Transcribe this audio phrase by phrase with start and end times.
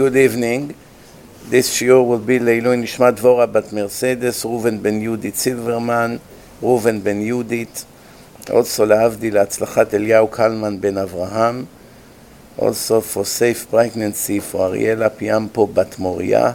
[0.00, 0.74] Good evening.
[1.50, 6.18] This shiur will be Leilui Nishmat Dvora Bat Mercedes, Reuven Ben Yudit Silverman,
[6.62, 7.84] Reuven Ben Yudit,
[8.50, 11.64] also להבדיל להצלחת אליהו קלמן בן אברהם,
[12.58, 16.52] also for safe pregnancy for אריאלה פיאמפו בת מוריה,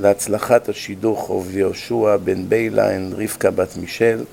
[0.00, 4.24] להצלחת השידוך of יהושע בן ביילה ורבקה בת מישל,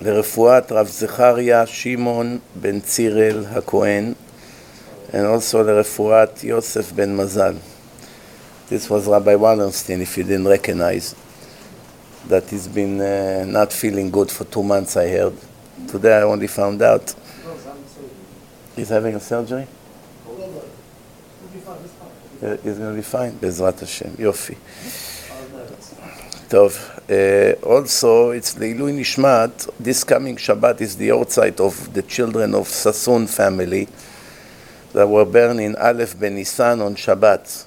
[0.00, 4.12] לרפואת רב זכריה שמעון בן צירל הכהן,
[5.13, 7.55] and also לרפואת יוסף בן מזל.
[8.69, 11.13] This was Rabbi Wallenstein, if you didn't recognize,
[12.27, 15.35] that he's been uh, not feeling good for two months, I heard.
[15.87, 17.13] Today I only found out.
[18.75, 19.67] He's having a surgery?
[22.43, 24.53] Uh, He's going to be fine, בעזרת השם, יופי.
[26.47, 26.77] טוב,
[27.07, 27.11] uh,
[27.63, 33.27] also it's לעילוי נשמת, this coming Shabbat is the outside of the children of Sassoon
[33.27, 33.87] family
[34.92, 37.66] that were burned in Aleph Benisan on Shabbat,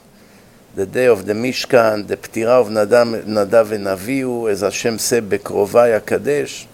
[0.76, 6.06] the day of the Mishkan, the Ptira of Nadav, Nadav and as Hashem said, Bekrovai
[6.06, 6.68] Kadesh.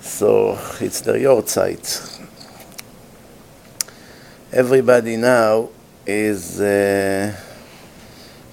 [0.00, 2.26] So it's the Yortzeit.
[4.52, 5.68] Everybody now
[6.06, 7.36] is uh,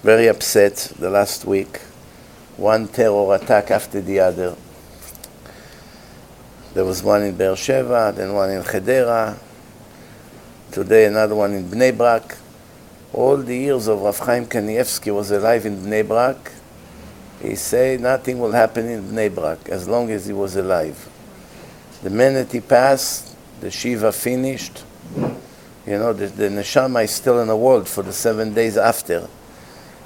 [0.03, 1.79] very upset the last week.
[2.57, 4.55] One terror attack after the other.
[6.73, 9.39] There was one in Beersheba, then one in Hadera,
[10.75, 12.35] Today another one in Bnei Brak.
[13.13, 16.51] All the years of Rav Chaim Kanievsky was alive in Bnei Brak.
[17.41, 21.07] He said nothing will happen in Bnei Brak as long as he was alive.
[22.03, 24.83] The minute he passed, the Shiva finished.
[25.87, 29.29] You know, the, the neshama is still in the world for the seven days after.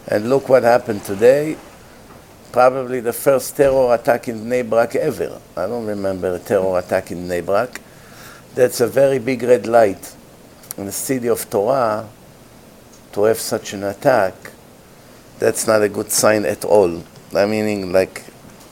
[0.08, 1.58] And look what happened today.
[2.52, 5.42] Probably the first terror attack in Bnei Brak ever.
[5.58, 7.82] I don't remember a terror attack in Bnei Brak.
[8.54, 10.18] That's a very big red light.
[10.80, 12.08] In the city of Torah,
[13.12, 14.34] to have such an attack,
[15.38, 17.04] that's not a good sign at all.
[17.36, 18.24] I meaning like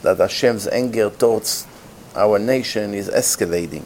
[0.04, 1.68] that Hashem's anger towards
[2.16, 3.84] our nation is escalating.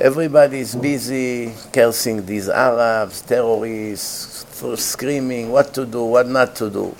[0.00, 4.46] Everybody is busy cursing these Arabs, terrorists,
[4.80, 6.96] screaming what to do, what not to do.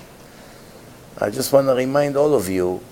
[1.17, 2.83] I just want to remind all of you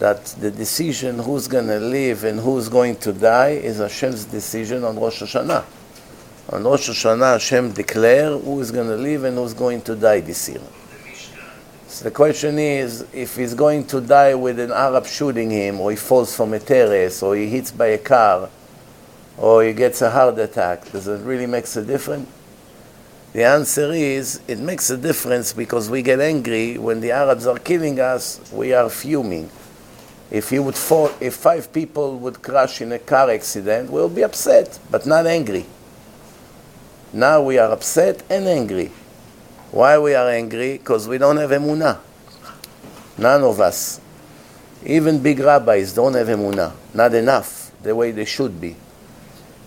[0.00, 4.82] that the decision who's going to live and who's going to die is Hashem's decision
[4.82, 5.62] on Rosh Hashanah.
[6.48, 10.20] On Rosh Hashanah, Hashem declare who is going to live and who's going to die
[10.20, 10.62] this year.
[11.86, 15.90] So the question is, if he's going to die with an Arab shooting him, or
[15.90, 18.48] he falls from a terrace, or he hits by a car,
[19.36, 22.26] or he gets a heart attack, does it really make a difference?
[23.34, 27.58] The answer is, it makes a difference because we get angry when the Arabs are
[27.58, 29.50] killing us, we are fuming.
[30.30, 34.22] If you would fall, if five people would crash in a car accident, we'll be
[34.22, 35.66] upset, but not angry.
[37.12, 38.92] Now we are upset and angry.
[39.72, 40.78] Why we are angry?
[40.78, 41.98] Because we don't have emunah.
[43.18, 44.00] None of us.
[44.84, 46.72] Even big rabbis don't have emunah.
[46.94, 48.76] Not enough, the way they should be.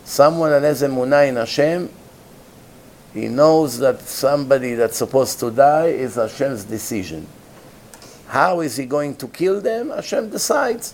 [0.06, 1.90] Someone that has emunah in Hashem,
[3.13, 7.28] he knows that somebody that's supposed to die is Hashem's decision.
[8.28, 9.90] How is he going to kill them?
[9.90, 10.94] Hashem decides.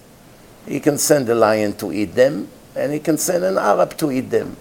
[0.68, 4.12] He can send a lion to eat them, and he can send an Arab to
[4.12, 4.58] eat them.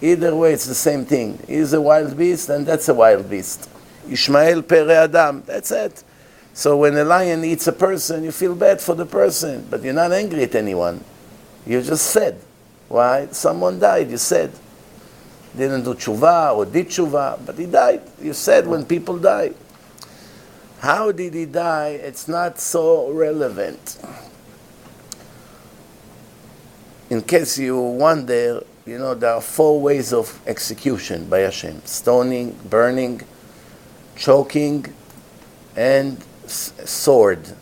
[0.00, 1.38] Either way, it's the same thing.
[1.46, 3.68] He's a wild beast, and that's a wild beast.
[4.10, 6.02] Ishmael pere Adam, that's it.
[6.54, 9.94] So when a lion eats a person, you feel bad for the person, but you're
[9.94, 11.02] not angry at anyone.
[11.66, 12.38] You just said.
[12.88, 13.28] Why?
[13.30, 14.50] Someone died, you said.
[15.56, 18.02] Didn't do tshuva or did tshuva, but he died.
[18.20, 19.52] You said when people die.
[20.82, 21.90] How did he die?
[21.90, 24.00] It's not so relevant.
[27.08, 32.58] In case you wonder, you know, there are four ways of execution by Hashem stoning,
[32.68, 33.22] burning,
[34.16, 34.92] choking,
[35.76, 36.18] and
[36.48, 37.54] sword.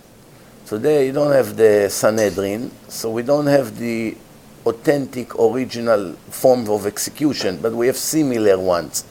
[0.64, 4.16] Today you don't have the Sanhedrin, so we don't have the
[4.64, 9.04] authentic, original form of execution, but we have similar ones.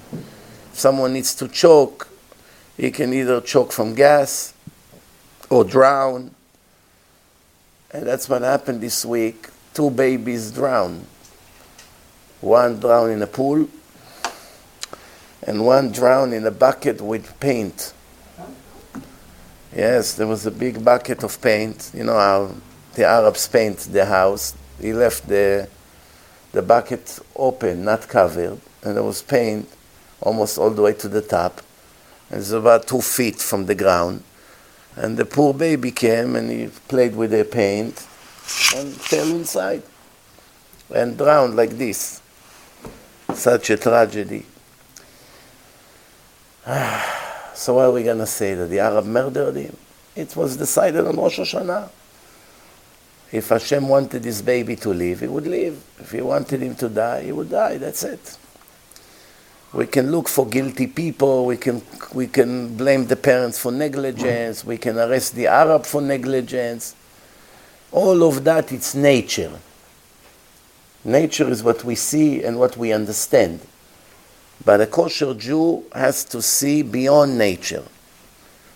[0.74, 2.08] If someone needs to choke,
[2.80, 4.54] he can either choke from gas
[5.50, 6.34] or drown.
[7.92, 9.50] And that's what happened this week.
[9.74, 11.06] Two babies drowned.
[12.40, 13.68] One drowned in a pool,
[15.44, 17.94] and one drowned in a bucket with paint.
[19.76, 21.92] Yes, there was a big bucket of paint.
[21.94, 22.56] You know how
[22.96, 24.56] the Arabs paint their house.
[24.80, 25.68] He left the,
[26.54, 29.68] the bucket open, not covered, and there was paint
[30.22, 31.62] almost all the way to the top.
[32.32, 34.24] It's about two feet from the ground.
[34.96, 38.06] And the poor baby came and he played with the paint
[38.76, 39.84] and fell inside
[40.94, 42.22] and drowned like this.
[43.34, 44.46] such a tragedy.
[47.54, 48.54] so what are we going to say?
[48.56, 49.78] That the Arab murdered him?
[50.16, 51.90] It was decided on Rosh Hashanah.
[53.32, 55.82] If Hashem wanted this baby to live, he would live.
[56.00, 57.78] If he wanted him to die, he would die.
[57.78, 58.39] That's it.
[59.74, 61.46] We can look for guilty people.
[61.46, 61.82] We can,
[62.14, 64.66] we can blame the parents for negligence.
[64.66, 66.96] We can arrest the Arab for negligence.
[67.92, 69.60] All of that, it's nature.
[71.04, 73.60] Nature is what we see and what we understand.
[74.66, 77.84] But a kosher Jew has to see beyond nature.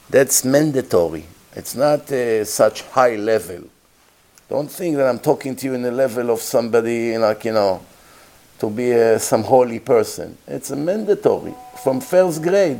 [0.09, 1.25] That's mandatory.
[1.55, 3.63] It's not uh, such high level.
[4.47, 7.81] Don't think that I'm talking to you in the level of somebody like, you know,
[8.63, 10.37] to be some holy person.
[10.47, 12.79] It's a mandatory from first grade.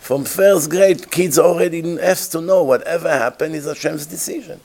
[0.00, 4.58] From first grade, kids already have to know whatever happened is Hashem's decision.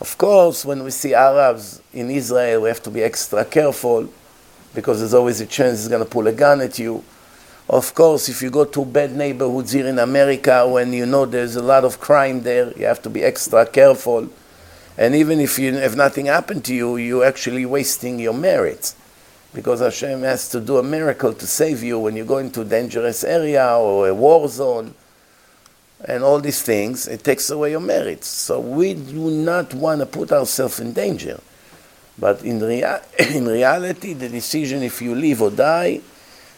[0.00, 4.08] Of course, when we see Arabs in Israel, we have to be extra careful
[4.72, 7.02] because there's always a chance he's going to pull a gun at you.
[7.68, 11.56] Of course, if you go to bad neighborhoods here in America, when you know there's
[11.56, 14.28] a lot of crime there, you have to be extra careful.
[14.98, 18.96] And even if, you, if nothing happened to you, you're actually wasting your merits.
[19.52, 22.64] Because Hashem has to do a miracle to save you when you go into a
[22.64, 24.94] dangerous area or a war zone
[26.04, 27.08] and all these things.
[27.08, 28.26] It takes away your merits.
[28.26, 31.40] So we do not want to put ourselves in danger.
[32.18, 36.00] But in, rea- in reality, the decision if you live or die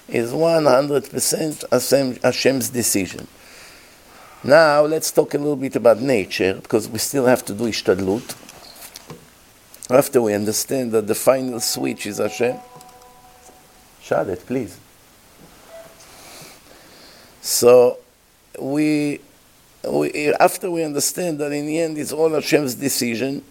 [0.08, 3.26] is 100% Hashem's decision.
[4.44, 8.36] Now, let's talk a little bit about nature, because we still have to do Ishtadlut.
[9.90, 12.56] After we understand that the final switch is Hashem.
[14.00, 14.78] Shut it, please.
[17.40, 17.98] So,
[18.60, 19.20] we,
[19.88, 23.42] we, after we understand that in the end it's all Hashem's decision,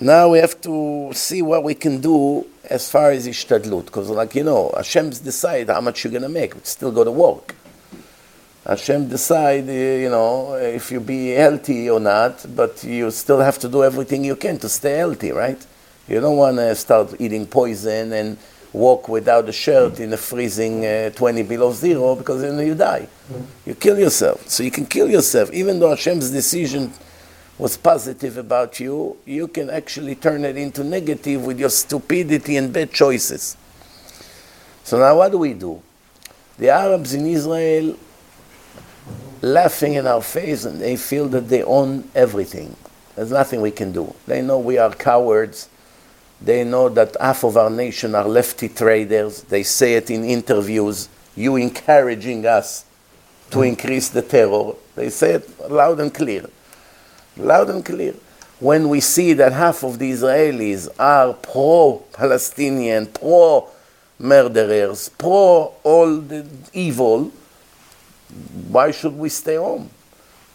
[0.00, 4.34] now we have to see what we can do as far as ishtadlut, because like
[4.34, 6.54] you know, Hashem's decide how much you're gonna make.
[6.54, 7.54] We still go to work.
[8.68, 13.58] Hashem decide, uh, you know, if you be healthy or not, but you still have
[13.60, 15.66] to do everything you can to stay healthy, right?
[16.06, 18.36] You don't want to start eating poison and
[18.74, 23.08] walk without a shirt in a freezing uh, 20 below zero because then you die.
[23.64, 24.46] You kill yourself.
[24.50, 25.50] So you can kill yourself.
[25.50, 26.92] Even though Hashem's decision
[27.56, 32.70] was positive about you, you can actually turn it into negative with your stupidity and
[32.70, 33.56] bad choices.
[34.84, 35.80] So now what do we do?
[36.58, 37.96] The Arabs in Israel
[39.42, 42.76] laughing in our face and they feel that they own everything.
[43.14, 44.14] There's nothing we can do.
[44.26, 45.68] They know we are cowards.
[46.40, 49.42] They know that half of our nation are lefty traders.
[49.42, 51.08] They say it in interviews.
[51.34, 52.84] You encouraging us
[53.50, 53.64] to hmm.
[53.64, 54.74] increase the terror.
[54.94, 56.46] They say it loud and clear
[57.38, 58.14] loud and clear.
[58.60, 63.68] When we see that half of the Israelis are pro Palestinian, pro
[64.18, 67.30] murderers, pro all the evil,
[68.68, 69.90] why should we stay home?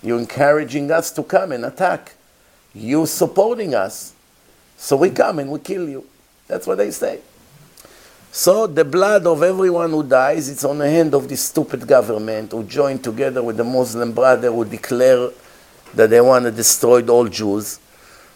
[0.02, 2.14] You're encouraging us to come and attack.
[2.74, 4.14] You're supporting us.
[4.78, 6.06] So we come and we kill you.
[6.48, 7.22] That's what they say.
[8.32, 12.52] So the blood of everyone who dies, it's on the hand of this stupid government
[12.52, 15.30] who joined together with the Muslim brother who declare
[15.94, 17.80] that they want to destroy all Jews.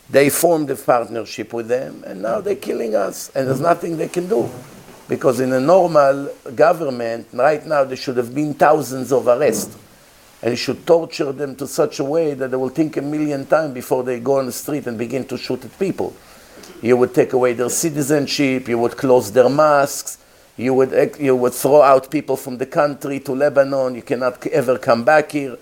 [0.10, 4.08] They formed a partnership with them, and now they're killing us, and there's nothing they
[4.08, 4.50] can do.
[5.08, 9.78] Because in a normal government, right now, there should have been thousands of arrests.
[10.42, 13.46] And you should torture them to such a way that they will think a million
[13.46, 16.14] times before they go on the street and begin to shoot at people.
[16.82, 20.20] You would take away their citizenship, you would close their mosques,
[20.58, 24.78] you would, you would throw out people from the country to Lebanon, you cannot ever
[24.78, 25.58] come back here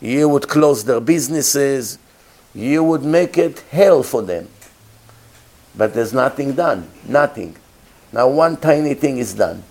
[0.00, 1.98] you would close their businesses,
[2.54, 4.48] you would make it hell for them.
[5.76, 7.56] But there's nothing done, nothing.
[8.12, 9.62] Now one tiny thing is done.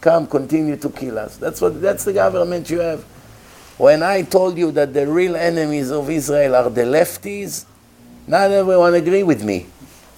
[0.00, 1.36] Come, continue to kill us.
[1.36, 3.02] That's what that's the government you have.
[3.78, 7.64] When I told you that the real enemies of Israel are the lefties,
[8.26, 9.66] not everyone agree with me.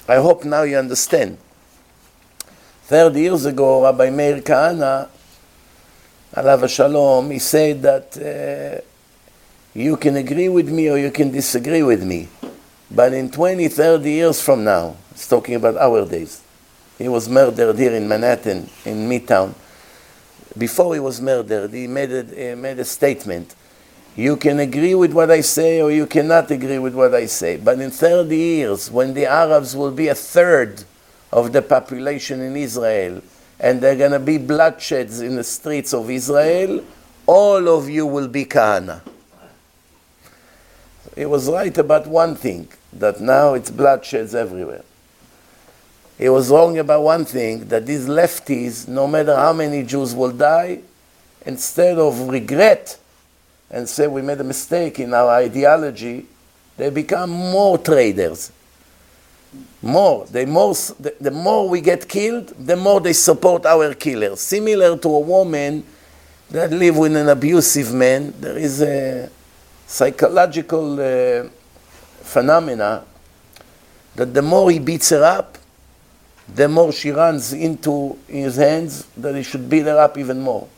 [0.09, 1.39] I hope now you understand.
[2.85, 5.09] Thirty years ago, Rabbi Meir Kahane,
[6.35, 8.81] alav shalom, he said that uh,
[9.75, 12.29] you can agree with me or you can disagree with me.
[12.91, 16.43] But in 20, 30 years from now, it's talking about our days.
[16.99, 19.55] He was murdered here in Manhattan, in Midtown.
[20.57, 23.55] Before he was murdered, he made a, made a statement.
[24.17, 27.57] You can agree with what I say or you cannot agree with what I say.
[27.57, 30.83] But in 30 years, when the Arabs will be a third
[31.33, 33.23] of the population in Israel,
[33.61, 36.85] and there are going to be bloodsheds in the streets of Israel,
[37.27, 39.01] all of you will be Kahane.
[41.15, 44.85] He was right about one thing that now it's bloodsheds everywhere.
[46.19, 50.33] He was wrong about one thing that these lefties, no matter how many Jews will
[50.33, 50.81] die,
[51.47, 52.99] instead of regret
[53.71, 56.27] and say we made a mistake in our ideology,
[56.77, 58.51] they become more traders.
[59.81, 60.27] More.
[60.27, 64.41] The, more the, the more we get killed, the more they support our killers.
[64.41, 65.85] Similar to a woman
[66.51, 69.31] that live with an abusive man, there is a
[69.87, 71.49] psychological uh,
[72.23, 73.05] phenomena
[74.17, 75.58] that the more he beats her up,
[76.55, 80.69] the more she runs into his hands, that he should beat her up even more.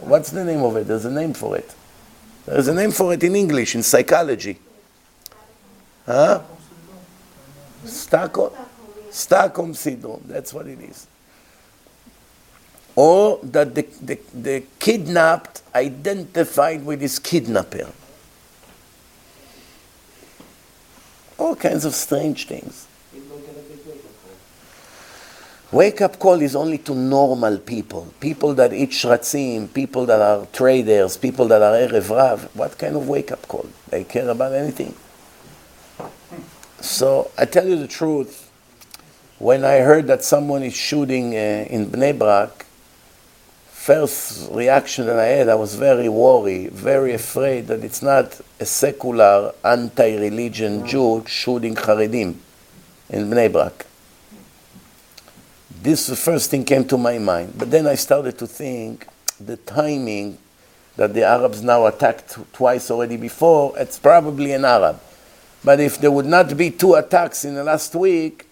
[0.00, 0.86] What's the name of it?
[0.86, 1.74] There's a name for it.
[2.46, 4.58] There's a name for it in English, in psychology.
[6.06, 6.40] Huh?
[7.84, 8.52] Stockholm,
[9.10, 11.06] Stockholm syndrome, that's what it is.
[12.96, 17.90] Or that the, the, the kidnapped identified with his kidnapper.
[21.38, 22.86] All kinds of strange things.
[25.72, 30.44] Wake up call is only to normal people, people that eat shratzim, people that are
[30.46, 32.56] traders, people that are Erev Rav.
[32.56, 33.66] What kind of wake up call?
[33.88, 34.96] They care about anything.
[36.80, 38.50] So I tell you the truth,
[39.38, 42.66] when I heard that someone is shooting uh, in Bnei Brak,
[43.68, 48.66] first reaction that I had, I was very worried, very afraid that it's not a
[48.66, 52.34] secular, anti-religion Jew shooting Haredim
[53.08, 53.86] in Bnei Brak.
[55.82, 57.54] This first thing came to my mind.
[57.56, 59.06] But then I started to think
[59.40, 60.36] the timing
[60.96, 65.00] that the Arabs now attacked twice already before, it's probably an Arab.
[65.64, 68.46] But if there would not be two attacks in the last week,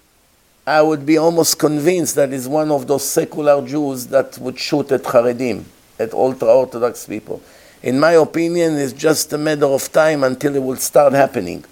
[0.67, 4.91] I would be almost convinced that it's one of those secular Jews that would shoot
[4.93, 5.65] at Haredim,
[5.99, 7.43] at ultra-Orthodox people.
[7.83, 11.65] In my opinion, it's just a matter of time until it will start happening.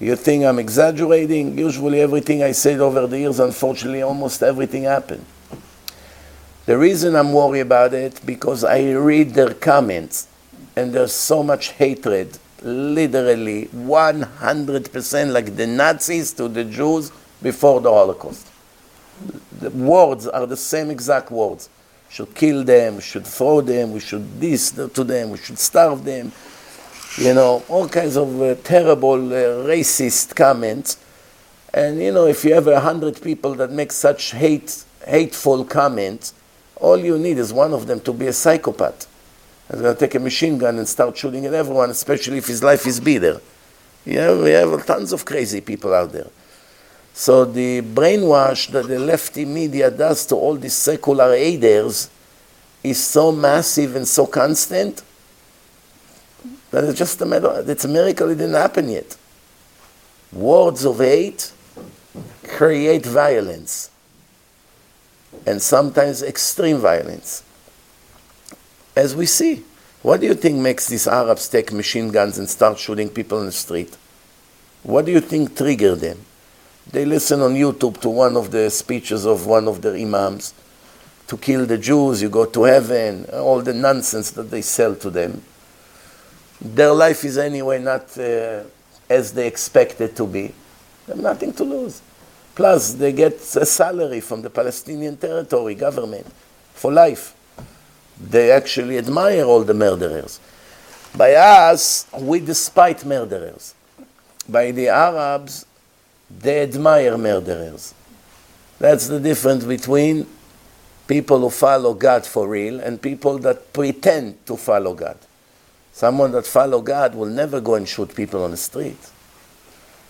[0.00, 1.56] You think I'm exaggerating?
[1.56, 5.24] Usually, everything I said over the years, unfortunately, almost everything happened.
[6.66, 10.28] The reason I'm worried about it because I read their comments,
[10.74, 17.90] and there's so much hatred, literally 100% like the Nazis to the Jews before the
[17.90, 18.50] Holocaust.
[19.60, 21.68] The words are the same exact words.
[22.08, 26.32] Should kill them, should throw them, we should this to them, we should starve them,
[27.16, 30.98] you know, all kinds of uh, terrible uh, racist comments.
[31.72, 36.34] And you know, if you have a hundred people that make such hate, hateful comments,
[36.76, 39.06] all you need is one of them to be a psychopath.
[39.70, 42.62] He's going to take a machine gun and start shooting at everyone, especially if his
[42.62, 43.40] life is bitter.
[44.04, 46.28] You we have tons of crazy people out there.
[47.14, 52.10] So the brainwash that the lefty media does to all these secular aiders
[52.82, 55.02] is so massive and so constant
[56.70, 59.16] that it's just a matter, it's a miracle it didn't happen yet.
[60.32, 61.52] Words of hate
[62.48, 63.90] create violence,
[65.46, 67.44] and sometimes extreme violence.
[68.96, 69.64] As we see,
[70.02, 73.46] what do you think makes these Arabs take machine guns and start shooting people in
[73.46, 73.96] the street?
[74.82, 76.18] What do you think triggered them?
[76.90, 80.52] They listen on YouTube to one of the speeches of one of their imams
[81.26, 85.10] to kill the Jews, you go to heaven, all the nonsense that they sell to
[85.10, 85.42] them
[86.64, 88.62] their life is anyway not uh,
[89.08, 90.52] as they expect it to be.
[91.06, 92.00] They have nothing to lose.
[92.54, 96.26] Plus, they get a salary from the Palestinian territory government
[96.72, 97.34] for life.
[98.18, 100.40] They actually admire all the murderers.
[101.16, 103.74] By us, we despite murderers.
[104.48, 105.66] By the Arabs,
[106.30, 107.94] they admire murderers.
[108.78, 110.26] That's the difference between
[111.06, 115.18] people who follow God for real and people that pretend to follow God.
[115.94, 118.98] Someone that follow God will never go and shoot people on the street.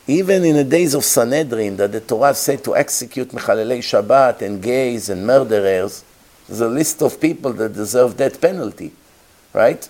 [0.06, 4.62] Even in the days of Sanhedrin, that the Torah said to execute Mechalelei Shabbat and
[4.62, 6.02] gays and murderers,
[6.48, 8.92] there's a list of people that deserve death penalty,
[9.52, 9.86] right?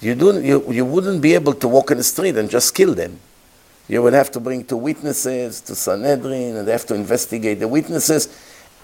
[0.00, 2.94] You, do, you, you wouldn't be able to walk in the street and just kill
[2.94, 3.18] them.
[3.88, 7.66] You would have to bring two witnesses to Sanhedrin, and they have to investigate the
[7.66, 8.28] witnesses.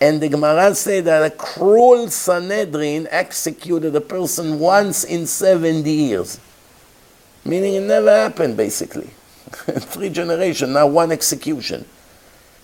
[0.00, 6.40] And the Gemara said that a cruel Sanhedrin executed a person once in 70 years.
[7.44, 9.10] Meaning it never happened, basically.
[9.50, 11.84] Three generations, now one execution.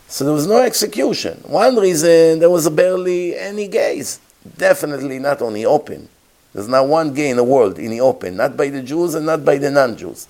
[0.08, 1.38] So there was no execution.
[1.46, 4.18] One reason, there was barely any gays.
[4.56, 6.08] Definitely not on the open.
[6.52, 9.26] There's not one gay in the world in the open, not by the Jews and
[9.26, 10.26] not by the non-Jews.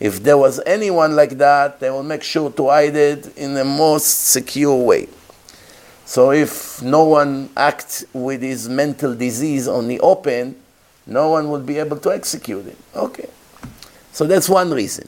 [0.00, 3.64] If there was anyone like that, they will make sure to hide it in the
[3.64, 5.08] most secure way.
[6.08, 10.56] So if no one acts with his mental disease on the open,
[11.06, 12.78] no one will be able to execute it.
[12.96, 13.28] Okay.
[14.12, 15.06] So that's one reason.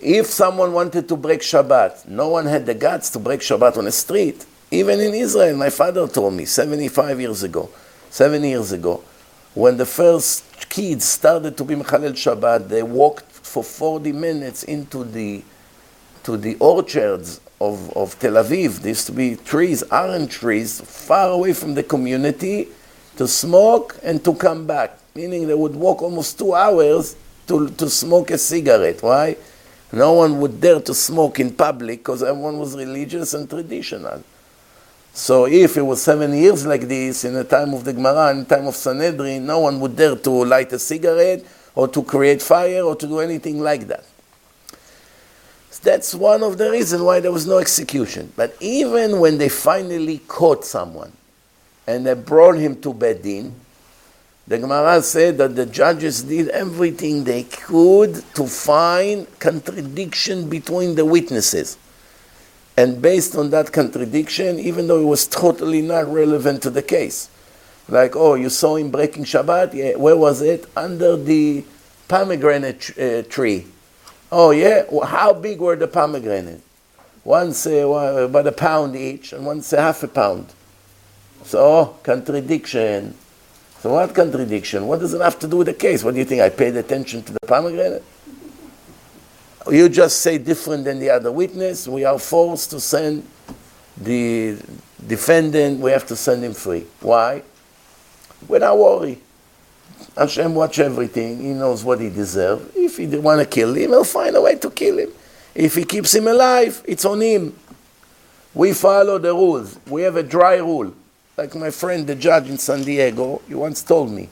[0.00, 3.84] if someone wanted to break Shabbat, no one had the guts to break Shabbat on
[3.84, 4.46] the street.
[4.70, 7.68] Even in Israel, my father told me 75 years ago,
[8.08, 9.04] seven years ago,
[9.54, 15.04] when the first kids started to be Mechalel Shabbat, they walked for 40 minutes into
[15.04, 15.42] the,
[16.22, 18.80] to the orchards of, of Tel Aviv.
[18.80, 22.68] There used to be trees, orange trees, far away from the community
[23.16, 24.98] to smoke and to come back.
[25.14, 27.16] Meaning they would walk almost two hours
[27.46, 29.02] to, to smoke a cigarette.
[29.02, 29.36] Why?
[29.92, 34.24] No one would dare to smoke in public because everyone was religious and traditional.
[35.12, 38.40] So if it was seven years like this, in the time of the Gemara, in
[38.40, 42.40] the time of Sanhedrin, no one would dare to light a cigarette or to create
[42.40, 44.06] fire or to do anything like that.
[45.82, 48.32] That's one of the reasons why there was no execution.
[48.36, 51.12] But even when they finally caught someone
[51.86, 53.52] and they brought him to Bedin,
[54.46, 61.04] the Gemara said that the judges did everything they could to find contradiction between the
[61.04, 61.78] witnesses.
[62.76, 67.28] And based on that contradiction, even though it was totally not relevant to the case,
[67.88, 69.74] like, oh, you saw him breaking Shabbat?
[69.74, 70.66] Yeah, where was it?
[70.76, 71.64] Under the
[72.08, 73.66] pomegranate uh, tree.
[74.34, 74.84] Oh, yeah?
[75.04, 76.62] How big were the pomegranate?
[77.22, 80.46] One say well, about a pound each, and one say half a pound.
[81.44, 83.14] So, contradiction.
[83.80, 84.86] So, what contradiction?
[84.86, 86.02] What does it have to do with the case?
[86.02, 86.40] What do you think?
[86.40, 88.02] I paid attention to the pomegranate?
[89.70, 93.24] you just say different than the other witness, we are forced to send
[93.96, 94.56] the
[95.06, 96.86] defendant, we have to send him free.
[97.00, 97.42] Why?
[98.48, 99.20] We're not worry.
[100.16, 101.40] Hashem watch everything.
[101.40, 102.70] He knows what he deserves.
[102.76, 105.10] If he want to kill him, he'll find a way to kill him.
[105.54, 107.56] If he keeps him alive, it's on him.
[108.54, 109.78] We follow the rules.
[109.88, 110.94] We have a dry rule.
[111.36, 114.28] Like my friend, the judge in San Diego, he once told me,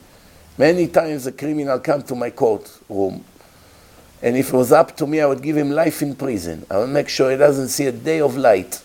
[0.57, 3.23] many times a criminal come to my courtroom
[4.21, 6.65] and if it was up to me, I would give him life in prison.
[6.69, 8.81] I would make sure he doesn't see a day of light.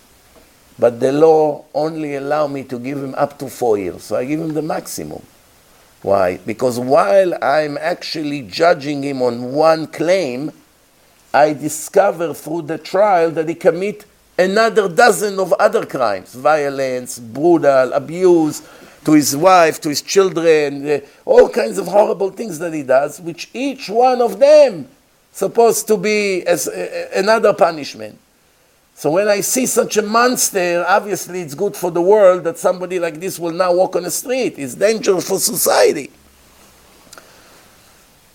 [0.79, 4.05] But the law only allow me to give him up to four years.
[4.05, 5.23] So I give him the maximum.
[6.07, 6.37] Why?
[6.37, 10.53] Because while I'm actually judging him on one claim,
[11.35, 14.05] I discover through the trial that he commit
[14.39, 16.33] another dozen of other crimes.
[16.33, 18.63] Violence, brutal, abuse
[19.05, 23.21] to his wife, to his children, uh, all kinds of horrible things that he does,
[23.21, 24.87] which each one of them
[25.33, 26.69] supposed to be as
[27.17, 28.17] another punishment.
[28.97, 32.99] So when I see such a monster, obviously it's good for the world that somebody
[32.99, 34.55] like this will now walk on the street.
[34.57, 36.11] It's dangerous for society.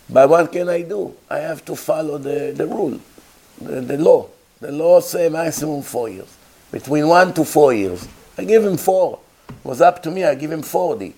[0.07, 1.15] But what can I do?
[1.27, 2.99] I have to follow the, the rule,
[3.59, 4.27] the, the law.
[4.59, 6.37] The law says maximum four years.
[6.71, 8.07] Between one to four years.
[8.37, 9.19] I give him four.
[9.49, 11.15] It was up to me, I give him 40.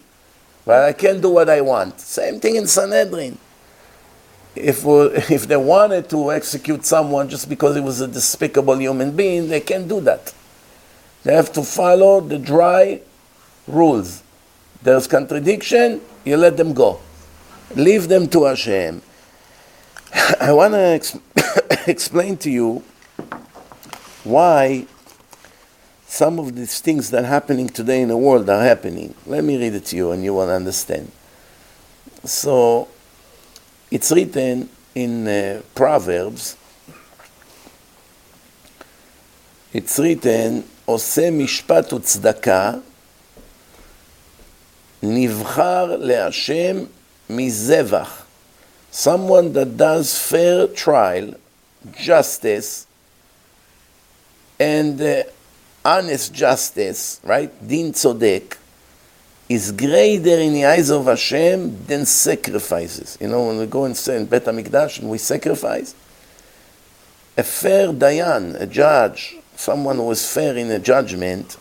[0.65, 1.99] But I can't do what I want.
[1.99, 3.37] Same thing in Sanhedrin
[4.55, 4.83] if,
[5.31, 9.61] if they wanted to execute someone just because he was a despicable human being, they
[9.61, 10.33] can't do that.
[11.23, 13.01] They have to follow the dry
[13.67, 14.23] rules.
[14.81, 16.99] There's contradiction, you let them go.
[17.75, 19.01] Leave them to Hashem.
[20.39, 21.17] I want to ex-
[21.87, 22.83] explain to you
[24.23, 24.85] why
[26.05, 29.15] some of these things that are happening today in the world are happening.
[29.25, 31.11] Let me read it to you and you will understand.
[32.23, 32.87] So,
[33.93, 36.57] it's written in uh, Proverbs,
[39.71, 42.71] it's written, עושה משפט וצדקה,
[45.03, 46.77] נבחר להשם
[47.29, 48.25] מזבח.
[48.91, 51.35] Someone that does fair trial,
[51.95, 52.87] justice,
[54.59, 55.23] and uh,
[55.85, 57.51] honest justice, right?
[57.67, 58.57] Din tzodek,
[59.49, 63.17] is greater in the eyes of Hashem than sacrifices.
[63.19, 65.95] You know, when we go and say in Bet HaMikdash and we sacrifice,
[67.37, 71.57] a fair dayan, a judge, someone who is fair in a judgment,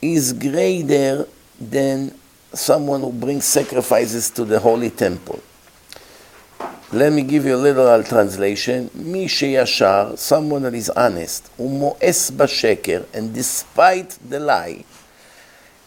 [0.00, 1.26] is greater
[1.60, 2.14] than
[2.52, 5.40] someone who brings sacrifices to the holy temple.
[6.92, 8.88] Let me give you a literal translation.
[8.94, 14.84] Mi sheyashar, someone that is honest, umoes basheker, and despite the lie,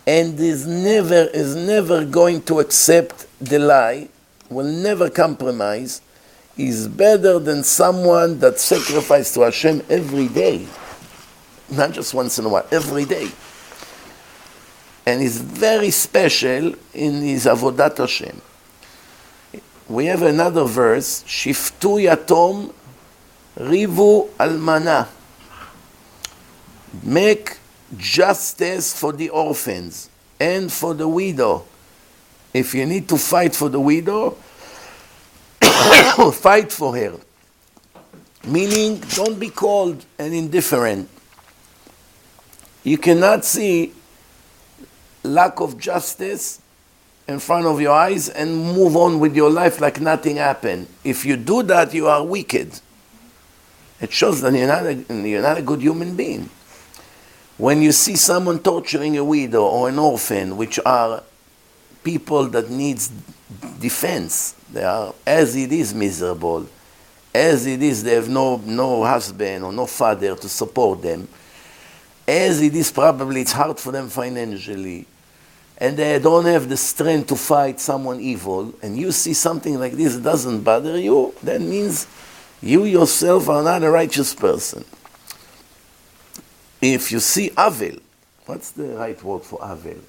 [0.08, 4.08] and is never is never going to accept the lie,
[4.50, 6.02] will never compromise,
[6.58, 10.66] is better than someone that sacrifices to Hashem every day,
[11.70, 13.30] not just once in a while, every day.
[15.06, 18.42] And is very special in his avodat Hashem.
[19.90, 22.74] We have another verse, Shiftu Yatom
[23.58, 25.08] Rivu Almana.
[27.04, 27.57] Make
[27.96, 31.66] justice for the orphans and for the widow.
[32.54, 34.32] If you need to fight for the widow,
[36.34, 37.14] fight for her.
[38.46, 41.10] Meaning, don't be cold and indifferent.
[42.84, 43.94] You cannot see
[45.24, 46.62] lack of justice
[47.28, 50.88] in front of your eyes and move on with your life like nothing happened.
[51.04, 52.80] If you do that, you are wicked.
[54.00, 54.94] It shows that you're not a,
[55.28, 56.50] you're not a good human being.
[57.58, 61.24] When you see someone torturing a widow or an orphan, which are
[62.04, 63.12] people that needs
[63.80, 66.68] defense, they are as it is miserable,
[67.34, 71.28] as it is they have no, no husband or no father to support them,
[72.28, 75.08] as it is probably it's hard for them financially,
[75.80, 79.94] and they don't have the strength to fight someone evil, and you see something like
[79.94, 82.06] this doesn't bother you, that means
[82.62, 84.86] you yourself are not a righteous person.
[86.82, 88.00] If you see Avel,
[88.46, 90.00] what's the right word for Avel?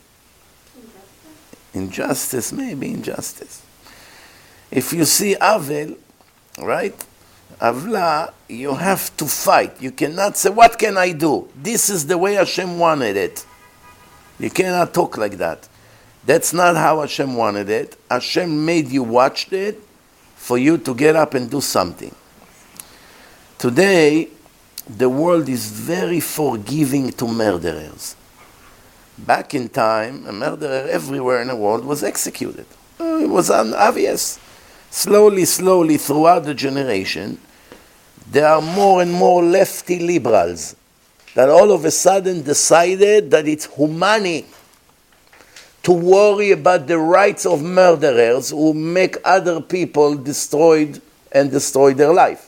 [1.75, 3.63] Injustice, injustice maybe injustice.
[4.71, 5.97] If you see Avel,
[6.59, 7.05] right?
[7.61, 9.81] Avla, you have to fight.
[9.81, 11.49] You cannot say, What can I do?
[11.57, 13.45] This is the way Hashem wanted it.
[14.39, 15.69] You cannot talk like that.
[16.25, 17.97] That's not how Hashem wanted it.
[18.11, 19.81] Hashem made you watch it
[20.37, 22.15] for you to get up and do something.
[23.59, 24.29] Today,
[24.89, 28.17] the world is very forgiving to murderers.
[29.19, 32.67] Back in time, a murderer everywhere in the world was executed.
[32.99, 34.39] Uh, it was obvious.
[34.91, 37.39] Slowly, slowly, throughout the generation,
[38.31, 40.77] there are more and more lefty liberals
[41.35, 44.47] that all of a sudden decided that it's humane
[45.83, 51.01] to worry about the rights of murderers who make other people destroyed
[51.33, 52.48] and destroy their life.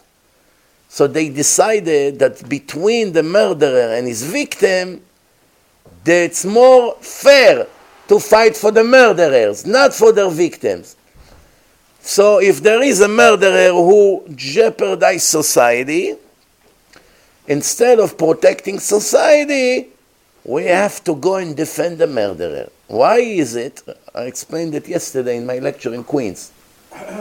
[0.92, 5.00] So they decided that between the murderer and his victim,
[6.02, 7.68] that it's more fair
[8.08, 10.96] to fight for the murderers, not for their victims.
[12.00, 16.16] So if there is a murderer who jeopardizes society,
[17.46, 19.90] instead of protecting society,
[20.42, 22.68] we have to go and defend the murderer.
[22.88, 23.80] Why is it?
[24.12, 26.50] I explained it yesterday in my lecture in Queens.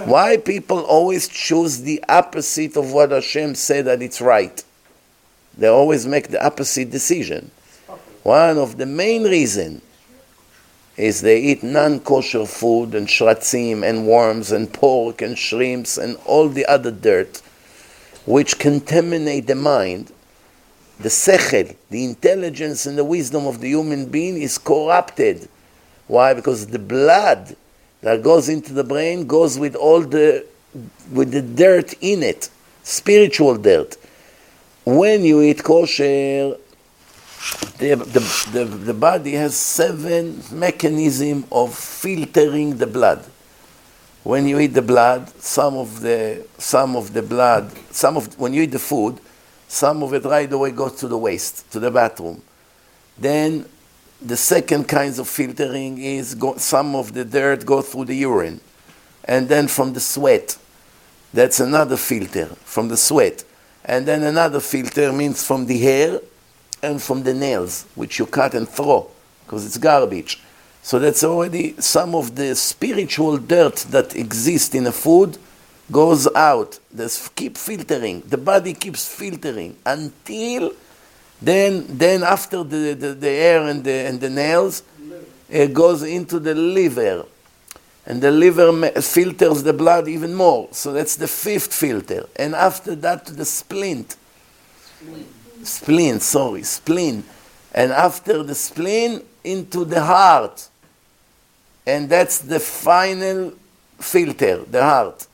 [0.05, 4.63] Why people always choose the opposite of what Hashem said that it's right?
[5.57, 7.51] They always make the opposite decision.
[8.23, 9.81] One of the main reasons
[10.97, 16.49] is they eat non-kosher food and shratzim and worms and pork and shrimps and all
[16.49, 17.41] the other dirt
[18.25, 20.11] which contaminate the mind.
[20.99, 25.47] The sechel, the intelligence and the wisdom of the human being is corrupted.
[26.07, 26.33] Why?
[26.33, 27.55] Because the blood
[28.01, 30.45] that goes into the brain goes with all the
[31.11, 32.49] with the dirt in it,
[32.83, 33.97] spiritual dirt.
[34.85, 36.55] When you eat kosher,
[37.77, 43.25] the, the, the, the body has seven mechanism of filtering the blood.
[44.23, 48.53] When you eat the blood, some of the some of the blood, some of when
[48.53, 49.19] you eat the food,
[49.67, 52.41] some of it right away goes to the waste, to the bathroom.
[53.17, 53.65] Then
[54.21, 58.59] the second kinds of filtering is go, some of the dirt go through the urine,
[59.25, 60.57] and then from the sweat.
[61.33, 63.43] That's another filter from the sweat,
[63.85, 66.19] and then another filter means from the hair
[66.81, 69.09] and from the nails, which you cut and throw
[69.49, 70.39] because it's garbage.
[70.83, 75.37] So that's already some of the spiritual dirt that exists in a food
[75.91, 76.79] goes out.
[76.91, 78.21] There's keep filtering.
[78.21, 80.73] The body keeps filtering until
[81.41, 84.83] then, then after the, the, the and the, and the nails,
[85.49, 87.25] it goes into the liver.
[88.05, 90.67] And the liver filters the blood even more.
[90.71, 92.27] So that's the fifth filter.
[92.35, 94.15] And after that, the splint.
[94.99, 95.25] Spleen.
[95.63, 97.23] spleen, sorry, spleen.
[97.73, 100.67] And after the spleen, into the heart.
[101.85, 103.53] And that's the final
[103.99, 105.27] filter, the heart.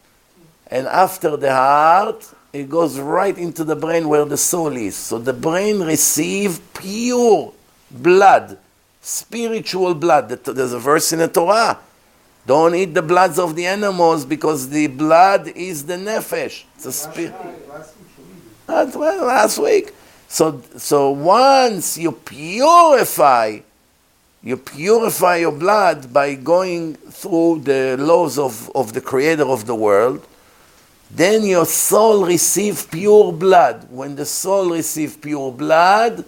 [0.67, 4.95] And after the heart, it goes right into the brain where the soul is.
[4.95, 7.53] So the brain receives pure
[7.91, 8.57] blood,
[9.01, 10.29] spiritual blood.
[10.29, 11.79] There's a verse in the Torah.
[12.47, 16.63] Don't eat the bloods of the animals because the blood is the nefesh.
[16.75, 17.33] It's a spirit.
[17.67, 19.93] Last, ah, well, last week.
[20.27, 23.59] So, so once you purify,
[24.43, 29.75] you purify your blood by going through the laws of, of the creator of the
[29.75, 30.25] world,
[31.11, 33.87] then your soul receive pure blood.
[33.89, 36.25] When the soul receive pure blood,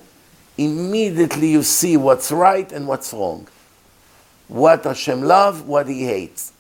[0.58, 3.48] immediately you see what's right and what's wrong.
[4.48, 6.54] What Hashem loves, what He hates.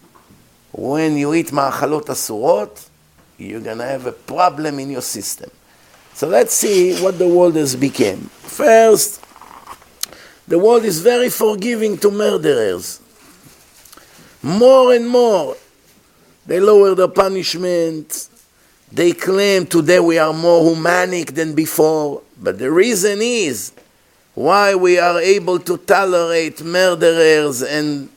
[0.71, 2.89] When you eat ma'achalot asurot,
[3.37, 5.49] you're going to have a problem in your system.
[6.13, 8.21] So let's see what the world has become.
[8.41, 9.23] First,
[10.47, 13.01] the world is very forgiving to murderers.
[14.41, 15.55] More and more,
[16.47, 18.29] they lower the punishment.
[18.91, 23.73] They claim today we are more humanic than before, but the reason is
[24.33, 28.09] why we are able to tolerate murderers and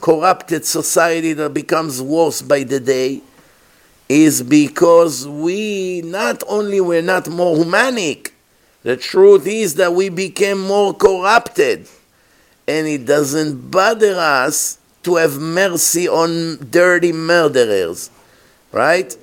[0.00, 3.20] corrupted society that becomes worse by the day
[4.08, 8.32] is because we not only were not more humanic,
[8.82, 11.88] the truth is that we became more corrupted.
[12.68, 18.10] And it doesn't bother us to have mercy on dirty murderers.
[18.72, 19.16] Right?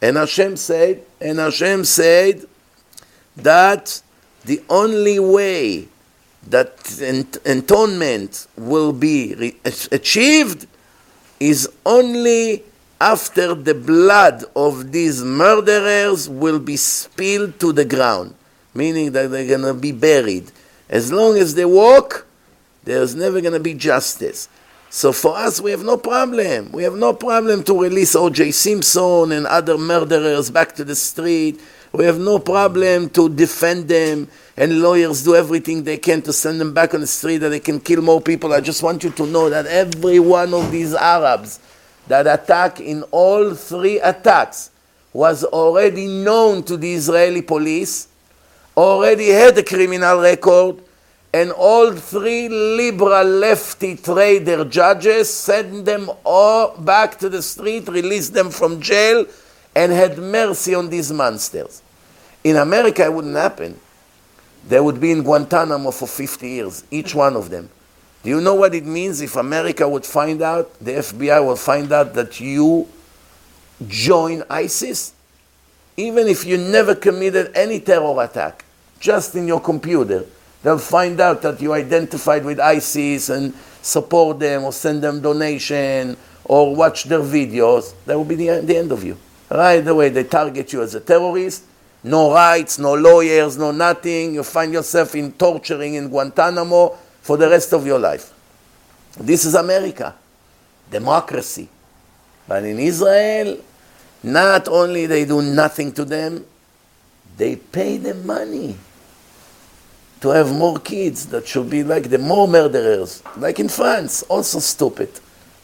[0.00, 2.44] And Hashem said, and Hashem said
[3.36, 4.00] that
[4.44, 5.88] the only way
[6.48, 7.00] that
[7.44, 9.56] atonement will be re-
[9.90, 10.66] achieved
[11.40, 12.62] is only
[13.00, 18.34] after the blood of these murderers will be spilled to the ground,
[18.74, 20.50] meaning that they're going to be buried.
[20.88, 22.26] As long as they walk,
[22.84, 24.48] there's never going to be justice.
[24.88, 26.72] So for us, we have no problem.
[26.72, 28.52] We have no problem to release O.J.
[28.52, 31.60] Simpson and other murderers back to the street.
[31.92, 36.60] We have no problem to defend them, and lawyers do everything they can to send
[36.60, 38.52] them back on the street that they can kill more people.
[38.52, 41.58] I just want you to know that every one of these Arabs
[42.06, 44.70] that attack in all three attacks
[45.12, 48.08] was already known to the Israeli police,
[48.76, 50.82] already had a criminal record,
[51.36, 58.32] and all three liberal lefty trader judges sent them all back to the street, released
[58.32, 59.26] them from jail,
[59.74, 61.82] and had mercy on these monsters.
[62.42, 63.78] In America, it wouldn't happen.
[64.66, 67.68] They would be in Guantanamo for 50 years, each one of them.
[68.22, 71.92] Do you know what it means if America would find out, the FBI will find
[71.92, 72.88] out that you
[73.86, 75.12] join ISIS?
[75.98, 78.64] Even if you never committed any terror attack,
[78.98, 80.24] just in your computer,
[80.62, 86.16] they'll find out that you identified with ISIS and support them or send them donation
[86.44, 87.94] or watch their videos.
[88.04, 89.16] That will be the, the end of you.
[89.50, 91.64] Right away, they target you as a terrorist.
[92.02, 94.34] No rights, no lawyers, no nothing.
[94.34, 98.32] You find yourself in torturing in Guantanamo for the rest of your life.
[99.18, 100.14] This is America,
[100.90, 101.68] democracy.
[102.46, 103.58] But in Israel,
[104.22, 106.44] not only they do nothing to them,
[107.36, 108.76] they pay them money
[110.20, 114.58] to have more kids that should be like the more murderers, like in France, also
[114.58, 115.10] stupid.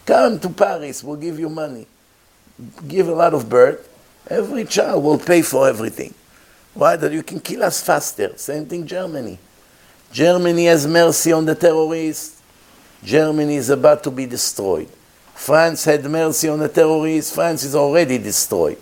[0.05, 1.87] Come to Paris, we'll give you money.
[2.87, 3.89] Give a lot of birth,
[4.29, 6.15] every child will pay for everything.
[6.75, 6.97] Why?
[6.97, 8.37] That you can kill us faster.
[8.37, 9.39] Same thing Germany.
[10.13, 12.41] Germany has mercy on the terrorists.
[13.05, 14.89] Germany is about to be destroyed.
[15.35, 17.35] France had mercy on the terrorists.
[17.35, 18.79] France is already destroyed.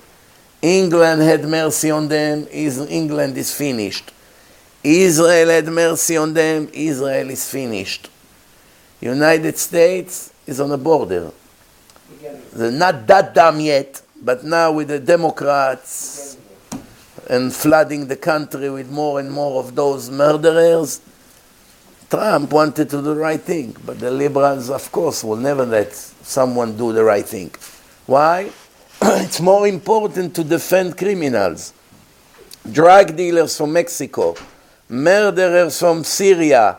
[0.60, 2.46] England had mercy on them.
[2.52, 4.12] England is finished.
[4.82, 6.68] Israel had mercy on them.
[6.72, 8.08] Israel is finished.
[9.00, 11.32] United States is on the border.
[12.52, 16.36] They're not that dumb yet, but now with the Democrats
[17.28, 21.00] and flooding the country with more and more of those murderers,
[22.10, 25.94] Trump wanted to do the right thing, but the liberals, of course, will never let
[25.94, 27.52] someone do the right thing.
[28.06, 28.50] Why?
[29.02, 31.72] it's more important to defend criminals,
[32.70, 34.34] drug dealers from Mexico,
[34.90, 36.78] murderers from Syria,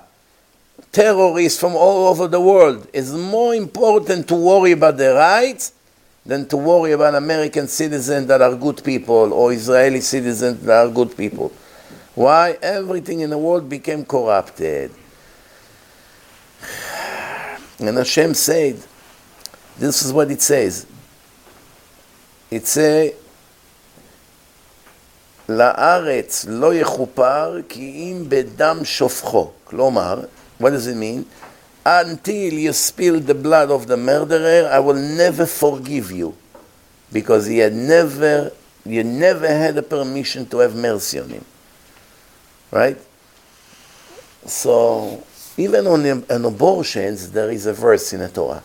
[0.91, 2.88] terrorists from all over the world.
[2.93, 5.74] It's more important to worry about their rights
[6.26, 10.89] than to worry about American citizens that are good people or Israeli citizens that are
[10.89, 11.52] good people.
[12.13, 12.58] Why?
[12.62, 14.91] Everything in the world became corrupted.
[17.80, 18.84] And Hashem said,
[19.80, 20.86] this is what it says.
[22.52, 23.13] It says,
[25.51, 29.51] לארץ לא יכופר כי אם בדם שופכו.
[29.64, 30.20] כלומר,
[30.61, 31.25] what does it mean?
[31.87, 36.35] Until you spill the blood of the murderer, I will never forgive you.
[37.12, 38.51] Because he had never,
[38.85, 41.44] you never had a permission to have mercy on him.
[42.72, 42.99] Right?
[44.46, 45.22] So,
[45.57, 48.62] even on, on abortions, there is a verse in the Torah.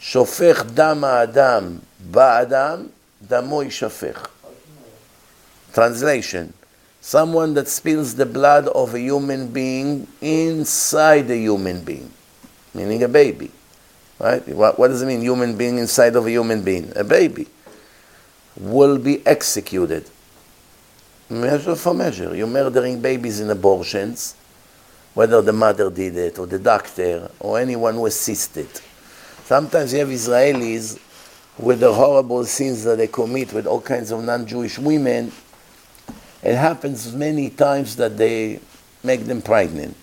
[0.00, 1.78] שופך דם האדם
[2.10, 2.86] באדם,
[3.28, 4.28] דמו יישפך.
[5.73, 6.53] Translation.
[7.01, 12.09] Someone that spills the blood of a human being inside a human being,
[12.73, 13.51] meaning a baby.
[14.19, 14.47] Right?
[14.47, 16.93] What, what does it mean, human being inside of a human being?
[16.95, 17.47] A baby
[18.55, 20.09] will be executed.
[21.29, 22.35] Measure for measure.
[22.35, 24.35] You're murdering babies in abortions
[25.13, 28.67] whether the mother did it or the doctor or anyone who assisted.
[29.43, 30.99] Sometimes you have Israelis
[31.57, 35.31] with the horrible sins that they commit with all kinds of non-Jewish women.
[36.43, 38.59] It happens many times that they
[39.03, 39.95] make them pregnant.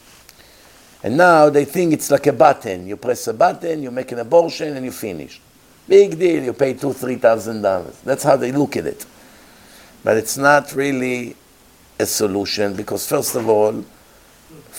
[1.02, 2.86] And now they think it's like a button.
[2.86, 5.40] You press a button, you make an abortion, and you finish.
[5.88, 6.44] Big deal.
[6.44, 7.98] You pay two, three thousand dollars.
[8.04, 9.04] That's how they look at it.
[10.04, 11.36] But it's not really
[11.98, 13.84] a solution because, first of all,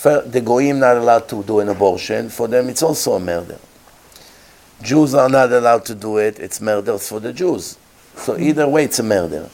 [0.04, 2.30] the Goyim not allowed to do an abortion.
[2.30, 3.60] For them, it's also a murder.
[4.82, 6.39] Jews are not allowed to do it.
[6.39, 7.78] It's murders for the Jews.
[8.15, 9.50] So either way, it's a murder.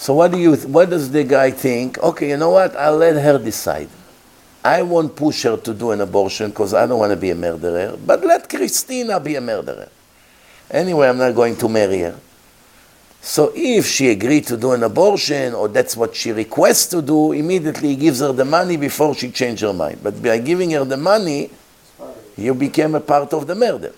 [0.00, 0.56] So what do you?
[0.56, 1.98] What does the guy think?
[1.98, 2.74] Okay, you know what?
[2.74, 3.90] I'll let her decide.
[4.64, 7.34] I won't push her to do an abortion because I don't want to be a
[7.34, 7.98] murderer.
[7.98, 9.90] But let Christina be a murderer.
[10.70, 12.18] Anyway, I'm not going to marry her.
[13.20, 17.32] So if she agreed to do an abortion or that's what she requests to do,
[17.32, 20.00] immediately he gives her the money before she changes her mind.
[20.02, 21.50] But by giving her the money,
[22.38, 23.92] you became a part of the murder.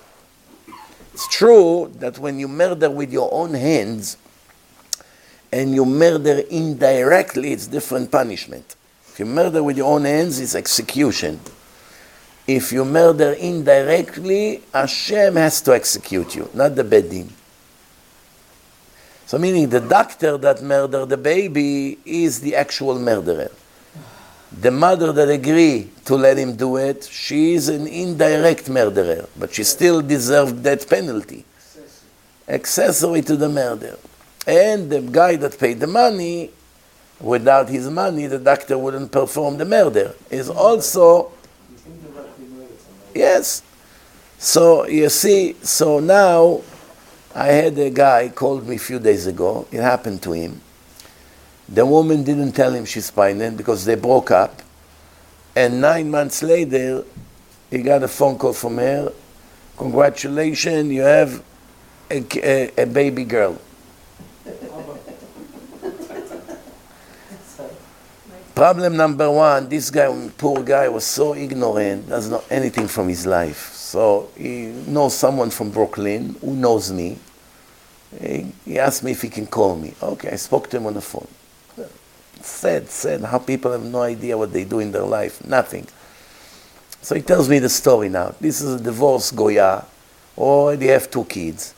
[1.14, 4.16] It's true that when you murder with your own hands
[5.52, 8.74] and you murder indirectly, it's different punishment.
[9.08, 11.38] If you murder with your own hands, it's execution.
[12.46, 17.30] If you murder indirectly, Hashem has to execute you, not the Beit Din.
[19.26, 23.50] So meaning the doctor that murdered the baby is the actual murderer.
[24.60, 29.54] The mother that agreed to let him do it, she is an indirect murderer, but
[29.54, 31.44] she still deserved that penalty.
[32.48, 33.96] Accessory to the murder.
[34.46, 36.50] And the guy that paid the money,
[37.20, 40.14] without his money, the doctor wouldn't perform the murder.
[40.30, 41.32] Is also
[43.14, 43.62] yes.
[44.38, 46.62] So you see, so now
[47.34, 49.66] I had a guy called me a few days ago.
[49.70, 50.60] It happened to him.
[51.68, 54.60] The woman didn't tell him she's pregnant because they broke up.
[55.54, 57.04] And nine months later,
[57.70, 59.12] he got a phone call from her.
[59.78, 61.42] Congratulations, you have
[62.10, 63.58] a, a, a baby girl.
[68.54, 73.24] Problem number one, this guy, poor guy, was so ignorant, doesn't know anything from his
[73.24, 73.72] life.
[73.72, 77.18] So he knows someone from Brooklyn who knows me.
[78.20, 79.94] He, he asked me if he can call me.
[80.02, 81.28] Okay, I spoke to him on the phone.
[82.42, 85.42] Said, said how people have no idea what they do in their life.
[85.46, 85.86] Nothing.
[87.00, 88.34] So he tells me the story now.
[88.38, 89.86] This is a divorced Goya,
[90.36, 91.74] oh, already have two kids.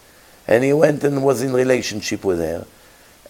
[0.48, 2.66] And he went and was in relationship with her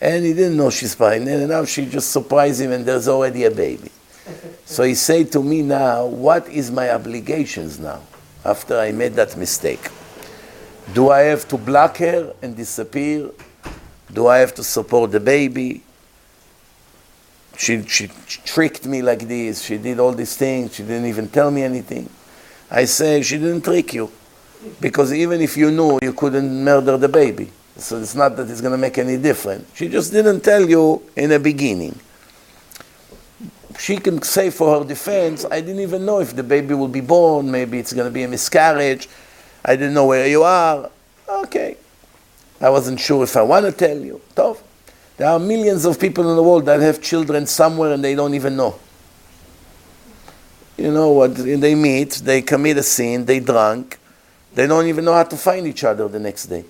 [0.04, 3.44] and he didn't know she's pregnant, and now she just surprised him, and there's already
[3.44, 3.90] a baby.
[4.66, 8.02] so he said to me now, what is my obligations now,
[8.44, 9.88] after I made that mistake?
[10.92, 13.30] Do I have to block her and disappear?
[14.12, 15.82] Do I have to support the baby?
[17.56, 19.62] She, she, she tricked me like this.
[19.62, 20.74] She did all these things.
[20.74, 22.10] She didn't even tell me anything.
[22.70, 24.10] I say, she didn't trick you.
[24.82, 27.50] Because even if you knew, you couldn't murder the baby.
[27.76, 29.68] So it's not that it's going to make any difference.
[29.74, 31.98] She just didn't tell you in the beginning.
[33.78, 37.00] She can say for her defense, I didn't even know if the baby will be
[37.00, 37.50] born.
[37.50, 39.08] Maybe it's going to be a miscarriage.
[39.64, 40.88] I didn't know where you are.
[41.28, 41.76] Okay.
[42.60, 44.20] I wasn't sure if I want to tell you.
[44.36, 44.62] Tough.
[45.16, 48.34] There are millions of people in the world that have children somewhere and they don't
[48.34, 48.78] even know.
[50.76, 51.34] You know what?
[51.36, 53.98] They meet, they commit a sin, they drunk,
[54.54, 56.64] they don't even know how to find each other the next day.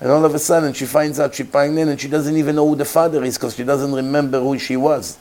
[0.00, 2.68] And all of a sudden she finds out she's pregnant and she doesn't even know
[2.68, 5.18] who the father is because she doesn't remember who she was.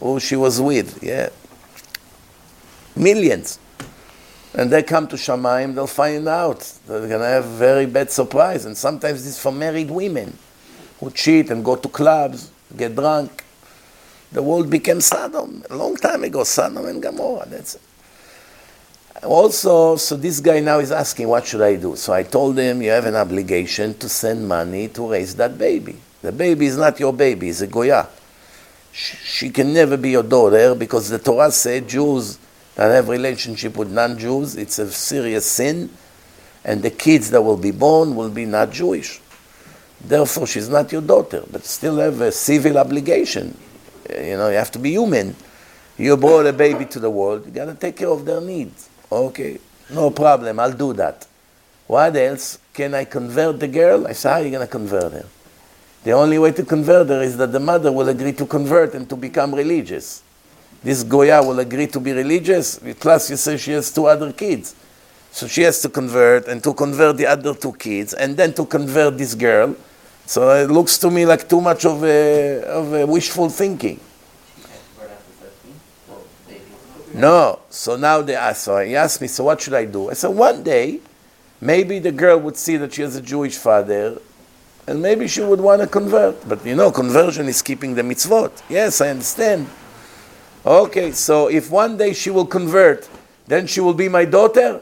[0.00, 1.30] Who she was with, yeah.
[2.94, 3.58] Millions.
[4.54, 6.60] And they come to Shamaim, they'll find out.
[6.86, 8.64] They're going to have a very bad surprise.
[8.66, 10.36] And sometimes it's for married women
[11.00, 13.44] who cheat and go to clubs, get drunk.
[14.30, 17.46] The world became Sodom a long time ago, Sodom and Gomorrah.
[17.48, 17.80] That's it
[19.24, 21.96] also, so this guy now is asking, what should I do?
[21.96, 25.96] So I told him, you have an obligation to send money to raise that baby.
[26.22, 28.08] The baby is not your baby, it's a Goya.
[28.92, 32.38] She can never be your daughter because the Torah said Jews
[32.76, 35.90] that have relationship with non-Jews, it's a serious sin,
[36.64, 39.20] and the kids that will be born will be not Jewish.
[40.00, 43.56] Therefore, she's not your daughter, but still have a civil obligation.
[44.10, 45.34] You know, you have to be human.
[45.96, 48.90] You brought a baby to the world, you got to take care of their needs.
[49.14, 49.60] Okay,
[49.90, 51.24] no problem, I'll do that.
[51.86, 52.58] What else?
[52.72, 54.08] Can I convert the girl?
[54.08, 55.26] I said, how are you going to convert her?
[56.02, 59.08] The only way to convert her is that the mother will agree to convert and
[59.08, 60.20] to become religious.
[60.82, 64.74] This Goya will agree to be religious, plus you say she has two other kids.
[65.30, 68.66] So she has to convert and to convert the other two kids and then to
[68.66, 69.76] convert this girl.
[70.26, 74.00] So it looks to me like too much of a, of a wishful thinking.
[77.14, 77.60] No.
[77.70, 80.10] So now they ask, so he asked me, so what should I do?
[80.10, 81.00] I said, one day,
[81.60, 84.18] maybe the girl would see that she has a Jewish father,
[84.86, 86.46] and maybe she would want to convert.
[86.46, 88.62] But you know, conversion is keeping the mitzvot.
[88.68, 89.68] Yes, I understand.
[90.66, 93.08] Okay, so if one day she will convert,
[93.46, 94.80] then she will be my daughter?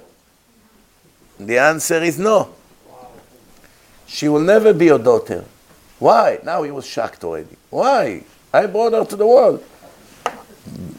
[1.38, 2.54] The answer is no.
[4.06, 5.44] She will never be your daughter.
[5.98, 6.38] Why?
[6.44, 7.56] Now he was shocked already.
[7.70, 8.24] Why?
[8.52, 9.64] I brought her to the world.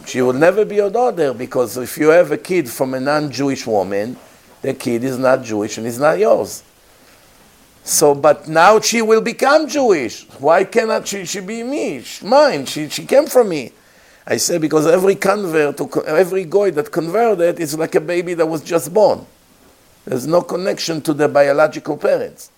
[0.05, 3.31] She will never be your daughter because if you have a kid from a non
[3.31, 4.17] Jewish woman,
[4.61, 6.63] the kid is not Jewish and is not yours.
[7.83, 10.23] So, but now she will become Jewish.
[10.39, 12.01] Why cannot she, she be me?
[12.01, 12.65] She, mine.
[12.65, 13.71] She, she came from me.
[14.25, 18.63] I say because every convert, every goy that converted is like a baby that was
[18.63, 19.25] just born.
[20.05, 22.51] There's no connection to the biological parents.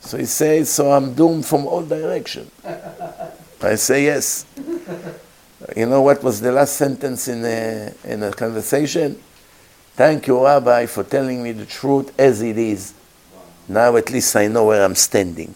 [0.00, 2.50] So he says, so I'm doomed from all direction.
[3.62, 4.46] I say yes.
[5.76, 9.20] You know what was the last sentence in a, in a conversation?
[9.94, 12.94] Thank you, Rabbi, for telling me the truth as it is.
[13.68, 15.54] Now at least I know where I'm standing.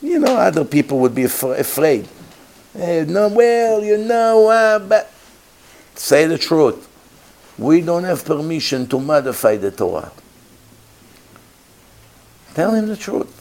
[0.00, 2.08] You know, other people would be af- afraid.
[2.72, 5.12] Hey, no, well, you know, uh, but
[5.94, 6.88] say the truth.
[7.58, 10.10] We don't have permission to modify the Torah.
[12.54, 13.38] Tell him the truth.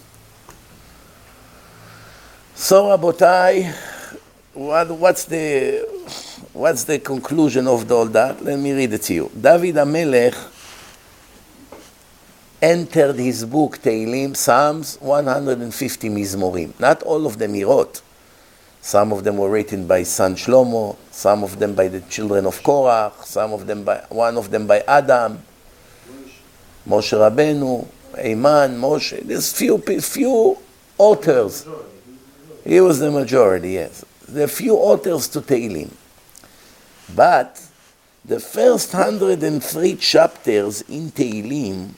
[2.56, 3.74] So, Rabotai,
[4.54, 5.80] what, what's, the,
[6.54, 8.44] what's the conclusion of all that?
[8.44, 9.32] Let me read it to you.
[9.40, 10.36] David Amelech
[12.62, 16.80] entered his book Tehillim, Psalms, 150 Mizmorim.
[16.80, 18.02] Not all of them he wrote.
[18.82, 22.62] Some of them were written by son Shlomo, some of them by the children of
[22.62, 25.40] Korach, some of them by one of them by Adam,
[26.88, 29.22] Moshe Rabenu, Eiman, Moshe.
[29.24, 30.58] There's few few
[30.98, 31.68] authors.
[32.64, 35.91] He was the majority, yes There are few authors to Tehillim.
[37.15, 37.61] But
[38.25, 41.91] the first 103 chapters in Tehillim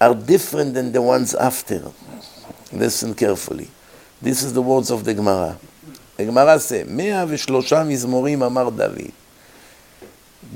[0.00, 1.92] are different than the ones after.
[2.72, 3.68] Listen carefully.
[4.20, 5.58] This is the words of the Gemara.
[6.16, 9.10] The Gemara says, 103 מזמורים אמר דוד.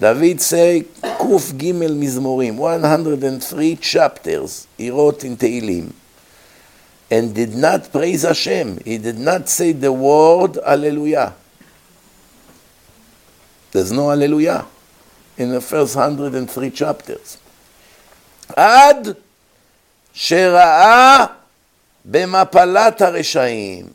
[0.01, 0.83] David say,
[1.19, 5.93] קוף ג' מזמורים, 103 chapters he wrote in Tehillim,
[7.11, 8.81] and did not praise Hashem.
[8.85, 11.35] He did not say the word Alleluia.
[13.73, 14.67] There's no Alleluia
[15.37, 17.39] in the first 103 chapters.
[18.57, 19.09] עד
[20.13, 21.27] שראה
[22.05, 23.93] במפלת הרשעים.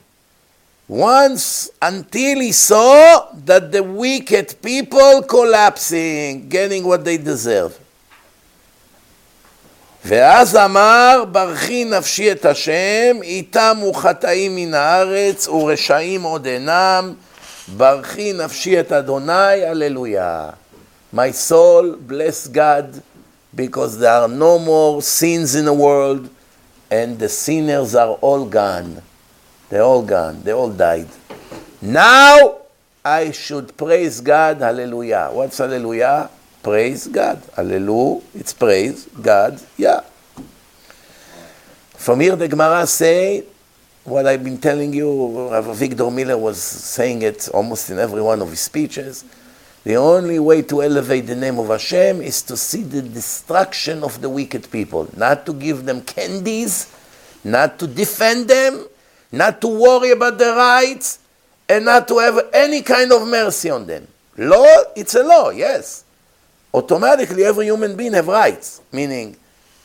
[0.90, 7.78] Once, until he saw that the wicked people collapsing, getting what they deserve.
[10.05, 17.15] ואז אמר, ברכי נפשי את השם, איתם חטאים מן הארץ, ורשעים עוד אינם,
[17.77, 20.51] ברכי נפשי את אדוני, הללויה.
[21.15, 23.01] My soul, bless God,
[23.55, 26.29] because there are no more sins in the world,
[26.91, 29.01] and the sinners are all gone.
[29.69, 30.43] They're all gone.
[30.45, 31.09] They all died.
[31.81, 32.37] Now
[33.05, 34.59] I should praise God.
[34.61, 35.31] Hallelujah.
[35.33, 36.31] What's hallelujah?
[36.65, 37.43] Praise God.
[37.55, 38.23] Hallelujah.
[38.35, 39.61] It's praise God.
[39.77, 40.01] Yeah.
[41.93, 43.45] From here, the Gemara say
[44.05, 45.51] what I've been telling you.
[45.51, 49.27] Rabbi Avigdor Miller was saying it almost in every one of his speeches.
[49.85, 54.23] The only way to elevate the name of Hashem is to see the destruction of
[54.23, 56.91] the wicked people, not to give them candies,
[57.45, 58.87] not to defend them,
[59.31, 61.19] not to worry about their rights,
[61.69, 64.09] and not to have any kind of mercy on them.
[64.39, 64.65] Law,
[64.97, 66.04] it's a law, yes.
[66.75, 69.37] Automatically, every human being have rights, meaning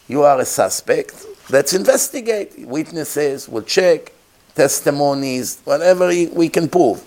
[0.08, 2.58] you are a suspect, let's investigate.
[2.66, 4.12] Witnesses will check,
[4.56, 7.04] testimonies, whatever we can prove.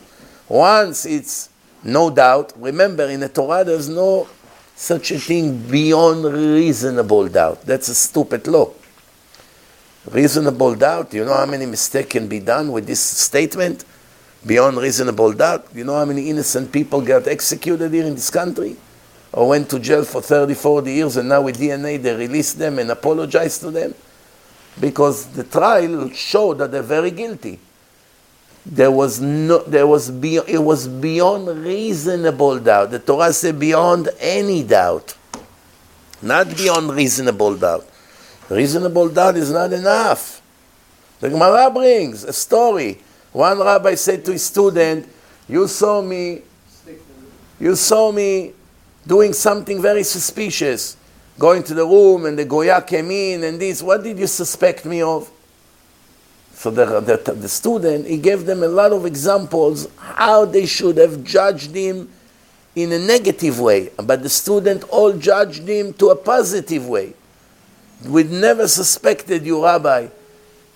[0.49, 1.49] Once it's
[1.83, 2.53] no doubt.
[2.57, 4.29] Remember, in the Torah, there's no
[4.77, 7.63] such a thing beyond reasonable doubt.
[7.63, 8.71] That's a stupid law.
[10.09, 13.85] Reasonable doubt, you know how many mistakes can be done with this statement?
[14.47, 15.67] Beyond reasonable doubt.
[15.75, 18.77] You know how many innocent people got executed here in this country?
[19.33, 22.79] Or went to jail for 30, 40 years and now with DNA they release them
[22.79, 23.95] and apologize to them?
[24.79, 27.59] Because the trial showed that they're very guilty.
[28.65, 32.91] There was no there was be, it was beyond reasonable doubt.
[32.93, 35.17] The torah said beyond any doubt.
[36.21, 37.89] Not beyond reasonable doubt.
[38.49, 40.41] Reasonable doubt is not enough.
[41.21, 43.01] The gemara brings a story.
[43.33, 45.09] One rabbi said to his student
[45.49, 46.43] you saw me
[47.59, 48.53] you saw me
[49.07, 50.97] doing something very suspicious
[51.39, 54.85] going to the room and the goya came in and this what did you suspect
[54.85, 55.31] me of
[56.63, 60.97] so the, the, the student, he gave them a lot of examples how they should
[60.97, 62.09] have judged him
[62.77, 63.91] in a negative way.
[63.97, 67.15] But the student all judged him to a positive way.
[68.07, 70.07] We'd never suspected you, Rabbi.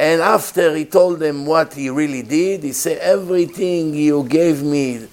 [0.01, 5.07] And after he told them what he really did, he said, everything you gave me,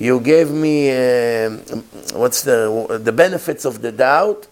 [0.00, 1.50] you gave me, uh,
[2.14, 4.48] what's the, the benefits of the doubt,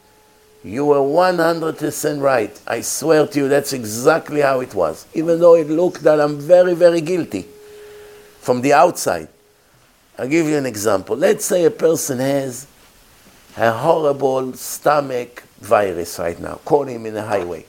[0.65, 2.61] You were 100% right.
[2.67, 5.07] I swear to you, that's exactly how it was.
[5.15, 7.47] Even though it looked that I'm very, very guilty
[8.41, 9.29] from the outside.
[10.19, 11.17] I'll give you an example.
[11.17, 12.67] Let's say a person has
[13.57, 16.57] a horrible stomach virus right now.
[16.65, 17.65] Call him in the highway.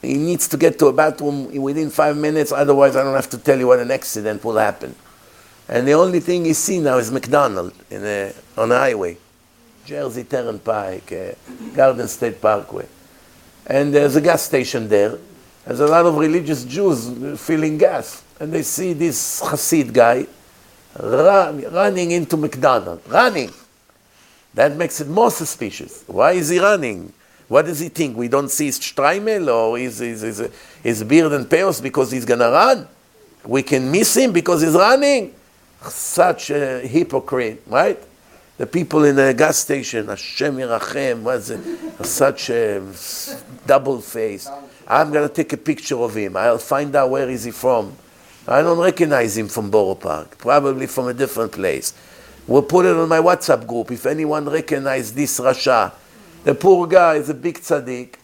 [0.00, 3.38] He needs to get to a bathroom within five minutes, otherwise, I don't have to
[3.38, 4.94] tell you what an accident will happen.
[5.72, 9.16] And the only thing you see now is McDonald's in a, on the highway.
[9.86, 12.86] Jersey Turnpike, uh, Garden State Parkway.
[13.66, 15.18] And there's a gas station there.
[15.64, 18.22] There's a lot of religious Jews filling gas.
[18.38, 20.26] And they see this Hasid guy
[21.00, 23.08] run, running into McDonald's.
[23.08, 23.50] Running.
[24.52, 26.04] That makes it more suspicious.
[26.06, 27.14] Why is he running?
[27.48, 28.14] What does he think?
[28.14, 30.50] We don't see his Streimel or his, his, his,
[30.82, 32.86] his beard and peos because he's going to run?
[33.46, 35.36] We can miss him because he's running?
[35.88, 37.98] Such a hypocrite, right?
[38.58, 42.06] The people in the gas station, Hashem Yerachem, what's it?
[42.06, 42.82] Such a
[43.66, 44.48] double face.
[44.86, 46.36] I'm going to take a picture of him.
[46.36, 47.96] I'll find out where is he from.
[48.46, 51.94] I don't recognize him from Borough Park, probably from a different place.
[52.46, 53.90] We'll put it on my WhatsApp group.
[53.90, 55.92] If anyone recognizes this Rasha,
[56.44, 58.14] the poor guy is a big tzaddik.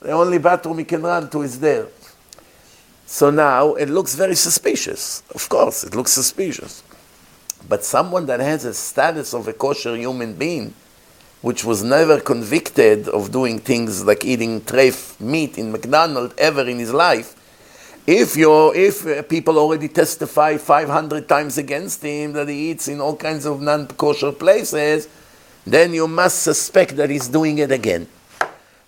[0.00, 1.86] The only bathroom he can run to is there.
[3.14, 5.22] So now it looks very suspicious.
[5.36, 6.82] Of course, it looks suspicious.
[7.68, 10.74] But someone that has a status of a kosher human being,
[11.40, 16.80] which was never convicted of doing things like eating treif meat in McDonald's ever in
[16.80, 17.36] his life,
[18.04, 23.00] if you if uh, people already testify 500 times against him that he eats in
[23.00, 25.08] all kinds of non-kosher places,
[25.64, 28.08] then you must suspect that he's doing it again.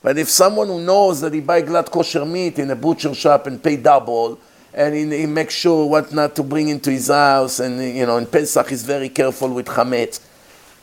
[0.02, 3.46] But if someone who knows that he buy glatt kosher meat in a butcher shop
[3.46, 4.38] and pay double,
[4.72, 8.18] and he, he makes sure what not to bring into his house, and you know,
[8.18, 10.20] in Pesach he's very careful with chametz.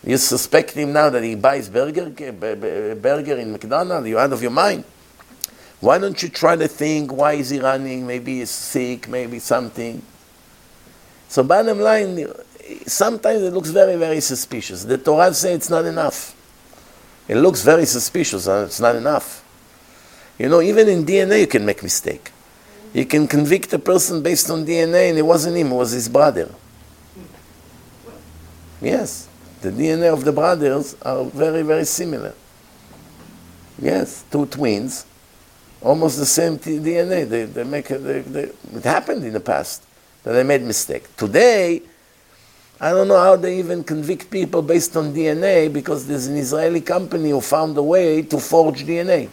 [0.05, 4.07] You suspect him now that he buys burger, eh, burger in McDonald's?
[4.07, 4.84] You're out of your mind.
[5.80, 8.07] Why don't you try to think, why is he running?
[8.07, 10.01] Maybe he's sick, maybe something.
[11.30, 12.26] So bottom line,
[12.86, 14.84] sometimes it looks very, very suspicious.
[14.84, 16.36] The Torah says it's not enough.
[17.28, 19.43] It looks very suspicious and it's not enough.
[20.38, 22.32] You know, even in DNA you can make mistake.
[22.93, 26.09] You can convict a person based on DNA and it wasn't him, it was his
[26.09, 26.49] brother.
[28.82, 29.28] Yes,
[29.61, 32.34] the DNA of the brothers are very, very similar.
[33.80, 35.05] Yes, two twins
[35.84, 37.28] almost the same DNA.
[37.28, 39.84] They, they make they, they, it happened in the past
[40.24, 41.15] that they made mistake.
[41.17, 41.82] Today,
[42.80, 46.82] I don't know how they even convict people based on DNA because there's an Israeli
[46.82, 49.30] company who found a way to forge DNA.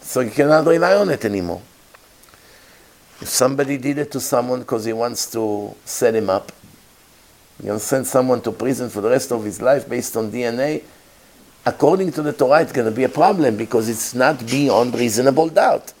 [0.00, 1.60] So you cannot rely on it anymore.
[3.20, 6.52] If somebody did it to someone because he wants to set him up,
[7.60, 10.82] you can send someone to prison for the rest of his life based on DNA
[11.66, 15.48] according to the Torah, it's going to be a problem because it's not beyond reasonable
[15.48, 15.92] doubt.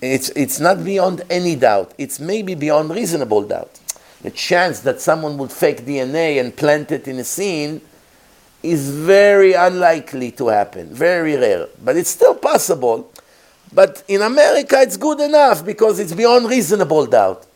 [0.00, 1.92] It's, it's not beyond any doubt.
[1.98, 3.78] It's maybe beyond reasonable doubt.
[4.22, 7.80] The chance that someone would fake DNA and plant it in a scene
[8.62, 11.68] is very unlikely to happen, very rare.
[11.82, 13.10] But it's still possible.
[13.72, 17.46] But in America, it's good enough because it's beyond reasonable doubt.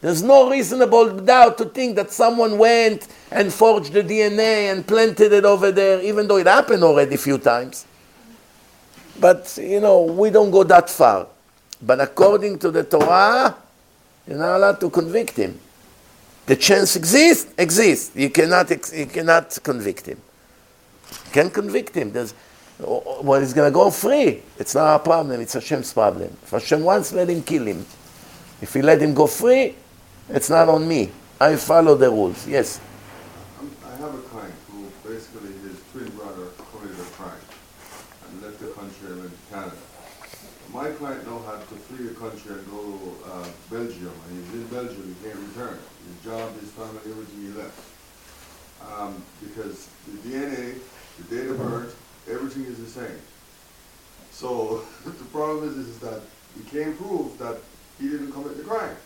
[0.00, 5.32] There's no reasonable doubt to think that someone went and forged the DNA and planted
[5.32, 7.86] it over there, even though it happened already a few times.
[9.18, 11.26] But, you know, we don't go that far.
[11.82, 13.56] But according to the Torah,
[14.26, 15.58] you're not allowed to convict him.
[16.46, 18.14] The chance exists, exists.
[18.14, 20.20] You cannot, you cannot convict him.
[21.26, 22.12] You can convict him.
[22.12, 22.34] There's,
[22.78, 24.42] well, he's going to go free.
[24.58, 25.40] It's not our problem.
[25.40, 26.36] It's Hashem's problem.
[26.42, 27.86] If Hashem wants, let him kill him.
[28.60, 29.74] If he let him go free,
[30.28, 31.10] it's not on me.
[31.40, 32.46] I follow the rules.
[32.46, 32.80] Yes.
[33.84, 37.40] I have a client who basically his twin brother committed a crime
[38.28, 39.76] and left the country and went to Canada.
[40.72, 44.54] My client now had to flee the country and go to uh, Belgium, and he's
[44.60, 45.02] in Belgium.
[45.08, 45.78] He can't return.
[46.06, 47.80] His job, his family, everything he left.
[48.86, 50.78] Um, because the DNA,
[51.18, 51.96] the date of birth,
[52.30, 53.20] everything is the same.
[54.30, 56.20] So the problem is, is that
[56.56, 57.56] he can't prove that
[57.98, 58.96] he didn't commit the crime.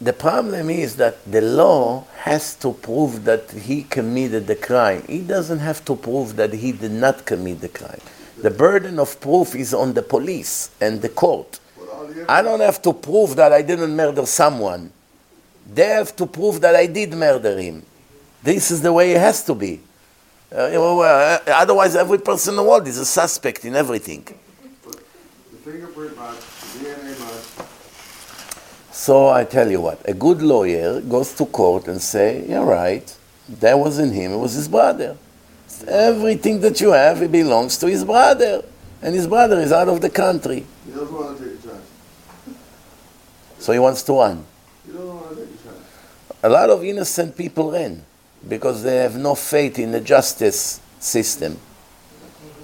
[0.00, 5.04] The problem is that the law has to prove that he committed the crime.
[5.06, 8.00] He doesn't have to prove that he did not commit the crime.
[8.38, 11.60] The burden of proof is on the police and the court.
[12.28, 14.92] I don't have to prove that I didn't murder someone.
[15.72, 17.84] They have to prove that I did murder him.
[18.42, 19.80] This is the way it has to be.
[20.52, 24.24] Uh, uh otherwise, every person in the world is a suspect in everything.
[28.92, 33.16] So I tell you what, a good lawyer goes to court and say, "You're right.
[33.60, 35.16] That wasn't him, it was his brother.
[35.88, 38.64] Everything that you have, it belongs to his brother.
[39.02, 40.64] And his brother is out of the country.
[40.86, 41.84] He doesn't want to take chance.
[43.58, 44.44] So he wants to run.
[44.86, 45.84] He doesn't want to take a chance.
[46.42, 48.04] A lot of innocent people ran
[48.48, 51.58] because they have no faith in the justice system.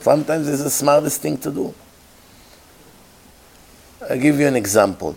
[0.01, 1.75] Sometimes it's the smartest thing to do.
[4.09, 5.16] I'll give you an example.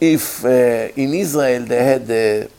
[0.00, 0.48] If uh,
[0.96, 2.50] in Israel they had the,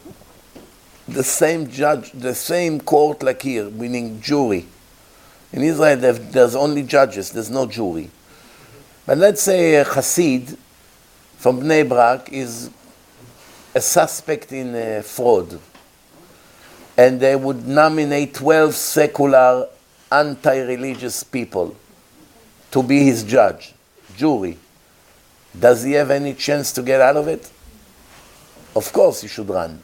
[1.13, 4.65] the same judge, the same court like here, meaning jury.
[5.51, 8.09] In Israel there's only judges, there's no jury.
[9.05, 10.57] But let's say a Hasid
[11.37, 12.69] from Bnei Brak is
[13.75, 15.59] a suspect in uh, fraud.
[16.97, 19.67] And they would nominate 12 secular,
[20.11, 21.75] anti religious people
[22.71, 23.73] to be his judge,
[24.15, 24.57] jury.
[25.59, 27.51] Does he have any chance to get out of it?
[28.75, 29.81] Of course he should run.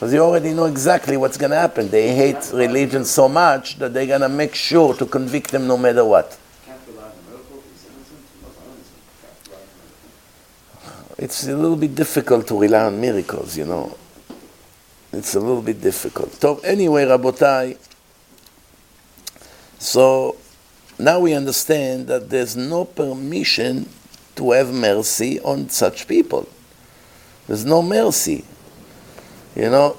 [0.00, 1.90] Because you already know exactly what's going to happen.
[1.90, 5.76] They hate religion so much that they're going to make sure to convict them no
[5.76, 6.38] matter what.
[11.18, 13.94] It's a little bit difficult to rely on miracles, you know.
[15.12, 16.32] It's a little bit difficult.
[16.32, 17.76] So anyway, Rabotai,
[19.78, 20.36] so
[20.98, 23.86] now we understand that there's no permission
[24.36, 26.48] to have mercy on such people.
[27.46, 28.46] There's no mercy.
[29.56, 29.96] You know,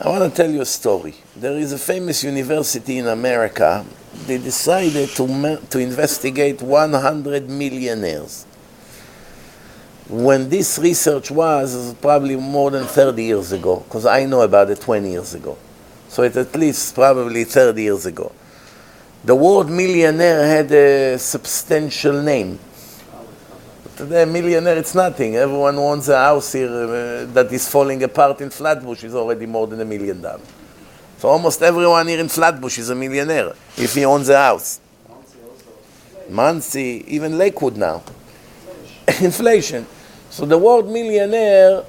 [0.00, 1.14] I want to tell you a story.
[1.34, 3.84] There is a famous university in America.
[4.26, 8.46] They decided to, to investigate 100 millionaires.
[10.08, 14.70] When this research was, was probably more than 30 years ago, because I know about
[14.70, 15.58] it 20 years ago.
[16.08, 18.32] So it's at least probably 30 years ago.
[19.24, 22.58] The word millionaire had a substantial name.
[24.00, 25.36] A millionaire, it's nothing.
[25.36, 29.66] Everyone wants a house here uh, that is falling apart in Flatbush is already more
[29.66, 30.46] than a million dollars.
[31.18, 34.80] So almost everyone here in Flatbush is a millionaire if he owns a house.
[36.30, 38.02] Monsey, even Lakewood now.
[39.20, 39.86] Inflation.
[40.30, 41.84] So the word millionaire,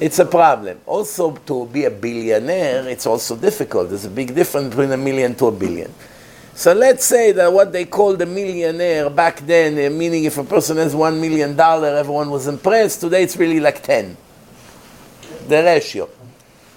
[0.00, 0.80] it's a problem.
[0.86, 3.90] Also, to be a billionaire, it's also difficult.
[3.90, 5.94] There's a big difference between a million to a billion.
[6.56, 10.42] So let's say that what they called a millionaire back then, uh, meaning if a
[10.42, 13.02] person has one million dollar, everyone was impressed.
[13.02, 14.16] Today it's really like ten.
[15.48, 16.08] The ratio.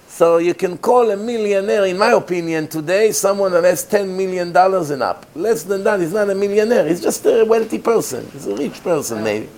[0.06, 4.52] So you can call a millionaire, in my opinion, today someone that has ten million
[4.52, 5.24] dollars and up.
[5.34, 6.86] Less than that, he's not a millionaire.
[6.86, 8.28] He's just a wealthy person.
[8.32, 9.48] He's a rich person, maybe,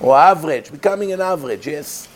[0.00, 1.66] or average, becoming an average.
[1.66, 2.08] Yes.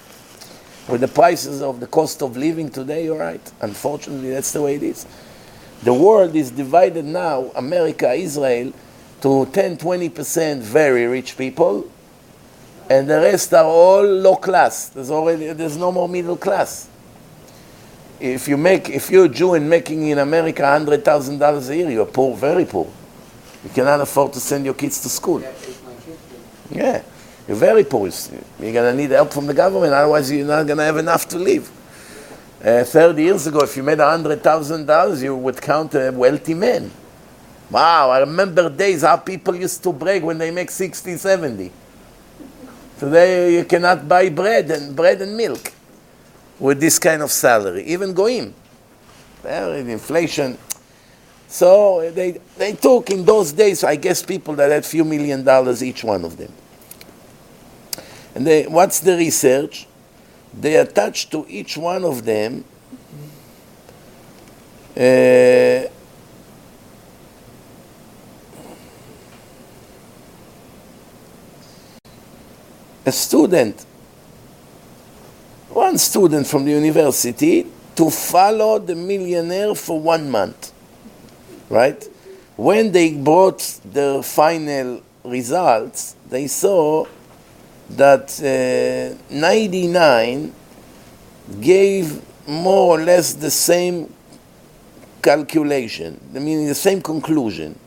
[0.89, 3.53] With the prices of the cost of living today, you're right.
[3.61, 5.07] Unfortunately, that's the way it is.
[5.83, 8.73] The world is divided now, America, Israel,
[9.23, 11.91] to 10, 20% very rich people,
[12.91, 14.89] and the rest are all low class.
[14.89, 16.89] There's already there's no more middle class.
[18.19, 21.77] If you make if you're a Jew and making in America hundred thousand dollars a
[21.77, 22.91] year, you're poor, very poor.
[23.63, 25.43] You cannot afford to send your kids to school.
[26.71, 27.03] Yeah,
[27.47, 28.11] you're very poor.
[28.59, 31.71] You're gonna need help from the government, otherwise you're not gonna have enough to live.
[32.63, 36.91] Uh, 30 years ago, if you made $100,000, you would count a wealthy man.
[37.71, 41.73] Wow, I remember days how people used to brag when they make 60, 70.
[42.99, 45.73] Today you cannot buy bread and bread and milk
[46.59, 48.53] with this kind of salary, even goyim.
[49.43, 50.59] There is inflation.
[51.49, 55.83] So they, they took in those days, I guess, people that had few million dollars
[55.83, 56.53] each one of them.
[58.35, 59.87] And they, what's the research?
[60.53, 62.65] They attach to each one of them
[64.97, 65.89] uh,
[73.07, 73.87] a student,
[75.71, 80.73] one student from the university, to follow the millionaire for one month.
[81.69, 82.03] Right?
[82.57, 87.07] When they brought the final results, they saw
[87.97, 90.53] that uh, 99
[91.61, 94.13] gave more or less the same
[95.23, 97.79] calculation, I meaning the same conclusion.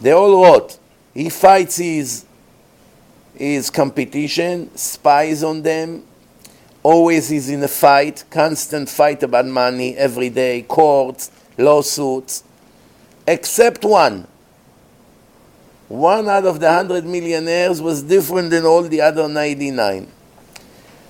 [0.00, 0.78] They all wrote,
[1.14, 2.24] he fights his,
[3.34, 6.04] his competition, spies on them,
[6.82, 12.44] always is in a fight, constant fight about money every day, courts, lawsuits,
[13.26, 14.26] except one.
[15.92, 20.08] One out of the hundred millionaires was different than all the other 99.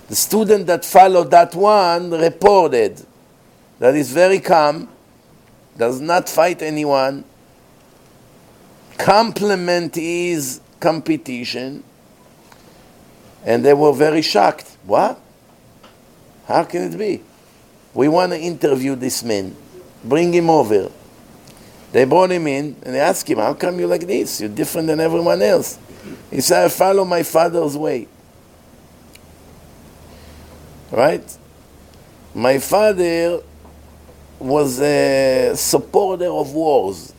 [0.09, 3.01] The student that followed that one reported
[3.78, 4.89] that he's very calm,
[5.78, 7.24] does not fight anyone,
[8.99, 11.85] compliment his competition,
[13.45, 14.76] and they were very shocked.
[14.85, 15.20] What?
[16.49, 17.22] How can it be?
[17.95, 19.55] We want to interview this man.
[20.03, 20.91] Bring him over.
[21.93, 24.40] They brought him in and they asked him, How come you're like this?
[24.40, 25.78] You're different than everyone else.
[26.30, 28.09] He said, I follow my father's way.
[30.90, 31.38] Right?
[32.34, 33.40] My father
[34.38, 37.12] was a supporter of wars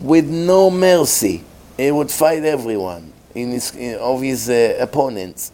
[0.00, 1.42] with no mercy.
[1.76, 5.52] He would fight everyone in his, in, of his uh, opponents.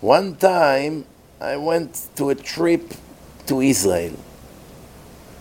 [0.00, 1.06] One time,
[1.40, 2.92] I went to a trip
[3.46, 4.14] to Israel.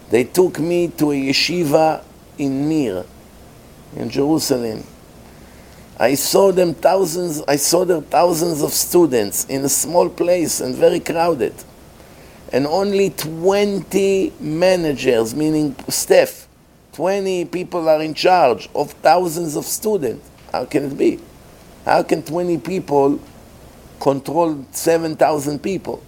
[0.09, 2.03] They took me to a yeshiva
[2.37, 3.05] in Mir,
[3.95, 4.83] in Jerusalem.
[5.97, 10.75] I saw them thousands, I saw there thousands of students in a small place and
[10.75, 11.53] very crowded.
[12.51, 16.47] And only 20 managers, meaning staff,
[16.93, 20.29] 20 people are in charge of thousands of students.
[20.51, 21.19] How can it be?
[21.85, 23.19] How can 20 people
[23.99, 26.03] control 7,000 people?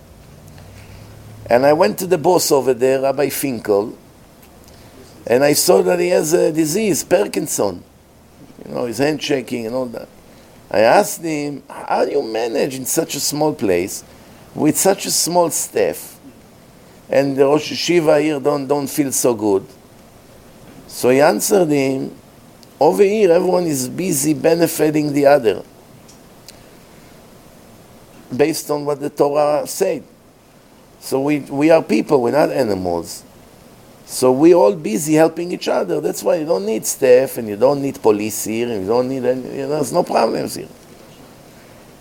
[1.49, 3.97] And I went to the boss over there, Rabbi Finkel,
[5.25, 7.83] and I saw that he has a disease, Parkinson
[8.67, 10.07] you know, his hand shaking and all that.
[10.69, 14.03] I asked him, how do you manage in such a small place
[14.53, 16.19] with such a small staff?
[17.09, 19.65] And the Rosh Yeshiva here don't, don't feel so good.
[20.87, 22.13] So he answered him,
[22.79, 25.63] over here everyone is busy benefiting the other
[28.35, 30.03] based on what the Torah said.
[30.99, 33.23] So we, we are people, we're not animals.
[34.05, 35.99] So we're all busy helping each other.
[35.99, 39.09] That's why you don't need staff and you don't need police here and you don't
[39.09, 40.69] need any, you know, there's no problems here.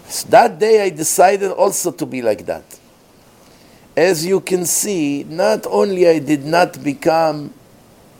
[0.09, 2.65] So that day I decided also to be like that.
[3.97, 7.53] As you can see, not only I did not become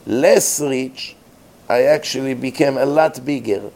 [0.05, 1.15] less rich,
[1.69, 3.71] I actually became a lot bigger.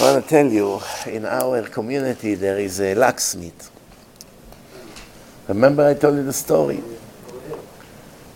[0.00, 3.71] I want to tell you, in our community there is a locksmith.
[5.52, 6.82] Remember I told you the story?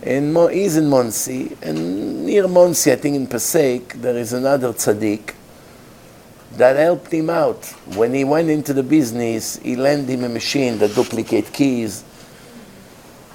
[0.07, 4.71] in Mo, he's in Monsey, and near Monsey, I think in Passaic, there is another
[4.71, 5.33] tzaddik
[6.53, 7.65] that helped him out.
[7.95, 12.03] When he went into the business, he lent him a machine that duplicate keys.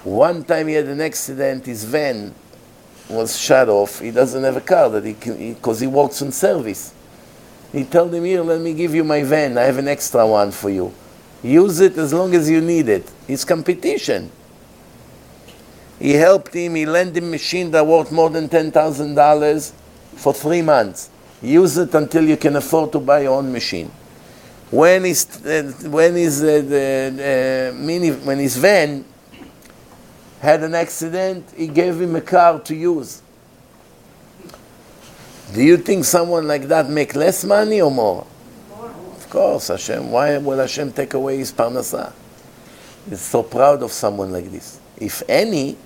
[0.04, 2.34] One time he had an accident, his van
[3.10, 4.00] was shut off.
[4.00, 6.94] He doesn't have a car that he can, because he, he works on service.
[7.70, 9.58] He told him, here, let me give you my van.
[9.58, 10.94] I have an extra one for you.
[11.42, 13.10] Use it as long as you need it.
[13.26, 14.30] It's competition.
[15.98, 19.72] He helped him, he lent him a machine that worth more than $10,000
[20.16, 21.10] for three months.
[21.40, 23.90] Use it until you can afford to buy your own machine.
[24.70, 29.04] When his, uh, when his, uh, the, uh, mini, when his van
[30.40, 33.22] had an accident, he gave him a car to use.
[35.52, 38.26] Do you think someone like that make less money or more?
[39.31, 39.31] more.
[39.31, 40.11] Of course, Hashem.
[40.11, 42.13] Why will Hashem take away his parnasa?
[43.09, 44.79] He's so proud of someone like this.
[44.97, 45.77] If any,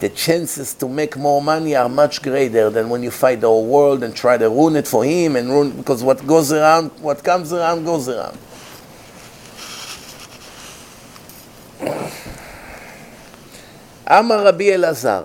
[0.00, 3.66] the chances to make more money are much greater than when you fight the whole
[3.66, 7.24] world and try to ruin it for him and ruin because what goes around, what
[7.24, 8.38] comes around goes around.
[14.10, 15.24] אמר רבי אלעזר,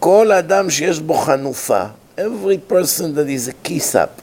[0.00, 1.84] כל אדם שיש בו חנופה,
[2.18, 4.20] every person that is a kiss up,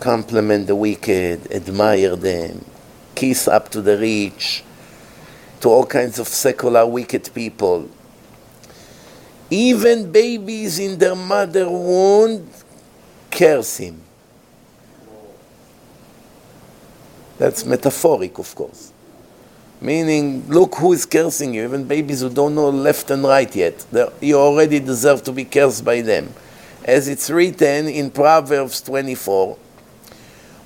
[0.00, 2.64] compliment the wicked, admire them,
[3.14, 4.62] kiss up to the rich,
[5.60, 7.88] to all kinds of secular wicked people.
[9.50, 12.48] Even babies in their mother womb
[13.30, 14.00] curse him.
[17.38, 18.92] That's metaphoric, of course.
[19.80, 21.64] Meaning, look who is cursing you.
[21.64, 23.84] Even babies who don't know left and right yet.
[24.20, 26.32] You already deserve to be cursed by them.
[26.82, 29.58] As it's written in Proverbs 24,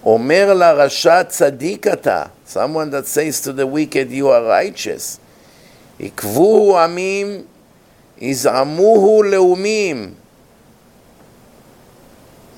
[0.06, 2.24] אומר לרשע צדיק אתה,
[2.54, 5.20] someone that says to the wicked, you are righteous.
[6.00, 7.42] עקבוהו עמים,
[8.18, 10.14] יזעמוהו לאומים.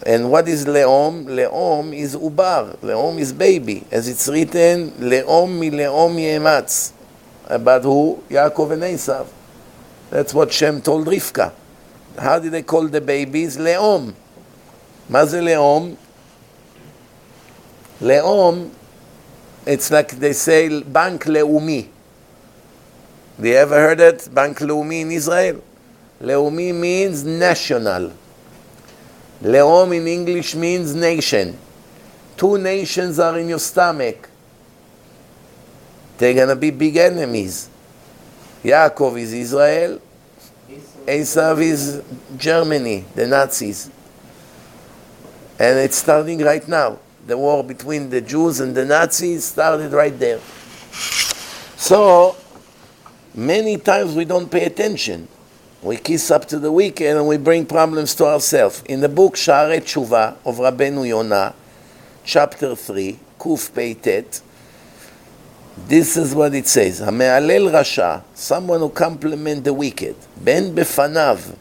[0.03, 1.27] And what is לאום?
[1.27, 2.75] לאום is ubar.
[2.83, 3.83] לאום is baby.
[3.91, 6.91] As it's written, לאום מלאום יאמץ.
[7.47, 8.19] About who?
[8.29, 9.25] Yaakov and Esav.
[10.09, 11.51] That's what Shem told Rivka.
[12.17, 13.57] How did they call the babies?
[13.57, 14.11] לאום.
[15.09, 15.95] מה זה לאום?
[18.02, 18.68] Le'om,
[19.64, 21.88] it's like they say Bank Leumi.
[23.36, 24.28] Have you ever heard it?
[24.34, 25.62] Bank Leumi in Israel?
[26.20, 28.12] Leumi means national.
[29.40, 31.56] Le'om in English means nation.
[32.36, 34.28] Two nations are in your stomach.
[36.18, 37.68] They're going to be big enemies.
[38.64, 40.00] Yaakov is Israel.
[41.06, 42.02] Esav is
[42.36, 43.90] Germany, the Nazis.
[45.56, 50.16] And it's starting right now the war between the Jews and the Nazis started right
[50.18, 50.40] there.
[51.76, 52.36] So
[53.34, 55.28] many times we don't pay attention.
[55.82, 58.82] We kiss up to the weekend and we bring problems to ourselves.
[58.86, 61.54] In the book Shaarei Tshuva of Rabbeinu Yonah,
[62.24, 64.42] chapter 3, Kuf Peitet,
[65.88, 71.56] this is what it says, המהלל Rasha, someone who compliment the wicked, Ben befanav,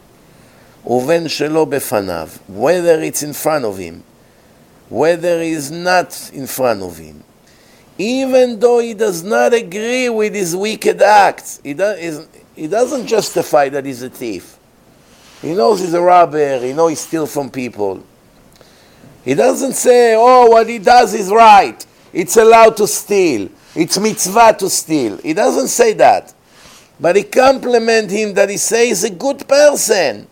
[0.86, 2.40] uven shelo befanav.
[2.48, 4.04] whether it's in front of him
[4.92, 7.24] whether he's not in front of him,
[7.98, 13.70] even though he does not agree with his wicked acts, he, do, he doesn't justify
[13.70, 14.58] that he's a thief.
[15.42, 18.04] He knows he's a robber, he knows he steals from people.
[19.24, 23.50] He doesn't say, oh, what he does is right, it's allowed to steal.
[23.74, 25.16] It's mitzvah to steal.
[25.20, 26.34] He doesn't say that.
[27.00, 30.28] But he compliment him that he says he's a good person.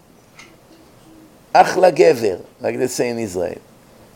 [1.56, 3.62] Achla Gever, like they say in Israel.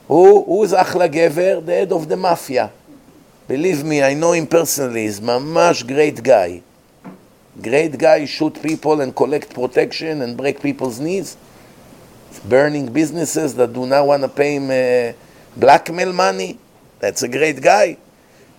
[0.08, 1.66] Who, who is Achla Gever?
[1.66, 2.72] The head of the mafia.
[3.48, 5.04] Believe me, I know him personally.
[5.04, 6.62] He's mamash great guy.
[7.62, 11.38] Great guy, shoot people and collect protection and break people's knees.
[12.46, 15.14] Burning businesses that do not want to pay him uh,
[15.56, 16.58] blackmail money.
[17.00, 17.98] That's a great guy.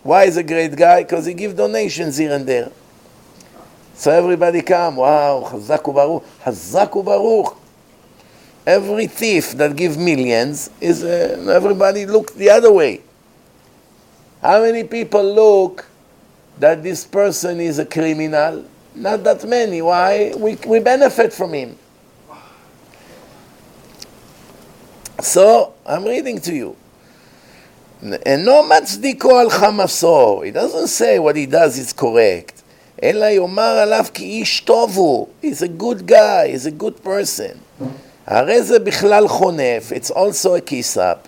[0.02, 1.02] Why is a great guy?
[1.02, 2.70] Because he gives donations here and there.
[3.94, 7.56] So everybody come, wow, Hazaku Baruch.
[8.65, 13.01] Every thief that give millions is uh, everybody look the other way.
[14.41, 15.85] How many people look
[16.59, 18.65] that this person is a criminal?
[18.95, 19.81] Not that many.
[19.81, 20.33] Why?
[20.37, 21.77] We, we benefit from him.
[25.21, 26.75] So I'm reading to you.
[28.25, 30.41] אינו מצדיקו על חמסו.
[30.43, 32.61] He doesn't say what he does is correct.
[33.03, 35.27] אלא יאמר עליו כי איש טוב הוא.
[35.43, 37.85] He's a good guy, he's a good person.
[38.27, 39.91] הרי זה בכלל חונף.
[39.91, 41.27] It's also a kiss up.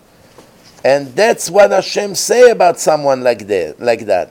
[0.84, 3.80] And that's what Hashem say about someone like that.
[3.80, 4.28] Like that.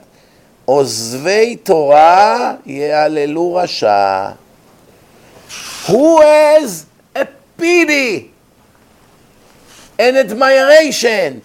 [0.65, 4.31] עוזבי תורה יהללו רשע.
[5.87, 6.85] Who has
[7.15, 7.25] a
[7.57, 8.31] pity,
[9.99, 11.41] an admiration,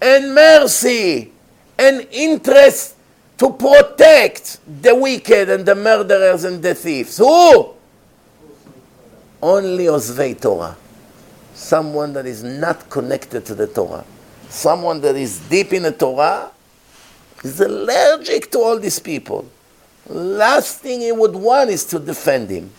[0.00, 1.32] and mercy
[1.78, 2.94] and interest
[3.38, 7.16] to protect the wicked and the murderers and the thieves.
[7.16, 7.74] Who?
[9.41, 10.75] Only Ozvei Torah.
[11.53, 14.05] Someone that is not connected to the Torah.
[14.49, 16.51] Someone that is deep in the Torah
[17.43, 19.45] is allergic to all these people.
[20.07, 22.71] Last thing he would want is to defend him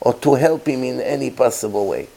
[0.00, 2.08] or to help him in any possible way.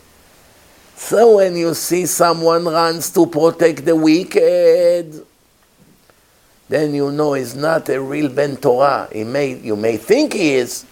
[0.95, 5.26] So when you see someone runs to protect the wicked,
[6.68, 9.08] then you know he's not a real Ben Torah.
[9.12, 10.86] He may, you may think he is.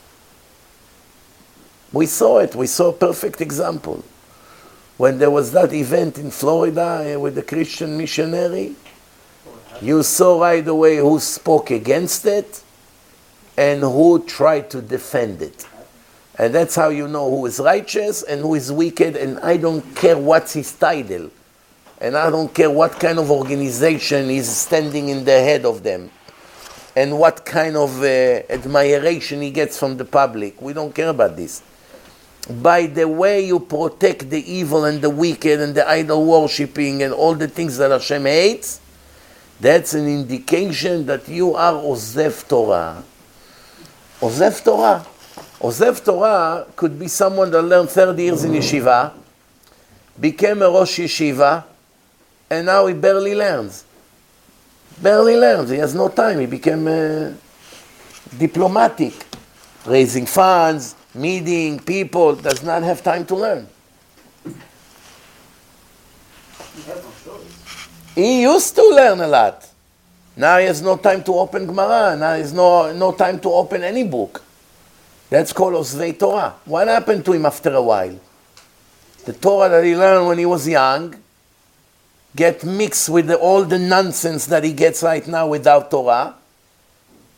[1.96, 2.54] We saw it.
[2.56, 4.04] We saw a perfect example.
[4.98, 8.76] When there was that event in Florida eh, with the Christian missionary,
[9.82, 12.62] you saw right away who spoke against it
[13.56, 15.66] and who tried to defend it.
[16.38, 19.16] And that's how you know who is righteous and who is wicked.
[19.16, 21.32] And I don't care what's his title.
[22.02, 26.12] And I don't care what kind of organization is standing in the head of them.
[26.94, 30.62] And what kind of uh, admiration he gets from the public.
[30.62, 31.64] We don't care about this.
[32.50, 37.12] By the way you protect the evil and the wicked and the idol worshipping and
[37.12, 38.80] all the things that Hashem hates,
[39.60, 43.04] that's an indication that you are Ozef Torah.
[44.22, 45.06] Ozef Torah.
[45.60, 49.14] Ozev Torah could be someone that learned 30 years in yeshiva,
[50.20, 51.64] became a Rosh Yeshiva,
[52.50, 53.84] and now he barely learns.
[55.02, 55.70] Barely learns.
[55.70, 56.40] He has no time.
[56.40, 57.32] He became uh,
[58.38, 59.26] diplomatic,
[59.86, 63.68] raising funds, meeting people, does not have time to learn.
[68.14, 69.68] He used to learn a lot.
[70.38, 72.16] Now he has no time to open Gemara.
[72.16, 74.44] Now he has no, no time to open any book.
[75.30, 76.56] That's called Osvei Torah.
[76.66, 78.20] What happened to him after a while?
[79.26, 81.16] The Torah that he learned when he was young
[82.36, 86.36] get mixed with the, all the nonsense that he gets right now without Torah,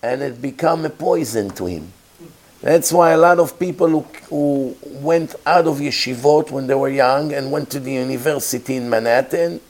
[0.02, 1.94] and it become a poison to him.
[2.62, 6.90] That's why a lot of people who, who went out of yeshivot when they were
[6.90, 9.62] young and went to the university in Manhattan,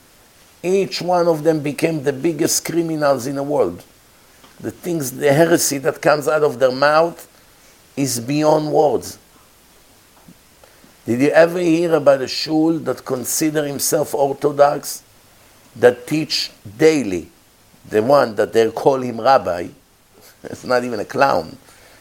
[0.63, 3.83] each one of them became the biggest criminals in the world.
[4.59, 7.27] The things, the heresy that comes out of their mouth
[7.95, 9.19] is beyond words.
[11.05, 15.03] Did you ever hear about a shul that consider himself orthodox,
[15.75, 17.29] that teach daily,
[17.87, 19.67] the one that they call him rabbi?
[20.43, 21.57] It's not even a clown.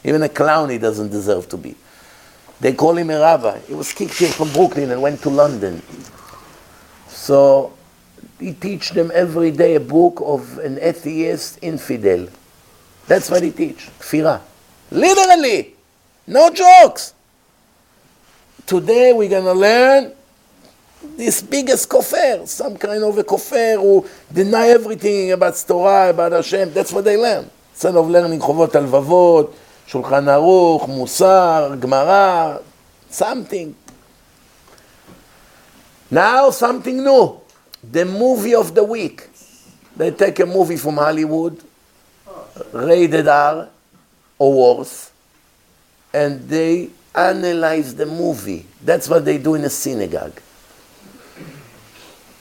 [0.06, 1.74] Even a clown he doesn't deserve to be.
[2.60, 3.58] They call him a rabbi.
[3.58, 5.82] He was kicked here from Brooklyn and went to London.
[7.08, 7.72] So
[8.38, 12.28] he teach them every day a book of an atheist infidel.
[13.08, 13.88] That's what he teach.
[13.98, 14.40] Kfira.
[14.92, 15.74] Literally.
[16.28, 17.12] No jokes.
[18.64, 20.12] Today we're going to learn
[21.16, 26.72] this biggest kofar, some kind of a kofar who deny everything about Torah, about Hashem.
[26.72, 27.50] That's what they learn.
[27.72, 29.52] Instead of learning Chovot Alvavot,
[29.88, 32.60] Shulchan Aruch, Musar, Gemara,
[33.08, 33.74] something.
[36.10, 37.40] Now something new.
[37.82, 39.28] The movie of the week.
[39.96, 41.62] They take a movie from Hollywood,
[42.72, 43.68] rated R
[44.38, 45.10] or worse,
[46.12, 48.66] and they analyze the movie.
[48.82, 50.40] That's what they do in a synagogue.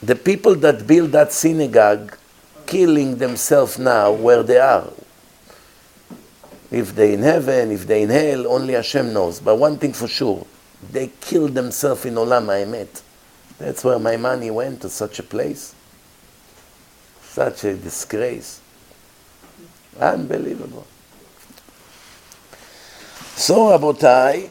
[0.04, 2.18] The people that build that synagogue
[2.66, 4.90] killing themselves now where they are.
[6.76, 9.40] If they in heaven, if they in hell, only Hashem knows.
[9.40, 10.46] But one thing for sure,
[10.92, 13.02] they killed themselves in Olam HaEmet.
[13.58, 15.74] That's where my money went to such a place.
[17.22, 18.60] Such a disgrace.
[19.98, 20.86] Unbelievable.
[23.38, 24.50] So, Rabotai,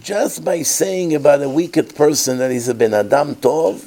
[0.00, 3.86] just by saying about a wicked person that is a Ben Adam Tov,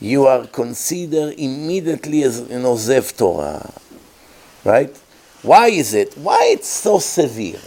[0.00, 3.70] you are considered immediately as an Ozev Torah.
[4.64, 4.98] Right?
[5.42, 6.16] Why is it?
[6.16, 7.60] Why it's so severe?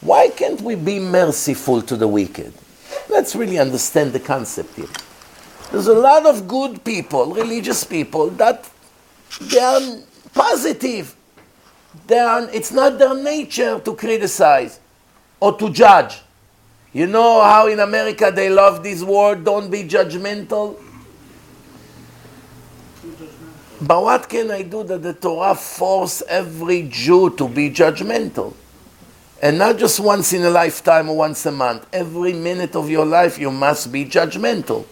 [0.00, 2.52] Why can't we be merciful to the wicked?
[3.08, 4.88] Let's really understand the concept here.
[5.70, 8.68] There's a lot of good people, religious people, that
[9.40, 9.80] they are
[10.34, 11.14] positive.
[12.06, 14.80] They are, it's not their nature to criticize
[15.40, 16.20] or to judge.
[16.92, 20.78] You know how in America they love this word, don't be judgmental?
[23.82, 28.54] But what can I do that the Torah force every Jew to be judgmental?
[29.42, 31.88] And not just once in a lifetime or once a month.
[31.92, 34.84] Every minute of your life you must be judgmental.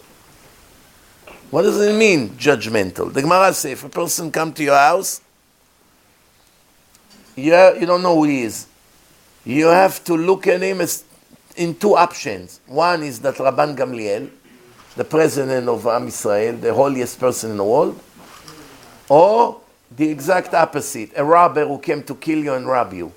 [1.51, 3.13] What does it mean, judgmental?
[3.13, 5.21] The Gemara says, if a person come to your house,
[7.37, 8.67] you, you don't know who he is.
[9.45, 11.05] You have to look at him as
[11.55, 12.59] in two options.
[12.67, 14.29] One is that Rabban Gamliel,
[14.97, 17.97] the president of Am Israel, the holiest person in the world,
[19.11, 19.59] or
[19.93, 23.11] the exact opposite, a robber who came to kill you and rob you.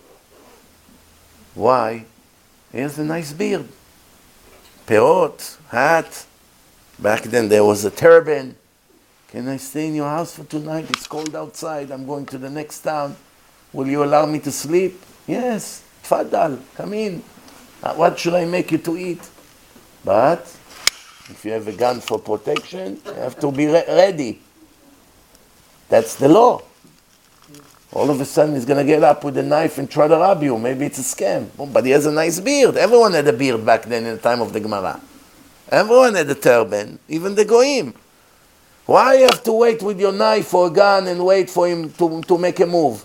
[1.55, 2.05] Why?
[2.73, 3.69] He has a nice beard.
[4.89, 6.27] Peot, hat.
[6.99, 8.57] Back then there was a turban.
[9.29, 10.91] Can I stay in your house for tonight?
[10.91, 11.93] It's cold outside.
[11.93, 13.15] I'm going to the next town.
[13.73, 15.01] Will you allow me to sleep?
[15.29, 15.85] Yes.
[16.03, 17.23] Fadal, come in.
[17.81, 19.23] Uh, what should I make you to eat?
[20.05, 20.41] But
[21.31, 24.41] if you have a gun for protection, you have to be re- ready.
[25.95, 26.61] That's the law.
[27.93, 30.17] All of a sudden, he's going to get up with a knife and try to
[30.17, 30.59] rob you.
[30.59, 31.47] Maybe it's a scam.
[31.73, 32.77] But he has a nice beard.
[32.77, 35.01] Everyone had a beard back then in the time of the Gemara.
[35.69, 37.95] Everyone had a turban, even the Goim.
[38.87, 42.23] Why you have to wait with your knife or gun and wait for him to,
[42.23, 43.05] to make a move?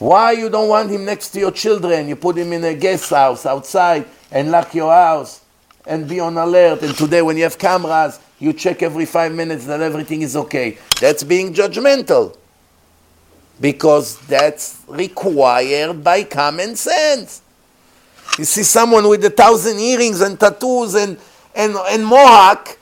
[0.00, 2.08] Why you don't want him next to your children?
[2.08, 5.42] You put him in a guest house outside and lock your house
[5.88, 6.82] and be on alert.
[6.82, 10.78] And today, when you have cameras, you check every five minutes that everything is okay.
[11.00, 12.36] That's being judgmental
[13.60, 17.42] because that's required by common sense.
[18.38, 21.18] You see someone with a thousand earrings and tattoos and,
[21.56, 22.78] and, and mohawk,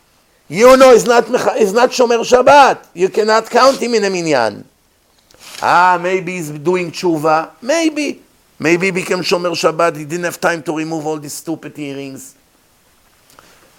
[0.49, 1.25] you know he's not,
[1.57, 2.89] he's not Shomer Shabbat.
[2.93, 4.65] You cannot count him in a minyan.
[5.63, 7.53] Ah, maybe he's doing tshuva.
[7.63, 8.21] Maybe.
[8.59, 9.97] Maybe he became Shomer Shabbat.
[9.97, 12.36] He didn't have time to remove all these stupid earrings.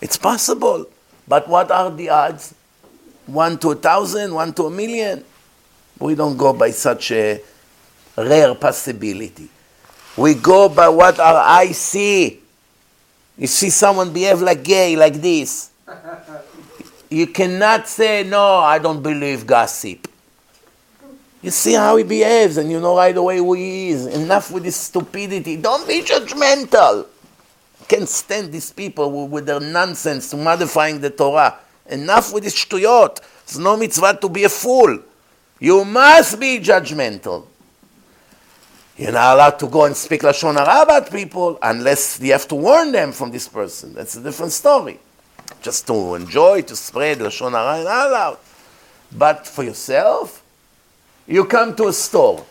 [0.02, 0.86] It's possible.
[1.28, 2.56] But what are the odds?
[3.26, 5.24] One to a thousand, one to a million.
[6.00, 7.42] We don't go by such a
[8.16, 9.50] rare possibility.
[10.16, 12.40] We go by what our eyes see.
[13.38, 15.70] You see someone behave like gay, like this.
[17.10, 20.08] You cannot say, no, I don't believe gossip.
[21.42, 24.08] You see how he behaves, and you know right away who he is.
[24.08, 25.58] Enough with this stupidity.
[25.58, 27.06] Don't be judgmental.
[27.88, 31.58] Can't stand these people with their nonsense modifying the Torah.
[31.86, 33.20] Enough with this shtuyot.
[33.44, 35.00] It's no mitzvah to be a fool.
[35.60, 37.46] You must be judgmental.
[38.98, 42.56] You're not allowed to go and speak Lashon Hara about people unless you have to
[42.56, 43.94] warn them from this person.
[43.94, 45.00] That's a different story.
[45.62, 48.38] Just to enjoy, to spread Lashon Hara, not allowed.
[49.12, 50.44] But for yourself,
[51.28, 52.44] you come to a store.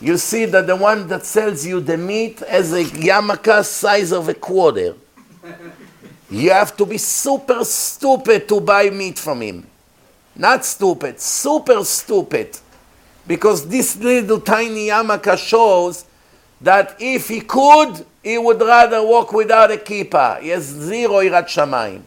[0.00, 4.28] You see that the one that sells you the meat has a yarmulke size of
[4.28, 4.94] a quarter.
[6.30, 9.66] You have to be super stupid to buy meat from him.
[10.36, 12.56] Not stupid, super stupid.
[13.26, 16.04] Because this little tiny yarmulke shows
[16.60, 20.40] that if he could, he would rather walk without a kippah.
[20.40, 22.02] He has zero irat shamayim.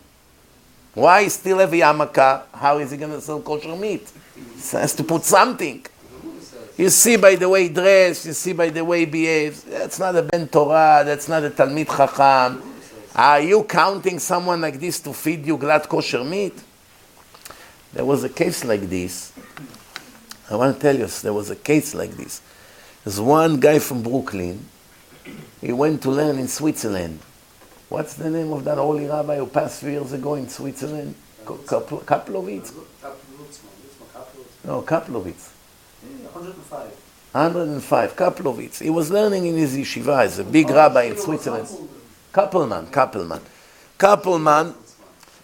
[0.93, 2.43] Why still have a yarmulke?
[2.53, 4.09] How is he going to sell kosher meat?
[4.35, 5.85] He has to put something.
[6.77, 9.63] You see by the way he dressed, you see by the way he behaves.
[9.63, 12.61] That's not a Ben Torah, that's not a Talmid Chacham.
[13.15, 16.53] Are you counting someone like this to feed you glatt kosher meat?
[17.93, 19.33] There was a case like this.
[20.49, 22.41] I want to tell you, there was a case like this.
[23.03, 24.65] There's one guy from Brooklyn.
[25.59, 27.19] He went to learn in Switzerland.
[27.89, 31.15] What's the name of that holy rabbi who passed few years ago in Switzerland?
[31.45, 32.73] Kaplowitz?
[34.63, 35.49] No, Kaplowitz.
[36.01, 36.97] 105.
[37.31, 38.81] 105, Kaplowitz.
[38.81, 41.67] He was learning in his yeshiva as a big rabbi in Switzerland.
[42.33, 43.41] Koppelman, Koppelman.
[43.97, 44.73] Koppelman,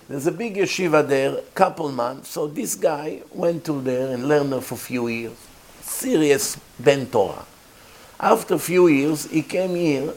[0.09, 2.25] there's a big yeshiva there, Koppelman.
[2.25, 5.37] So this guy went to there and learned there for a few years.
[5.81, 7.45] Serious Ben Torah.
[8.19, 10.13] After a few years, he came here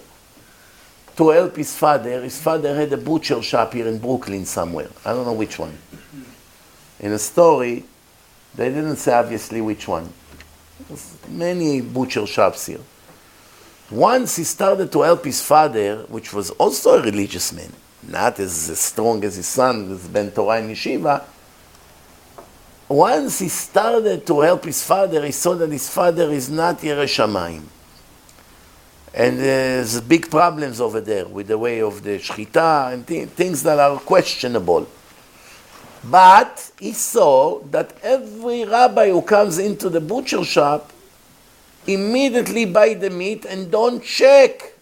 [1.16, 2.22] to help his father.
[2.22, 4.88] His father had a butcher shop here in Brooklyn somewhere.
[5.04, 5.76] I don't know which one.
[6.98, 7.84] In a story,
[8.54, 10.12] they didn't say obviously which one.
[11.28, 12.80] Many butcher shops here.
[13.90, 17.72] Once he started to help his father, which was also a religious man,
[18.06, 21.24] not as strong as his son, as Ben Torah in Yeshiva,
[22.88, 27.04] once he started to help his father, he saw that his father is not Yerei
[27.04, 27.62] Shamayim.
[29.12, 33.62] And there's big problems over there with the way of the shchita and th- things
[33.64, 34.88] that are questionable.
[36.02, 40.92] But he saw that every rabbi who comes into the butcher shop
[41.86, 44.74] immediately buy the meat and don't check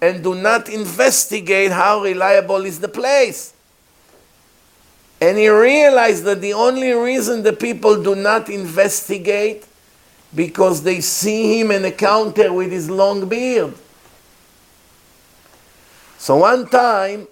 [0.00, 3.52] and do not investigate how reliable is the place.
[5.20, 9.64] And he realized that the only reason the people do not investigate
[10.34, 13.72] because they see him in a counter with his long beard.
[16.18, 17.28] So one time,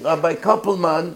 [0.00, 1.14] Rabbi Koppelman,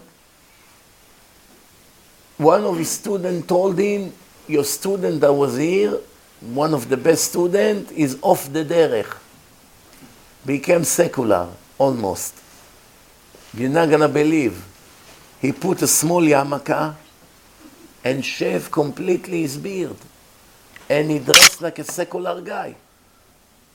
[2.37, 4.13] one of his students told him,
[4.47, 5.99] your student that was here,
[6.41, 9.17] one of the best students, is off the derech.
[10.45, 12.35] Became secular, almost.
[13.53, 14.63] You're not going to believe.
[15.41, 16.95] He put a small yarmulke
[18.03, 19.97] and shaved completely his beard
[20.89, 22.75] and he dressed like a secular guy.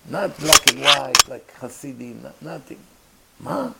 [0.09, 2.79] Not black and white, like Hasidim, not, nothing.
[3.41, 3.73] Ma?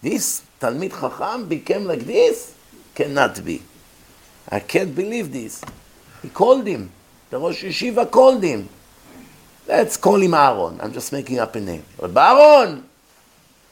[0.00, 2.55] This Talmid Chacham became like this?
[2.96, 3.60] Cannot be.
[4.48, 5.62] I can't believe this.
[6.22, 6.90] He called him.
[7.28, 8.70] The Rosh Yeshiva called him.
[9.68, 10.80] Let's call him Aaron.
[10.80, 11.84] I'm just making up a name.
[12.00, 12.84] Rabbi Aaron,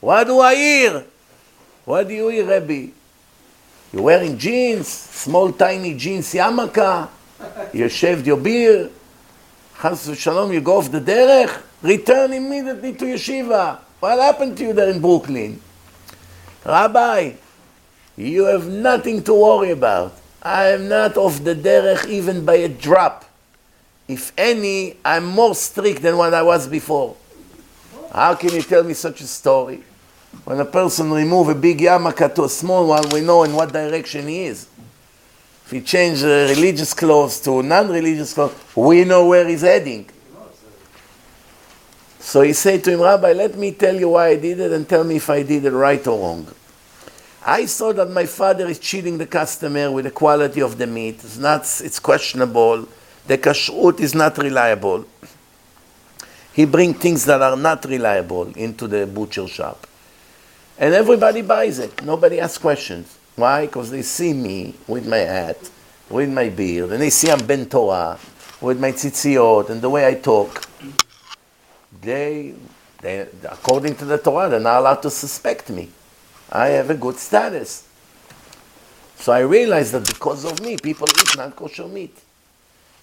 [0.01, 1.05] what do I hear?
[1.87, 2.89] What do you hear, Rabbi?
[3.95, 7.09] You're wearing jeans, small tiny jeans yarmulke.
[7.73, 8.91] You shaved your beard.
[9.81, 11.63] Chas v'shalom, you go off the derech.
[11.83, 13.79] Return immediately to yeshiva.
[14.01, 15.61] What happened to you there in Brooklyn?
[16.67, 17.33] Rabbi,
[18.17, 20.15] you have nothing to worry about.
[20.43, 23.25] I am not off the derech even by a drop.
[24.07, 27.17] If any, I'm more strict than what I was before.
[28.13, 29.83] How can you tell me such a story?
[30.45, 33.73] When a person remove a big yarmulke to a small one, we know in what
[33.73, 34.69] direction he is.
[35.65, 40.11] If he change religious clothes to non-religious clothes, we know where he's heading.
[42.19, 44.87] So he said to him, Rabbi, let me tell you why I did it and
[44.89, 46.47] tell me if I did it right or wrong.
[47.47, 51.17] I saw that my father is cheating the customer with the quality of the meat.
[51.17, 52.89] It's not, it's questionable.
[53.27, 55.05] The kashrut is not reliable.
[56.55, 59.87] He brings things that are not reliable into the butcher shop.
[60.79, 62.03] And everybody buys it.
[62.03, 63.19] Nobody asks questions.
[63.37, 63.67] Why?
[63.67, 65.59] Because they see me with my hat,
[66.09, 68.19] with my beard, and they see I'm Ben Torah,
[68.61, 70.67] with my tzitziot, and the way I talk.
[72.01, 72.55] They,
[73.01, 75.91] they, according to the Torah, they're not allowed to suspect me.
[76.55, 77.87] I have a good status.
[79.17, 82.17] So I realized that because of me, people eat non kosher meat.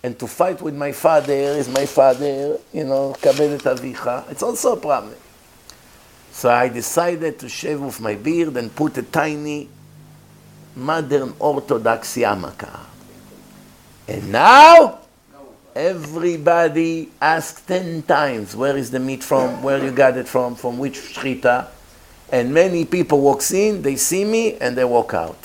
[0.04, 4.32] And to fight with my father is my father, you know, kabedet avicha.
[4.32, 5.16] It's also a problem.
[6.32, 9.68] So I decided to shave off my beard and put a tiny
[10.76, 12.80] modern Orthodox yarmulke.
[14.08, 15.00] And now,
[15.76, 20.80] everybody asks 10 times, where is the meat from, where you got it from, from
[20.80, 21.68] which shchita.
[22.32, 25.38] And many people walks in, they see me, and they walk out.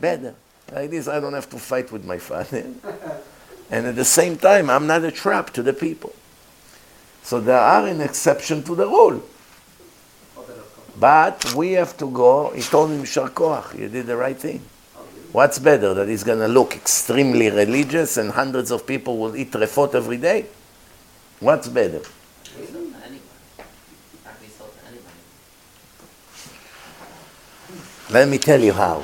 [0.00, 0.34] Better.
[0.72, 2.66] Like this, I don't have to fight with my father.
[3.70, 6.14] and at the same time, I'm not a trap to the people.
[7.22, 9.22] So there are an exception to the rule.
[10.98, 12.50] But we have to go.
[12.50, 14.62] He told him, Sharkoach, you did the right thing.
[15.32, 19.52] What's better, that he's going to look extremely religious and hundreds of people will eat
[19.52, 20.46] refot every day?
[21.40, 22.00] What's better?
[28.10, 29.00] Let me tell you how.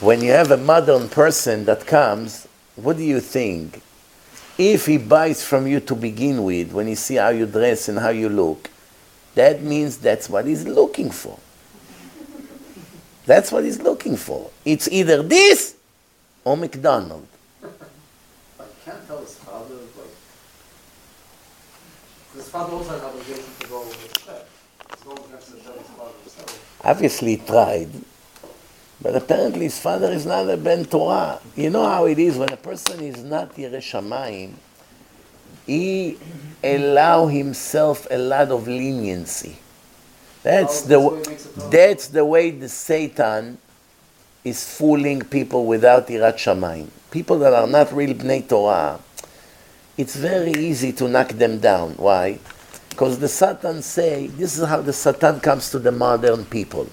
[0.00, 3.82] When you have a modern person that comes, what do you think?
[4.56, 7.98] If he buys from you to begin with, when he see how you dress and
[7.98, 8.70] how you look,
[9.34, 11.38] that means that's what he's looking for.
[13.26, 14.50] That's what he's looking for.
[14.64, 15.76] It's either this
[16.42, 17.26] or McDonald's.
[18.58, 20.14] I can't tell his father, like,
[22.34, 24.46] his father also has an obligation to go with the check.
[24.90, 26.80] He's going against the father himself.
[26.82, 27.90] Obviously, he tried,
[29.00, 31.40] but apparently his father is not a Ben Torah.
[31.56, 33.80] You know how it is when a person is not Yerei
[35.68, 36.16] he
[36.64, 39.58] allow himself a lot of leniency.
[40.42, 40.98] That's the,
[41.70, 43.58] that's the way the Satan
[44.44, 46.88] is fooling people without Yirat Shamayim.
[47.10, 48.98] People that are not real Bnei Torah,
[49.98, 51.92] it's very easy to knock them down.
[51.92, 52.38] Why?
[52.88, 56.88] Because the Satan say, this is how the Satan comes to the modern people.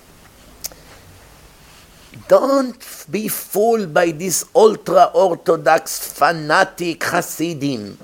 [2.27, 7.97] Don't be fooled by these ultra-orthodox fanatic Hasidim.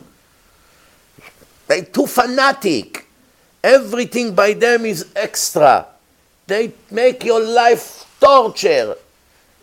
[1.68, 3.08] They're too fanatic.
[3.64, 5.88] Everything by them is extra.
[6.46, 8.96] They make your life torture.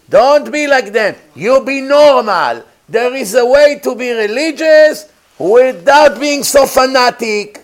[0.08, 1.16] Don't be like them.
[1.34, 2.64] You be normal.
[2.88, 5.06] There is a way to be religious
[5.38, 7.62] without being so fanatic.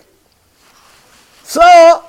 [1.43, 2.03] So,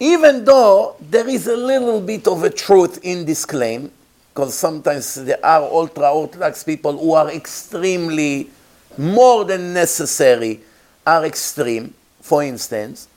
[0.00, 3.92] even though there is a little bit of a truth in this claim,
[4.32, 8.48] because sometimes there are ultra Orthodox people who are extremely
[8.96, 10.60] more than necessary
[11.06, 11.92] are extreme.
[12.20, 13.08] For instance,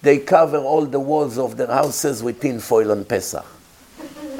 [0.00, 3.44] they cover all the walls of their houses with tinfoil on Pesach.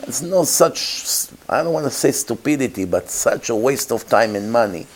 [0.02, 4.36] It's no such, I don't want to say stupidity, but such a waste of time
[4.36, 4.86] and money.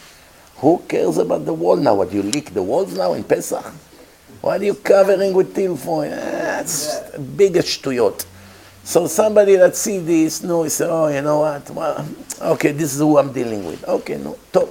[0.57, 1.97] Who cares about the wall now?
[1.97, 3.65] What, you leak the walls now in Pesach?
[4.43, 6.13] What are you covering with tinfoil?
[6.13, 8.27] Ah, that's a biggest shtuyot.
[8.83, 11.71] So somebody that see this, no, say, oh, you know what?
[11.71, 12.09] Well,
[12.41, 13.85] okay, this is who I'm dealing with.
[13.87, 14.69] Okay, no, top.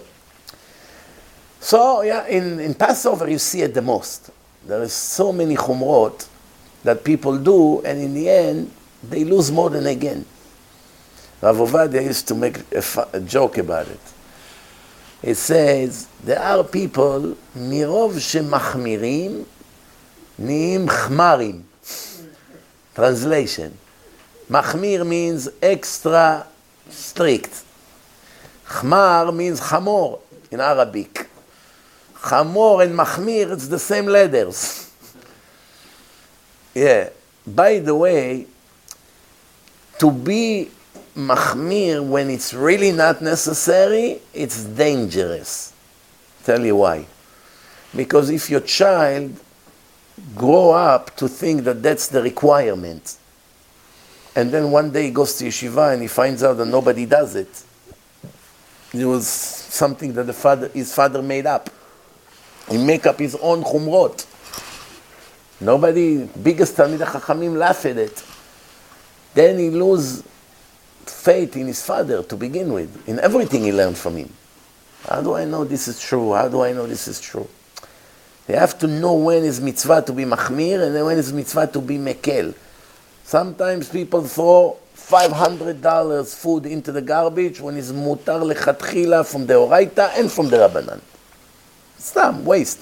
[1.62, 4.32] So, yeah, in, in Passover, you see it the most.
[4.68, 6.28] There is so many chumrot
[6.84, 8.72] that people do, and in the end,
[9.02, 10.26] they lose more than again.
[11.42, 14.00] Rav Ovadia used to make a, a, joke about it.
[15.22, 19.46] He says, there are people, mirov shemachmirim,
[20.42, 21.64] niim chmarim.
[22.94, 23.78] Translation.
[24.50, 26.46] Machmir means extra
[26.90, 27.64] strict.
[28.68, 30.20] Chmar means chamor
[30.52, 31.30] in Arabic.
[32.16, 34.92] Chamor and Mahmir, it's the same letters.
[36.76, 37.10] yeah.
[37.48, 38.46] By the way,
[40.00, 40.70] to be
[41.16, 45.74] Mahmir when it's really not necessary, it's dangerous.
[46.44, 47.06] Tell you why.
[47.96, 49.40] Because if your child
[50.36, 53.18] grow up to think that that's the requirement,
[54.36, 57.36] and then one day he goes to yeshiva and he finds out that nobody does
[57.36, 57.64] it,
[58.94, 61.70] it was something that the father, his father made up.
[62.70, 64.26] He make up his own chumrot.
[65.62, 68.24] Nobody, biggest Talmid Chachamim laugh at it.
[69.34, 70.24] Then he lose
[71.06, 74.34] faith in his father to begin with, in everything he learned from him.
[75.08, 76.34] How do I know this is true?
[76.34, 77.48] How do I know this is true?
[78.52, 81.80] You have to know when is mitzvah to be machmir and when is mitzvah to
[81.80, 82.54] be mekel.
[83.24, 90.20] Sometimes people throw $500 food into the garbage when it's mutar lechatchila from the oraita
[90.20, 91.00] and from the rabbanan.
[91.98, 92.82] Stam, waste.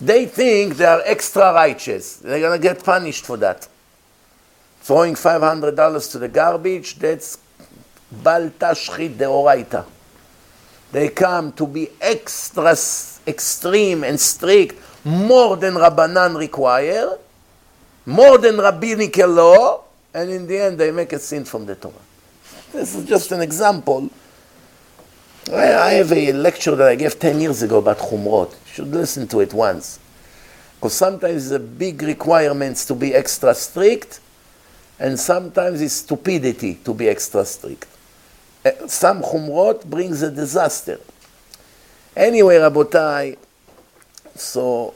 [0.00, 2.16] They think they are extra righteous.
[2.16, 3.68] They're going to get punished for that.
[4.80, 7.38] Throwing $500 to the garbage, that's
[8.10, 9.86] bal tashchit deoraita.
[10.90, 12.74] They come to be extra
[13.26, 17.18] extreme and strict, more than Rabbanan require,
[18.06, 19.84] more than rabbinical law,
[20.14, 21.94] and in the end they make a sin from the Torah.
[22.72, 24.10] This is just an example
[25.50, 28.52] I have a lecture that I gave 10 years ago about Chumrot.
[28.52, 29.98] You should listen to it once.
[30.76, 34.20] Because sometimes the big requirements to be extra strict,
[35.00, 37.88] and sometimes it's stupidity to be extra strict.
[38.64, 41.00] Uh, some Chumrot brings a disaster.
[42.14, 43.38] Anyway, Rabotai,
[44.34, 44.92] so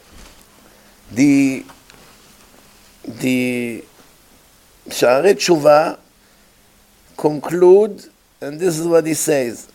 [1.10, 1.64] the
[3.06, 3.82] the
[4.88, 5.98] Sha'arei Tshuva
[7.16, 8.05] conclude,
[8.43, 9.68] and this is what he says.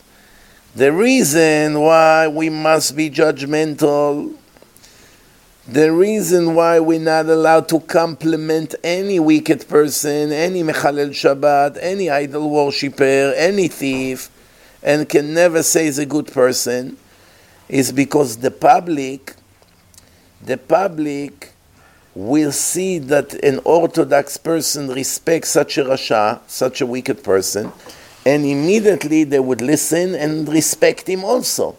[0.76, 4.36] The reason why we must be judgmental,
[5.68, 12.10] the reason why we're not allowed to compliment any wicked person, any Mechalel Shabbat, any
[12.12, 14.30] idol worshipper, any thief,
[14.84, 16.98] and can never say he's a good person,
[17.72, 19.34] is because the public,
[20.44, 21.54] the public
[22.14, 27.72] will see that an Orthodox person respects such a Rasha, such a wicked person,
[28.26, 31.78] and immediately they would listen and respect him also.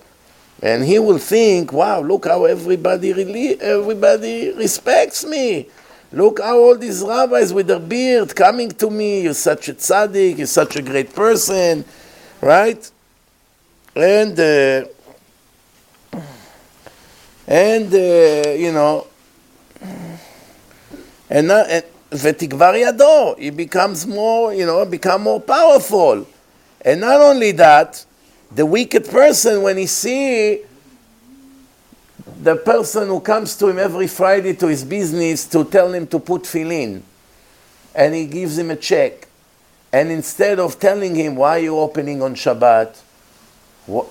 [0.63, 5.69] And he will think, wow, look how everybody, really, everybody respects me.
[6.11, 9.23] Look how all these rabbis with their beard coming to me.
[9.23, 11.85] You're such a tzaddik, you're such a great person,
[12.41, 12.91] right?
[13.95, 14.89] And, uh,
[17.48, 19.08] and uh, you know,
[21.30, 26.26] and, now, and ותגבר ידו, he becomes more, you know, become more powerful.
[26.82, 28.06] And not only that,
[28.54, 30.62] the wicked person, when he see
[32.42, 36.20] the person who comes to him every Friday to his business to tell him to
[36.20, 37.02] put tefillin,
[37.94, 39.28] and he gives him a check,
[39.92, 42.96] and instead of telling him why you opening on Shabbat,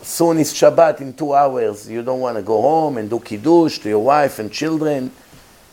[0.01, 3.79] soon is Shabbat in two hours, you don't want to go home and do kiddush
[3.79, 5.11] to your wife and children.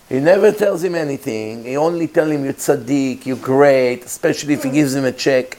[0.08, 1.64] He never tells him anything.
[1.64, 5.58] He only tells him you're tzaddik, you're great, especially if he gives him a check.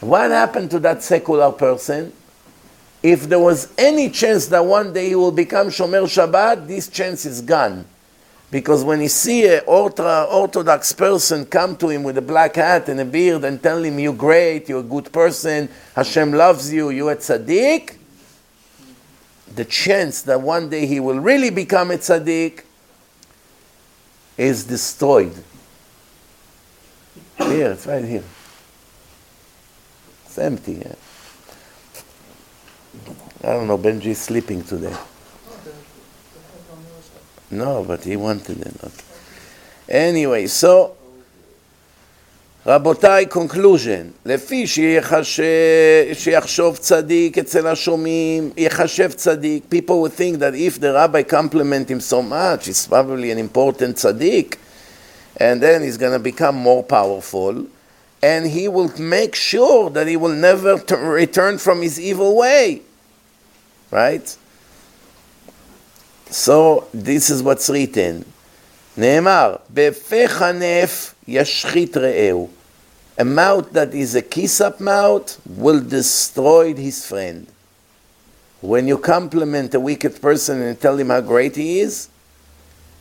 [0.00, 2.12] What happened to that secular person?
[3.02, 7.26] If there was any chance that one day he will become Shomer Shabbat, this chance
[7.26, 7.84] is gone.
[8.52, 12.86] Because when he see an ultra Orthodox person come to him with a black hat
[12.90, 16.90] and a beard and tell him, you're great, you're a good person, Hashem loves you,
[16.90, 17.96] you're a tzaddik,
[19.54, 22.64] the chance that one day he will really become a tzaddik
[24.36, 25.32] is destroyed.
[27.38, 28.24] Here, it's right here.
[30.26, 30.74] It's empty.
[30.74, 30.94] Yeah.
[33.44, 34.94] I don't know, Benji is sleeping today.
[37.51, 38.73] No, but he wanted it.
[38.83, 39.03] Okay.
[39.89, 40.97] Anyway, so,
[42.65, 44.67] רבותיי, conclusion, לפי
[46.13, 52.01] שיחשוב צדיק אצל השומעים, יחשב צדיק, people would think that if the rabbi compliment him
[52.01, 54.57] so much, he's probably an important tzaddik,
[55.37, 57.65] and then he's going to become more powerful,
[58.21, 62.81] and he will make sure that he will never t- return from his evil way.
[63.91, 64.35] Right?
[66.31, 68.23] So, this is what's written.
[68.97, 72.49] נאמר, בפיך נף ישחית רעהו.
[73.19, 77.47] A mouth that is a kiss-up mouth will destroy his friend.
[78.61, 82.09] When you compliment a wicked person and tell him how great he is,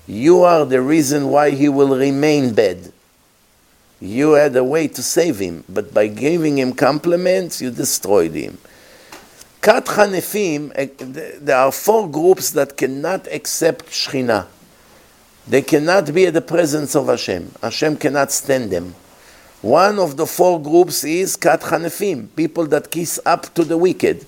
[0.06, 2.92] you are the reason why he will remain bad.
[4.00, 8.58] You had a way to save him, but by giving him compliments, you destroyed him.
[9.61, 10.73] Kat Hanefim,
[11.39, 14.47] there are four groups that cannot accept Shechina.
[15.47, 17.51] They cannot be at the presence of Hashem.
[17.61, 18.95] Hashem cannot stand them.
[19.61, 24.25] One of the four groups is Kat Hanefim, people that kiss up to the wicked,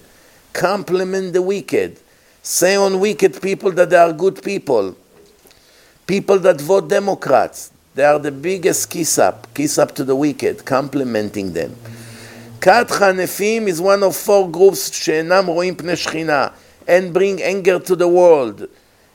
[0.54, 2.00] compliment the wicked,
[2.44, 4.96] say on wicked people that they are good people,
[6.06, 10.64] people that vote Democrats, they are the biggest kiss up, kiss up to the wicked,
[10.64, 11.76] complimenting them.
[12.63, 16.49] Kat Hanefim is one of four groups שאינם רואים פני שכינה
[16.87, 18.69] and bring anger to the world.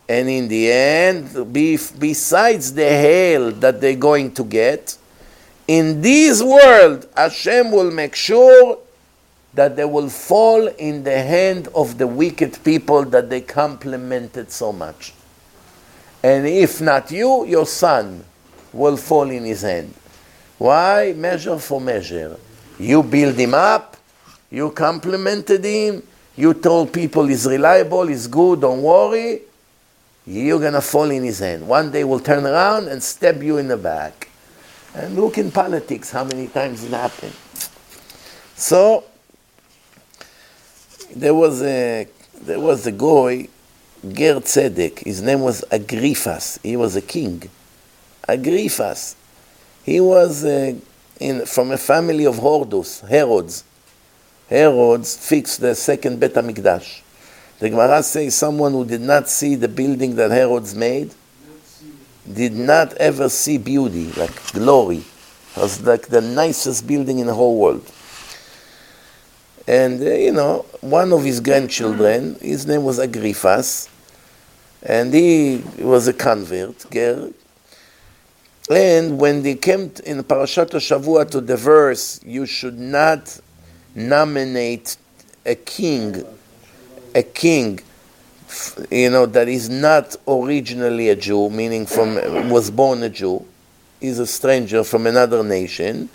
[0.08, 1.54] And in the end,
[2.00, 4.98] besides the hell that they're going to get,
[5.68, 8.78] in this world, Hashem will make sure
[9.54, 14.74] that they will fall in the hand of the wicked people that they complimented so
[14.74, 15.14] much.
[16.22, 18.24] And if not you, your son
[18.72, 19.94] will fall in his hand.
[20.58, 21.14] Why?
[21.16, 22.38] Measure for measure.
[22.79, 23.97] You build him up,
[24.51, 26.03] you complimented him,
[26.37, 29.43] you told people he's reliable, he's good, don't worry.
[30.27, 31.67] You're going to fall in his hand.
[31.67, 34.29] One day will turn around and stab you in the back.
[34.95, 37.35] And look in politics how many times it happened.
[38.55, 39.05] So,
[41.15, 42.07] there was a,
[42.43, 43.49] there was a guy,
[44.07, 47.49] Ger Tzedek, his name was Agrifas, he was a king.
[48.29, 49.15] Agrifas.
[49.85, 50.75] He was uh,
[51.21, 53.65] in, from a family of Hordus, Herods.
[54.49, 57.03] Herods fixed the second Bet HaMikdash.
[57.59, 61.13] The Gemara says someone who did not see the building that Herods made
[62.33, 64.99] did not ever see beauty, like glory.
[64.99, 67.91] It was like the nicest building in the whole world.
[69.67, 73.89] And, uh, you know, one of his grandchildren, his name was Agrifas,
[74.83, 76.89] and he was a convert,
[78.71, 83.41] and when they came in Parashat Shavua to the verse, you should not
[83.95, 84.97] nominate
[85.47, 86.23] a king,
[87.15, 87.81] a king,
[88.91, 93.45] you know, that is not originally a Jew, meaning from was born a Jew,
[94.01, 96.09] is a stranger from another nation.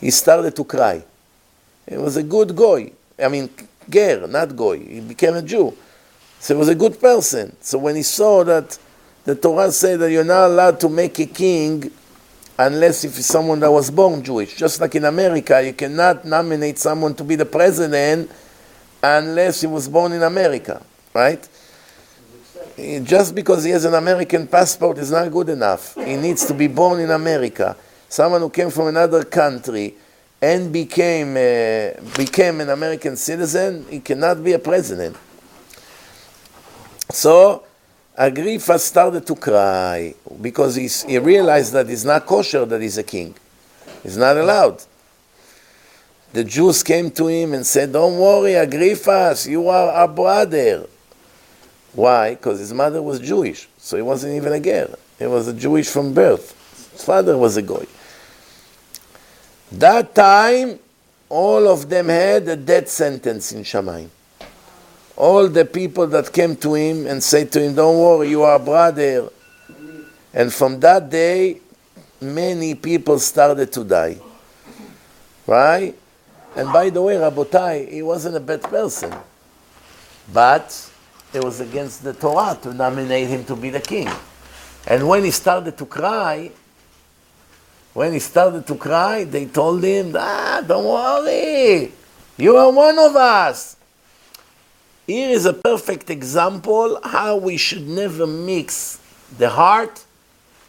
[0.00, 1.02] He started to cry.
[1.88, 2.92] He was a good guy.
[3.18, 3.48] I mean,
[3.88, 4.80] ger, not goy.
[4.80, 5.76] He became a Jew.
[6.40, 7.56] So he was a good person.
[7.60, 8.78] So when he saw that
[9.26, 11.90] the Torah says that you're not allowed to make a king
[12.58, 14.56] unless if someone that was born Jewish.
[14.56, 18.30] Just like in America, you cannot nominate someone to be the president
[19.02, 20.80] unless he was born in America,
[21.12, 21.46] right?
[22.76, 25.94] Just because he has an American passport is not good enough.
[25.96, 27.76] He needs to be born in America.
[28.08, 29.94] Someone who came from another country
[30.40, 35.16] and became, uh, became an American citizen, he cannot be a president.
[37.10, 37.64] So,
[38.18, 43.34] Agrippa started to cry because he realized that it's not kosher that he's a king.
[44.02, 44.82] He's not allowed.
[46.32, 50.86] The Jews came to him and said, Don't worry, Agrippa, you are our brother.
[51.92, 52.34] Why?
[52.34, 54.94] Because his mother was Jewish, so he wasn't even a girl.
[55.18, 56.92] He was a Jewish from birth.
[56.92, 57.86] His father was a goy.
[59.72, 60.78] That time,
[61.28, 64.08] all of them had a death sentence in Shamayim
[65.16, 68.56] all the people that came to him and said to him, Don't worry, you are
[68.56, 69.30] a brother.
[70.34, 71.60] And from that day,
[72.20, 74.18] many people started to die.
[75.46, 75.94] Right?
[76.54, 79.14] And by the way, Rabotai, he wasn't a bad person.
[80.32, 80.90] But
[81.32, 84.08] it was against the Torah to nominate him to be the king.
[84.86, 86.50] And when he started to cry,
[87.92, 91.92] when he started to cry, they told him, ah, don't worry,
[92.36, 93.75] you are one of us.
[95.06, 98.98] Here is a perfect example how we should never mix
[99.38, 100.04] the heart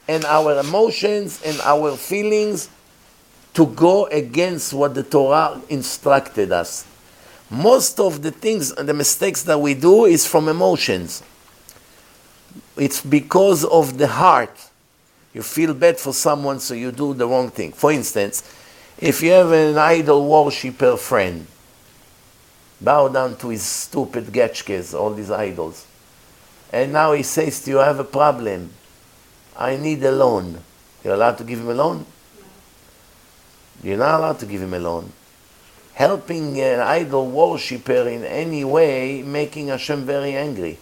[0.08, 2.70] and our emotions and our feelings
[3.56, 6.86] to go against what the Torah instructed us.
[7.50, 11.24] Most of the things and the mistakes that we do is from emotions.
[12.76, 14.56] It's because of the heart.
[15.34, 17.72] You feel bad for someone, so you do the wrong thing.
[17.72, 18.44] For instance,
[19.00, 21.48] if you have an idol worshiper friend,
[22.80, 25.86] bow down to his stupid getchkes, all these idols.
[26.72, 28.72] And now he says to you, I have a problem.
[29.58, 30.62] I need a loan.
[31.04, 32.06] You're allowed to give him a loan?
[33.84, 35.12] You're not allowed to give him a loan.
[35.94, 40.78] Helping an idol worshipper in any way, making Hashem very angry.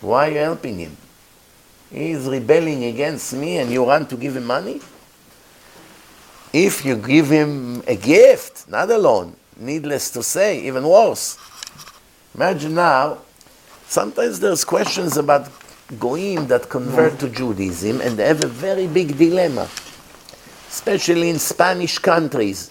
[0.00, 0.96] Why are you helping him?
[1.90, 4.80] He's rebelling against me and you want to give him money?
[6.52, 11.38] If you give him a gift, not a loan, needless to say, even worse.
[12.34, 13.18] Imagine now,
[13.86, 15.48] sometimes there's questions about
[15.98, 19.68] goyim that convert to Judaism and they have a very big dilemma,
[20.68, 22.70] especially in Spanish countries.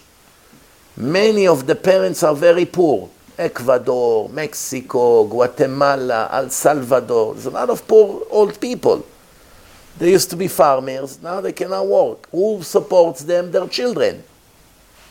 [0.98, 3.10] Many of the parents are very poor.
[3.38, 7.34] Ecuador, Mexico, Guatemala, El Salvador.
[7.34, 9.06] There's a lot of poor old people.
[9.98, 12.30] They used to be farmers, now they cannot work.
[12.32, 13.52] Who supports them?
[13.52, 14.24] Their children.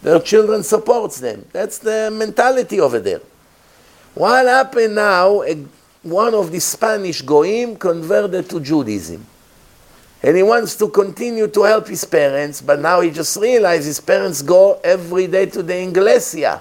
[0.03, 1.45] Their children supports them.
[1.53, 3.21] That's the mentality over there.
[4.15, 5.43] What happened now?
[6.03, 9.27] One of the Spanish goyim converted to Judaism.
[10.23, 14.01] And he wants to continue to help his parents, but now he just realized his
[14.01, 16.61] parents go every day to the Iglesia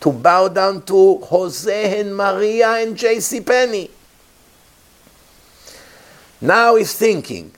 [0.00, 3.40] to bow down to Jose and Maria and J.C.
[3.40, 3.90] Penney.
[6.40, 7.52] Now he's thinking,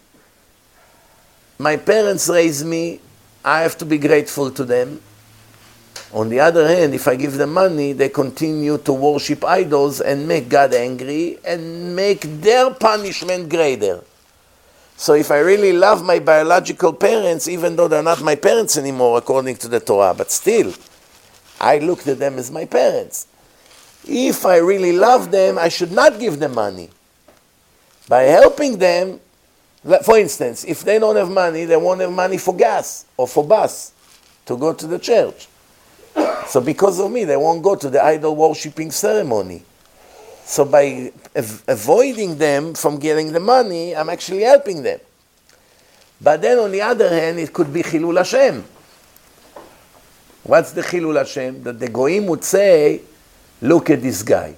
[1.58, 3.00] my parents raised me
[3.44, 5.00] I have to be grateful to them.
[6.12, 10.26] On the other hand, if I give them money, they continue to worship idols and
[10.26, 14.02] make God angry and make their punishment greater.
[14.96, 19.16] So if I really love my biological parents, even though they're not my parents anymore
[19.18, 20.74] according to the Torah, but still,
[21.60, 23.26] I looked at them as my parents.
[24.06, 26.90] If I really love them, I should not give them money.
[28.08, 29.20] By helping them,
[30.02, 33.44] for instance, if they don't have money, they won't have money for gas or for
[33.44, 33.92] bus
[34.46, 35.48] to go to the church.
[36.48, 39.62] So because of me, they won't go to the idol worshipping ceremony.
[40.44, 44.98] So by av- avoiding them from getting the money, I'm actually helping them.
[46.20, 48.64] But then on the other hand, it could be Chilul Hashem.
[50.42, 51.62] What's the Chilul Hashem?
[51.62, 53.02] That the Goyim would say,
[53.62, 54.56] look at this guy.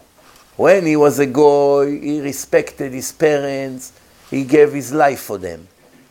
[0.57, 3.93] When he was a Goy, he respected his parents,
[4.33, 5.69] he gave his life for them.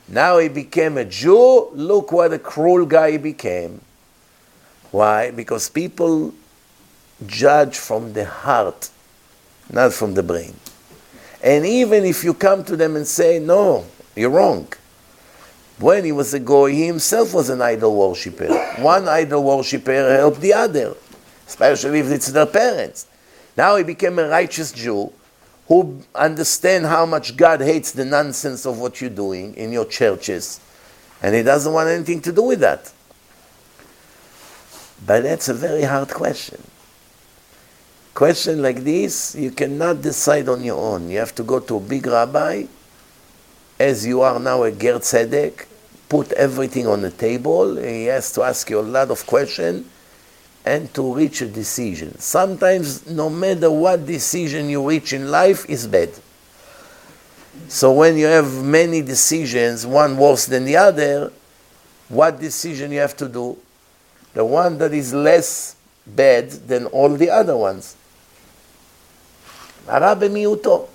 [0.07, 1.71] Now he became a Jew.
[1.73, 3.81] Look what a cruel guy he became.
[4.91, 5.31] Why?
[5.31, 6.31] Because people
[7.25, 8.91] judge from the heart,
[9.71, 10.53] not from the brain.
[11.43, 13.85] And even if you come to them and say, no,
[14.15, 14.67] you're wrong.
[15.79, 18.53] When he was a goy, he himself was an idol worshipper.
[18.77, 20.93] One idol worshipper helped the other,
[21.47, 23.07] especially if it's their parents.
[23.57, 25.11] Now he became a righteous Jew
[25.71, 30.59] who understand how much God hates the nonsense of what you're doing in your churches,
[31.21, 32.91] and He doesn't want anything to do with that.
[35.07, 36.61] But that's a very hard question.
[38.13, 41.09] Question like this, you cannot decide on your own.
[41.09, 42.65] You have to go to a big rabbi
[43.79, 45.67] as you are now a Ger Tzedek,
[46.09, 47.77] put everything on the table.
[47.77, 49.87] He has to ask you a lot of questions
[50.64, 52.18] and to reach a decision.
[52.18, 56.10] Sometimes, no matter what decision you reach in life, is bad.
[57.68, 61.32] So when you have many decisions, one worse than the other,
[62.08, 63.56] what decision you have to do?
[64.34, 65.76] The one that is less
[66.06, 67.96] bad than all the other ones.
[69.86, 70.88] הרע במיעוטו.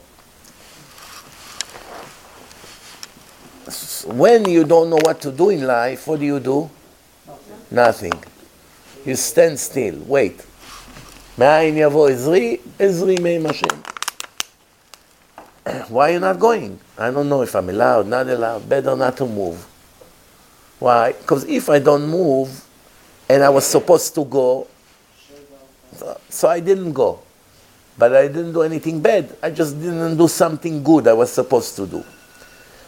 [4.08, 6.70] When you don't know what to do in life, what do you do?
[7.70, 8.14] Nothing.
[9.06, 10.42] You stand still, wait.
[11.38, 12.58] מאין יבוא עזרי?
[12.80, 13.82] עזרי מעם השם.
[15.90, 16.80] Why are you not going?
[16.98, 18.68] I don't know if I'm allowed, not allowed.
[18.68, 19.66] Better not to move.
[20.80, 21.12] Why?
[21.14, 22.50] Because if I don't move
[23.30, 24.68] and I was supposed to go,
[26.30, 27.20] so I didn't go.
[27.98, 29.36] But I didn't do anything bad.
[29.44, 32.04] I just didn't do something good I was supposed to do.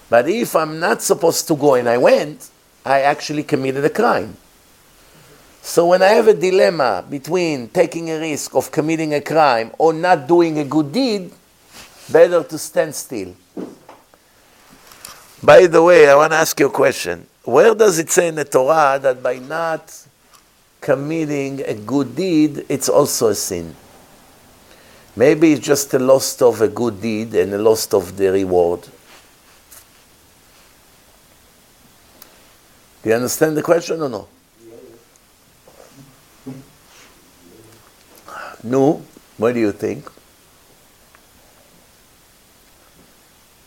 [0.09, 2.49] But if I'm not supposed to go and I went,
[2.85, 4.35] I actually committed a crime.
[5.68, 9.92] So when I have a dilemma between taking a risk of committing a crime or
[9.92, 11.30] not doing a good deed,
[12.10, 13.34] better to stand still.
[15.42, 17.26] By the way, I want to ask you a question.
[17.44, 19.94] Where does it say in the Torah that by not
[20.80, 23.76] committing a good deed, it's also a sin?
[25.16, 28.88] Maybe it's just a loss of a good deed and a loss of the reward.
[33.02, 34.28] Do you understand the question or no?
[38.62, 39.02] No?
[39.36, 40.10] What do you think?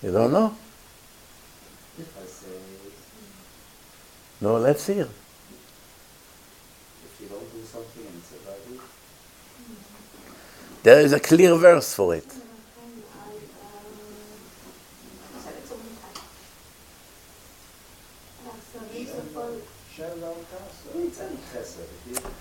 [0.04, 0.56] You don't know?
[4.42, 5.08] No, let's hear.
[7.04, 8.80] if you don't do something and
[10.84, 12.26] There is a clear verse for it.
[19.96, 21.78] Shem Ram Kasa, it's any chesed.
[21.82, 22.32] If you-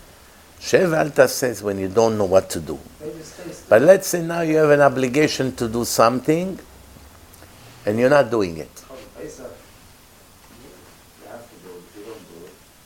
[0.71, 2.79] Shev al taseh when you don't know what to do.
[3.69, 6.61] But let's say now you have an obligation to do something
[7.85, 8.71] and you're not doing it,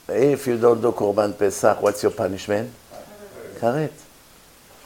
[0.07, 2.71] If you don't do Korban Pesach, what's your punishment?
[3.59, 3.91] Karet.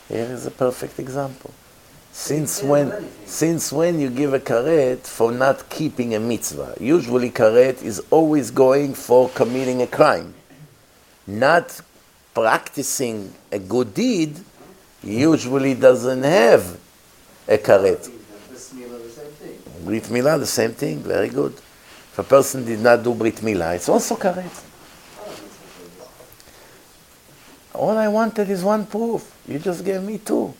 [0.09, 1.53] Here is a perfect example.
[2.11, 6.75] Since when, since when you give a karet for not keeping a mitzvah?
[6.81, 10.33] Usually karet is always going for committing a crime.
[11.27, 11.79] Not
[12.39, 14.39] practicing a good deed
[15.03, 16.79] usually doesn't have
[17.47, 18.05] a karet.
[18.05, 18.13] and
[18.49, 19.85] this the same thing.
[19.85, 21.53] Brit Milah, the same thing, very good.
[21.53, 24.65] If a person did not do Brit Milah, it's also karet.
[27.73, 29.35] All I wanted is one proof.
[29.47, 30.53] You just gave me two.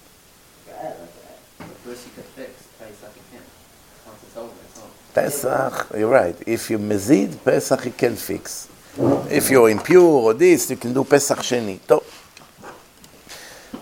[5.14, 6.36] Pesach, you're right.
[6.46, 8.70] If you mezid, Pesach you can fix.
[9.00, 11.80] If you're impure or this, you can do Pesach Sheni.
[11.88, 12.04] טוב.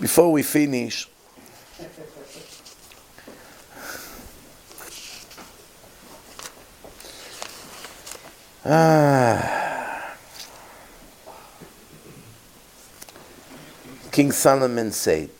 [0.00, 1.08] Before we finish,
[8.64, 9.42] ah,
[14.12, 15.30] King Solomon said,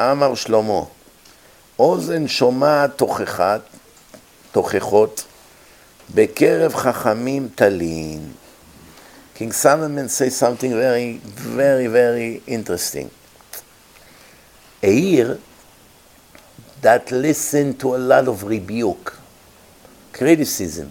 [0.00, 0.82] אמר שלמה,
[1.78, 3.02] אוזן שומעת
[4.52, 5.24] תוכחות,
[6.14, 8.32] בקרב חכמים תלין.
[9.36, 13.10] King Solomon says something very, very, very interesting.
[14.82, 15.38] A ear
[16.80, 19.14] that listen to a lot of rebuke,
[20.14, 20.90] criticism.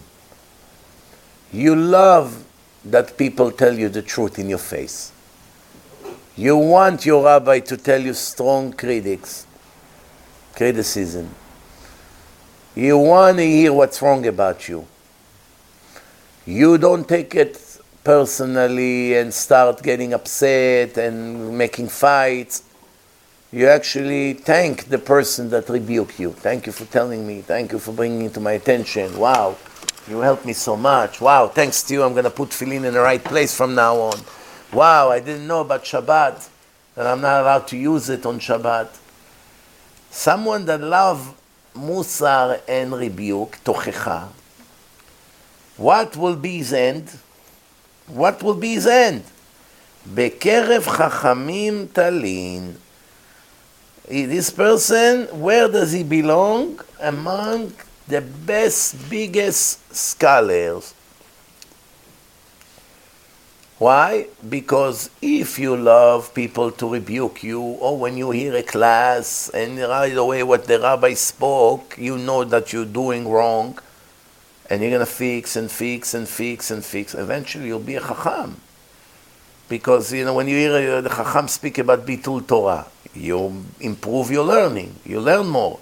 [1.52, 2.44] You love
[2.84, 5.10] that people tell you the truth in your face.
[6.36, 9.44] You want your rabbi to tell you strong critics,
[10.54, 11.34] criticism.
[12.76, 14.86] You want to hear what's wrong about you.
[16.44, 17.56] You don't take it
[18.06, 22.62] personally and start getting upset and making fights.
[23.50, 26.30] You actually thank the person that rebuked you.
[26.30, 27.40] Thank you for telling me.
[27.40, 29.18] Thank you for bringing it to my attention.
[29.18, 29.56] Wow,
[30.08, 31.20] you helped me so much.
[31.20, 33.96] Wow, thanks to you, I'm going to put tefillin in the right place from now
[33.96, 34.20] on.
[34.72, 36.48] Wow, I didn't know about Shabbat,
[36.94, 38.88] that I'm not allowed to use it on Shabbat.
[40.12, 41.34] Someone that love
[41.74, 44.28] musar and rebuke, tochecha,
[45.76, 47.10] what will be his end?
[48.08, 49.24] What will be his end?
[50.08, 52.76] Bekerev chachamim talin.
[54.08, 56.80] This person, where does he belong?
[57.00, 57.72] Among
[58.06, 60.94] the best, biggest scholars.
[63.78, 64.28] Why?
[64.48, 69.78] Because if you love people to rebuke you, or when you hear a class and
[69.78, 73.78] right away what the rabbi spoke, you know that you're doing wrong,
[74.68, 77.14] and you're going to fix and fix and fix and fix.
[77.14, 78.60] Eventually, you'll be a chacham.
[79.68, 84.30] Because, you know, when you hear uh, the chacham speak about bitul Torah, you improve
[84.30, 84.94] your learning.
[85.04, 85.78] You learn more.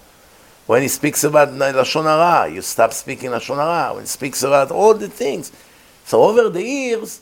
[0.66, 3.94] When he speaks about Lashon Hara, you stop speaking Lashon Hara.
[3.94, 5.52] When he speaks about all the things.
[6.04, 7.20] So over the years,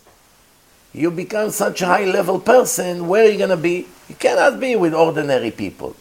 [0.93, 3.86] you become such a high level person, where are you going to be?
[4.09, 5.97] You cannot be with ordinary people.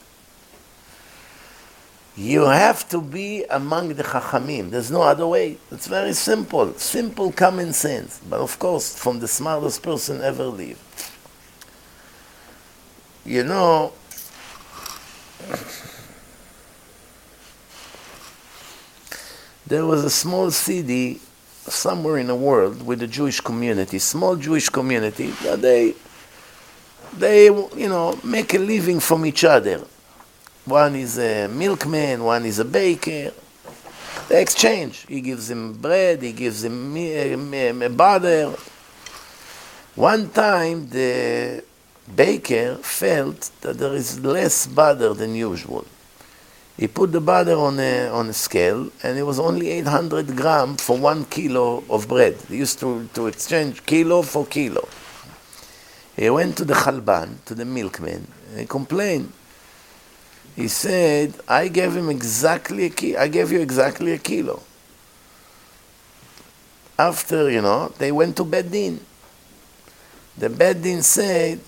[2.15, 4.69] You have to be among the Chachamim.
[4.69, 5.57] There's no other way.
[5.71, 6.73] It's very simple.
[6.73, 8.19] Simple common sense.
[8.29, 10.79] But of course, from the smartest person ever lived.
[13.25, 13.93] You know,
[19.67, 21.21] there was a small city
[21.67, 25.93] somewhere in the world with a Jewish community, small Jewish community, they,
[27.15, 29.81] they, you know, make a living from each other.
[30.65, 33.31] One is a milkman, one is a baker.
[34.29, 35.05] They exchange.
[35.07, 36.93] He gives him bread, he gives him
[37.97, 38.53] butter.
[39.95, 41.63] One time, the
[42.15, 45.85] baker felt that there is less butter than usual.
[46.77, 50.77] He put the butter on a, on a scale, and it was only 800 gram
[50.77, 52.37] for one kilo of bread.
[52.49, 54.87] They used to, to exchange kilo for kilo.
[56.15, 59.33] He went to the Khalban, to the milkman, and he complained.
[60.55, 63.19] He said, I gave him exactly a kilo.
[63.19, 64.61] I gave you exactly a kilo.
[66.99, 68.99] After, you know, they went to Beit Din.
[70.37, 71.59] The Beit Din said,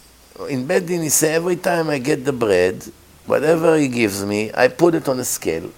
[0.49, 2.83] in Beit Din he said, every time I get the bread,
[3.25, 5.71] whatever he gives me, I put it on a scale.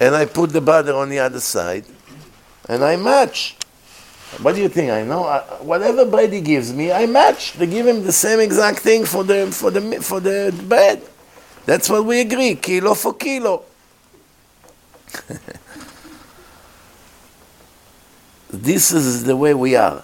[0.00, 1.84] And I put the butter on the other side.
[2.68, 3.56] And I match.
[4.42, 4.90] What do you think?
[4.90, 5.24] I know.
[5.24, 7.52] Uh, whatever bread he gives me, I match.
[7.52, 11.02] They give him the same exact thing for the, for the, for the bread.
[11.66, 13.62] That's what we agree, kilo for kilo.
[18.50, 20.02] this is the way we are.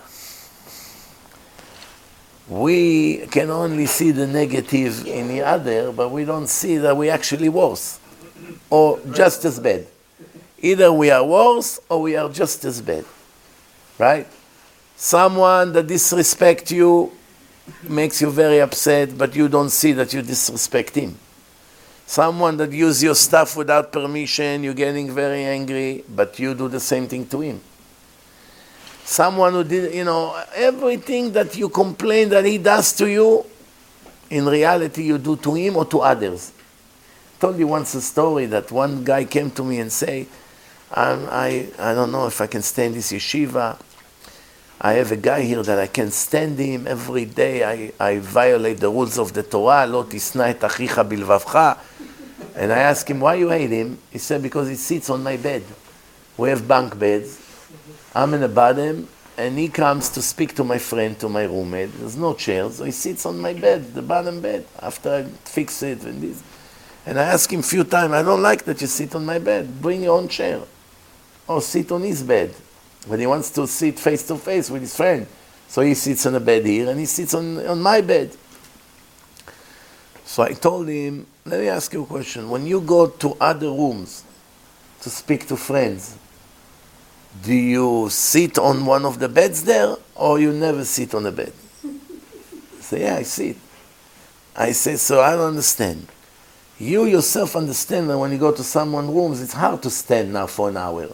[2.49, 7.11] We can only see the negative in the other, but we don't see that we
[7.11, 8.01] actually worse
[8.71, 9.87] or just as bad.
[10.59, 13.05] Either we are worse or we are just as bad.
[13.99, 14.27] Right?
[14.97, 17.13] Someone that disrespects you
[17.89, 21.17] makes you very upset, but you don't see that you disrespect him.
[22.10, 26.80] Someone that uses your stuff without permission, you're getting very angry, but you do the
[26.80, 27.62] same thing to him.
[29.04, 33.46] Someone who did, you know, everything that you complain that he does to you,
[34.30, 36.52] in reality you do to him or to others.
[37.38, 40.28] I told you once a story that one guy came to me and say,
[40.92, 43.78] I, I don't know if I can stand this yeshiva.
[44.80, 47.64] I have a guy here that I can stand him every day.
[47.64, 51.74] I, I violate the rules of the Torah, לא תשנא את אחיך בלבבך.
[52.55, 53.99] and I asked him, why you hate him?
[54.11, 55.63] He said, because he sits on my bed.
[56.37, 57.41] We have bunk beds.
[58.15, 61.93] I'm in the bottom, and he comes to speak to my friend, to my roommate.
[61.99, 65.83] There's no chairs, so he sits on my bed, the bottom bed, after I fix
[65.83, 66.43] it and this.
[67.07, 69.39] And I ask him a few times, I don't like that you sit on my
[69.39, 69.81] bed.
[69.81, 70.61] Bring your own chair.
[71.49, 72.55] Or sit on his bed
[73.09, 75.27] But he wants to sit face to face with his friend.
[75.69, 78.37] So he sits on a bed here and he sits on, on my bed.
[80.25, 82.49] So I told him, let me ask you a question.
[82.49, 84.23] When you go to other rooms
[85.01, 86.17] to speak to friends,
[87.43, 91.33] do you sit on one of the beds there or you never sit on a
[91.33, 91.53] bed?
[92.81, 93.57] Say, yeah, I sit.
[94.55, 96.07] I say, so I don't understand.
[96.79, 100.47] You yourself understand that when you go to someone's rooms, it's hard to stand now
[100.47, 101.09] for an hour.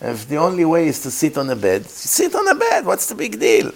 [0.00, 2.84] If the only way is to sit on a bed, sit on a bed.
[2.84, 3.72] What's the big deal?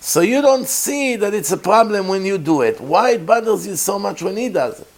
[0.00, 2.80] So you don't see that it's a problem when you do it.
[2.80, 4.88] Why it bothers you so much when he does it?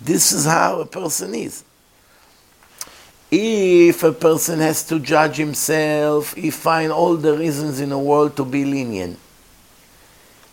[0.00, 1.64] This is how a person is.
[3.30, 8.36] If a person has to judge himself, he find all the reasons in the world
[8.36, 9.18] to be lenient.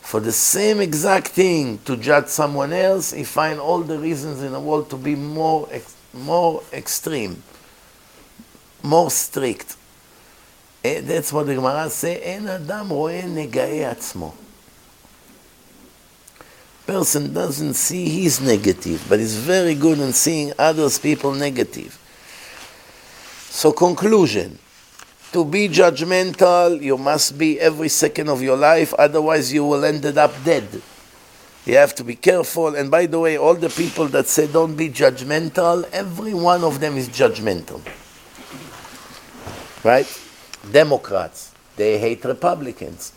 [0.01, 4.51] For the same exact thing to judge someone else, he find all the reasons in
[4.51, 5.69] the world to be more
[6.13, 7.43] more extreme,
[8.83, 9.75] more strict.
[10.84, 14.32] That's what the Gemara says, אין אדם רואה נגעי עצמו.
[16.86, 21.96] Person doesn't see his negative, but is very good in seeing others people negative.
[23.48, 24.58] So conclusion,
[25.32, 30.04] to be judgmental, you must be every second of your life, otherwise you will end
[30.06, 30.82] up dead.
[31.66, 32.74] You have to be careful.
[32.74, 36.80] And by the way, all the people that say don't be judgmental, every one of
[36.80, 37.80] them is judgmental.
[39.84, 40.08] Right?
[40.71, 43.11] Democrats, they hate Republicans.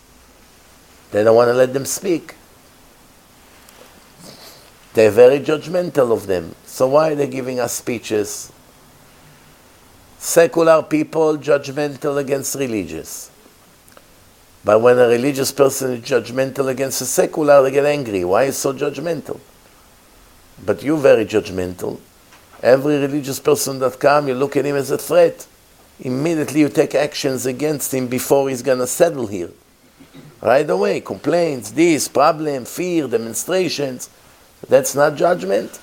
[1.10, 2.34] They don't want to let them speak.
[4.94, 6.54] They're very judgmental of them.
[6.66, 8.52] So why are they giving us speeches?
[10.18, 13.30] Secular people judgmental against religious.
[14.64, 18.24] But when a religious person is judgmental against a secular, they get angry.
[18.24, 19.40] Why is so judgmental?
[20.64, 22.00] But you're very judgmental.
[22.62, 25.46] Every religious person that come, you look at him as a threat.
[26.00, 29.50] Immediately you take actions against him before he's going to settle here.
[30.40, 34.08] Right away, complaints, this, problem, fear, demonstrations.
[34.68, 35.80] That's not judgment.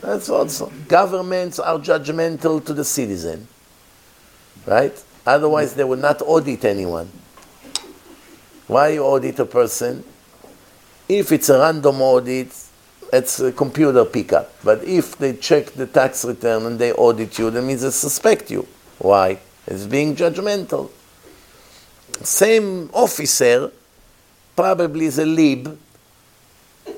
[0.00, 0.72] That's also.
[0.88, 3.46] Governments are judgmental to the citizen.
[4.66, 5.02] Right?
[5.26, 7.10] Otherwise, they would not audit anyone.
[8.66, 10.04] Why you audit a person?
[11.08, 12.54] If it's a random audit,
[13.12, 14.54] it's a computer pickup.
[14.64, 18.50] But if they check the tax return and they audit you, that means they suspect
[18.50, 18.66] you.
[18.98, 19.40] Why?
[19.70, 20.90] It's being judgmental.
[22.22, 23.70] Same officer
[24.56, 25.78] probably is a lib.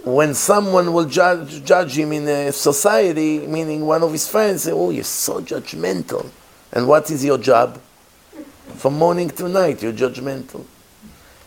[0.04, 4.72] When someone will judge, judge him in a society, meaning one of his friends, say,
[4.72, 6.30] Oh, you're so judgmental.
[6.72, 7.78] And what is your job?
[8.76, 10.64] From morning to night, you're judgmental.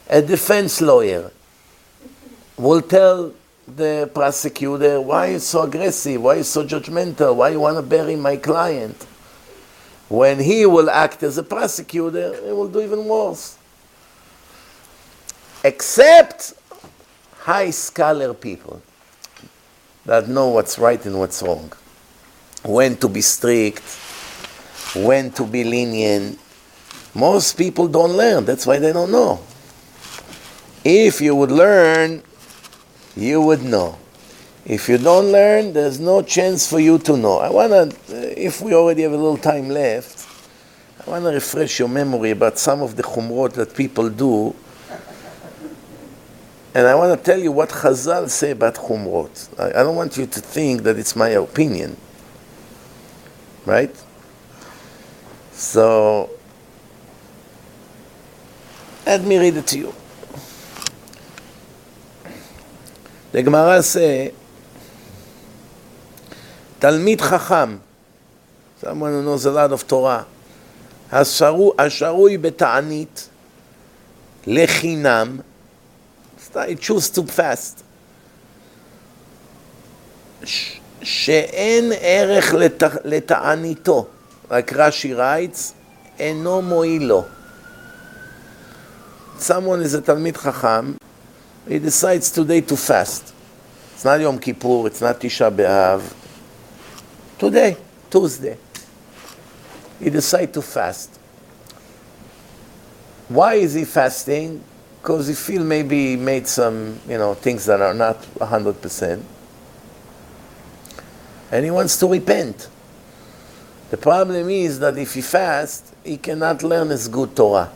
[0.08, 1.32] A defense lawyer
[2.56, 3.34] will tell
[3.68, 6.22] the prosecutor, why are you so aggressive?
[6.22, 7.36] Why are you so judgmental?
[7.36, 9.08] Why you want to bury my client?
[10.08, 13.58] When he will act as a prosecutor, he will do even worse.
[15.64, 16.54] Except
[17.40, 18.82] high scholar people
[20.06, 21.72] that know what's right and what's wrong.
[22.64, 23.84] When to be strict,
[24.96, 26.40] when to be lenient.
[27.14, 29.40] Most people don't learn, that's why they don't know.
[30.84, 32.22] If you would learn,
[33.16, 33.98] you would know.
[34.66, 37.38] If you don't learn, there's no chance for you to know.
[37.38, 40.28] I want to, uh, if we already have a little time left,
[41.06, 44.56] I want to refresh your memory about some of the chumrot that people do.
[46.74, 49.60] And I want to tell you what Chazal say about chumrot.
[49.60, 51.96] I, I don't want you to think that it's my opinion.
[53.68, 53.96] Right?
[55.52, 56.32] So,
[59.06, 59.94] let me read it to you.
[63.32, 64.34] The Gemara say,
[66.86, 67.82] Talmid Chacham,
[68.80, 70.24] someone who lot of Torah,
[71.12, 73.30] השרוי בתענית,
[74.48, 75.40] לחינם,
[76.80, 77.82] choose to fast,
[81.02, 82.54] שאין ערך
[83.04, 84.08] לתעניתו.
[84.52, 85.74] like Rashi writes,
[86.20, 87.26] eno moilo.
[89.40, 91.00] Someone is a Talmid Chacham,
[91.68, 93.34] he decides today to fast.
[93.96, 96.25] It's not Yom Kippur, it's not Tisha B'Av.
[97.46, 97.78] Today,
[98.10, 98.58] Tuesday,
[100.00, 101.20] he decides to fast.
[103.28, 104.64] Why is he fasting?
[105.00, 109.22] Because he feel maybe he made some, you know, things that are not 100%.
[111.52, 112.68] And he wants to repent.
[113.92, 117.72] The problem is that if he fasts, he cannot learn as good Torah.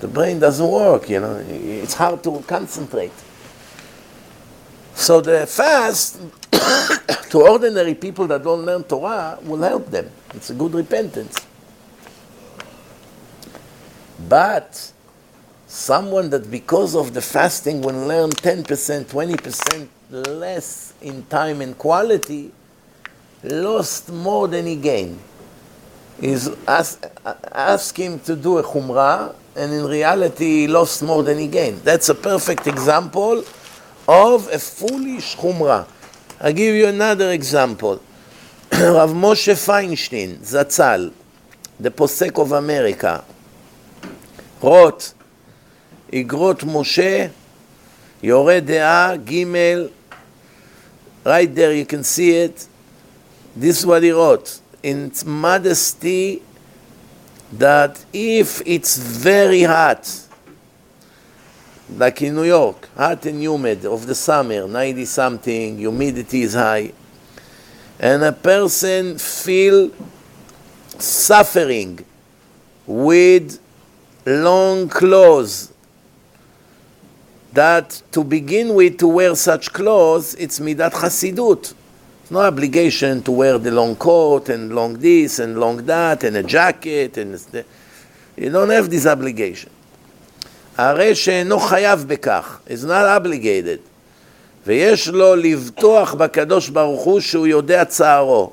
[0.00, 3.12] The brain doesn't work, you know, it's hard to concentrate.
[4.96, 6.18] So the fast
[7.30, 10.10] to ordinary people that don't learn Torah will help them.
[10.34, 11.36] It's a good repentance.
[14.26, 14.90] But
[15.66, 18.64] someone that because of the fasting will learn 10%,
[19.04, 22.50] 20% less in time and quality,
[23.44, 25.20] lost more than he gained.
[26.18, 27.04] He's ask,
[27.52, 31.82] ask him to do a chumrah, and in reality, he lost more than he gained.
[31.82, 33.44] That's a perfect example
[34.08, 35.86] of a foolish chumrah.
[36.40, 38.02] I'll give you another example.
[38.72, 41.12] Rav Moshe Feinstein, Zatzal,
[41.78, 43.24] the Posek of America,
[44.62, 45.14] wrote,
[46.12, 47.30] Igrot Moshe,
[48.22, 49.90] Yore Dea, Gimel,
[51.24, 52.66] right there you can see it,
[53.54, 56.42] this is what he wrote in modesty
[57.52, 60.25] that if it's very hot,
[61.94, 66.92] like in New York, hot and humid of the summer, 90 something, humidity is high,
[67.98, 69.90] and a person feel
[70.98, 72.04] suffering
[72.86, 73.60] with
[74.24, 75.72] long clothes.
[77.52, 81.72] That to begin with to wear such clothes it's midat chasidut.
[82.28, 86.42] No obligation to wear the long coat and long this and long that and a
[86.42, 87.40] jacket and
[88.36, 89.70] you don't have this obligation.
[90.77, 93.79] הרי שאינו חייב בכך, is not obligated,
[94.67, 98.51] ויש לו לבטוח בקדוש ברוך הוא שהוא יודע צערו.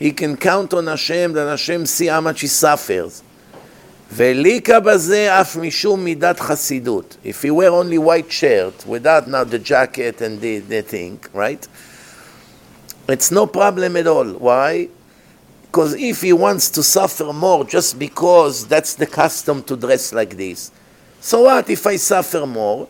[0.00, 3.22] He can count on Hashem, that Hashem see how much he suffers.
[4.12, 7.16] וליקה בזה אף משום מידת חסידות.
[7.24, 11.66] If he wear only white shirt, without now the jacket and the, the thing, right?
[13.08, 14.26] It's no problem at all.
[14.26, 14.88] Why?
[15.66, 20.36] Because if he wants to suffer more just because that's the custom to dress like
[20.36, 20.70] this,
[21.21, 22.87] so what if I suffer more?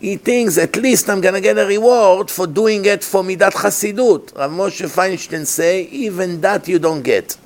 [0.00, 3.52] He thinks at least I'm going to get a reward for doing it for Midat
[3.52, 4.36] Hasidut.
[4.36, 7.36] Rav Moshe Feinstein say, even that you don't get.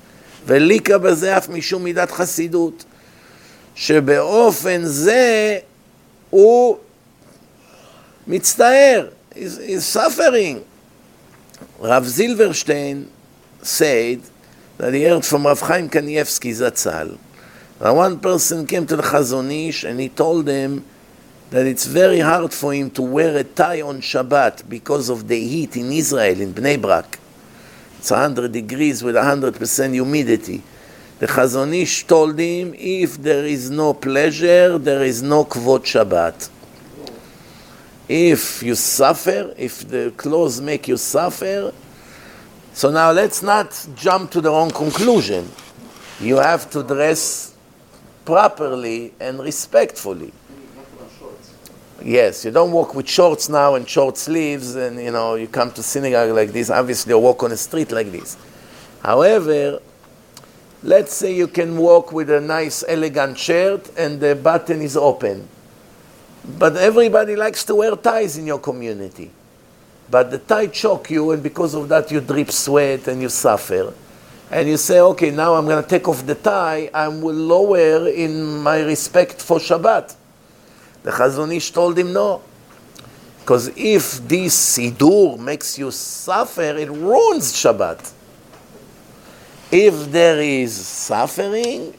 [0.45, 2.85] וליקה בזה אף משום מידת חסידות,
[3.75, 5.59] שבאופן זה
[6.29, 6.77] הוא
[8.27, 10.63] מצטער, he's, he's suffering.
[11.79, 13.07] Rav Zilverstein
[13.61, 14.21] said
[14.77, 17.17] that he heard from Rav Chaim Kanievsky Zatzal.
[17.83, 20.85] That one person came to the Chazon Ish and he told him
[21.49, 25.37] that it's very hard for him to wear a tie on Shabbat because of the
[25.37, 27.19] heat in Israel, in Bnei Brak.
[27.99, 30.63] It's 100 degrees with 100% humidity.
[31.19, 36.49] The Chazon Ish told him, if there is no pleasure, there is no kvot Shabbat.
[38.07, 41.73] If you suffer, if the clothes make you suffer,
[42.71, 45.51] so now let's not jump to the wrong conclusion.
[46.21, 47.52] You have to dress
[48.25, 50.33] properly and respectfully.
[52.03, 55.71] Yes, you don't walk with shorts now and short sleeves, and you know you come
[55.71, 56.69] to synagogue like this.
[56.69, 58.35] Obviously, you walk on a street like this.
[59.01, 59.79] However,
[60.83, 65.47] let's say you can walk with a nice, elegant shirt and the button is open.
[66.57, 69.31] But everybody likes to wear ties in your community.
[70.09, 73.93] But the tie choke you, and because of that, you drip sweat and you suffer.
[74.53, 76.87] And you say, okay, now I'm going to take off the tie.
[76.93, 80.15] I will lower in my respect for Shabbat.
[81.01, 82.39] The Chazon Ish told him no.
[83.39, 88.13] Because if this Sidur makes you suffer, it ruins Shabbat.
[89.71, 91.95] If there is suffering,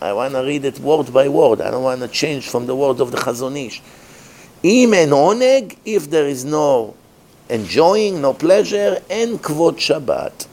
[0.00, 1.60] I want to read it word by word.
[1.60, 3.82] I don't want to change from the word of the Chazon Ish.
[4.62, 6.96] Im en oneg, if there is no
[7.50, 10.46] enjoying, no pleasure, and kvot Shabbat.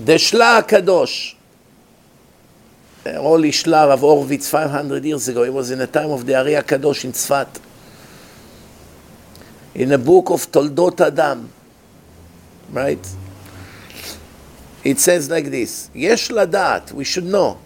[0.00, 1.36] The Shla Kadosh.
[3.14, 5.44] Holy Shlar of Orvitz 500 years ago.
[5.44, 7.60] It was in the time of the Ari Kadosh in Tzfat.
[9.74, 11.50] In the book of Toldot Adam,
[12.72, 13.14] right?
[14.82, 17.56] It says like this, יש לדעת, we should know,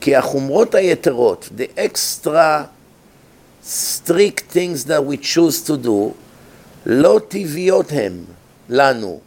[0.00, 2.68] כי החומרות היתרות, the extra
[3.62, 6.14] strict things that we choose to do,
[6.86, 8.24] לא טבעיות הם
[8.68, 9.20] לנו.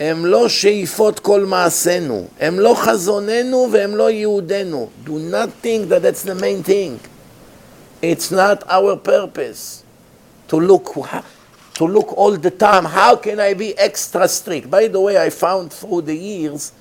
[0.00, 4.88] הם לא שאיפות כל מעשינו, הם לא חזוננו והם לא ייעודנו.
[5.04, 6.98] Do not think that that's the main thing.
[8.02, 9.84] It's not our purpose
[10.48, 10.96] to look,
[11.74, 14.68] to look all the time, how can I be extra strict?
[14.68, 16.72] By the way, I found through the years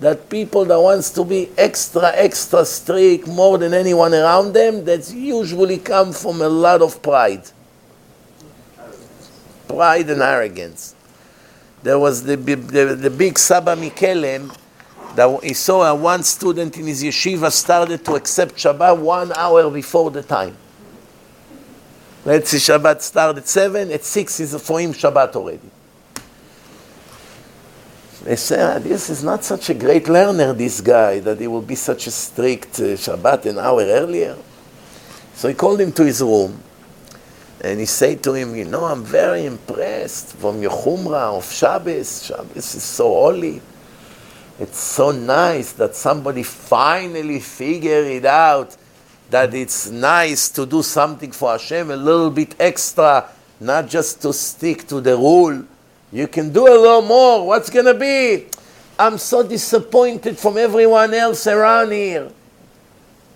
[0.00, 5.12] that people that wants to be extra, extra strict more than anyone around them, that's
[5.12, 7.44] usually come from a lot of pride.
[9.68, 10.94] Pride and arrogance
[11.83, 14.55] there was the, the, the big Saba Mikelem
[15.15, 20.09] that he saw one student in his yeshiva started to accept Shabbat one hour before
[20.09, 20.57] the time.
[22.25, 25.69] Let's say Shabbat started at 7, at 6 is for him Shabbat already.
[28.23, 31.61] They say, ah, this is not such a great learner, this guy, that he will
[31.61, 34.37] be such a strict uh, Shabbat an hour earlier.
[35.33, 36.63] So he called him to his room
[37.63, 42.25] and he said to him, you know, I'm very impressed from your Chumrah of Shabbos.
[42.25, 43.61] Shabbos is so holy.
[44.59, 48.75] It's so nice that somebody finally figured it out
[49.29, 53.29] that it's nice to do something for Hashem a little bit extra,
[53.61, 55.63] not just to stick to the rule.
[56.11, 57.47] You can do a little more.
[57.47, 58.47] What's going to be?
[58.99, 62.29] I'm so disappointed from everyone else around here.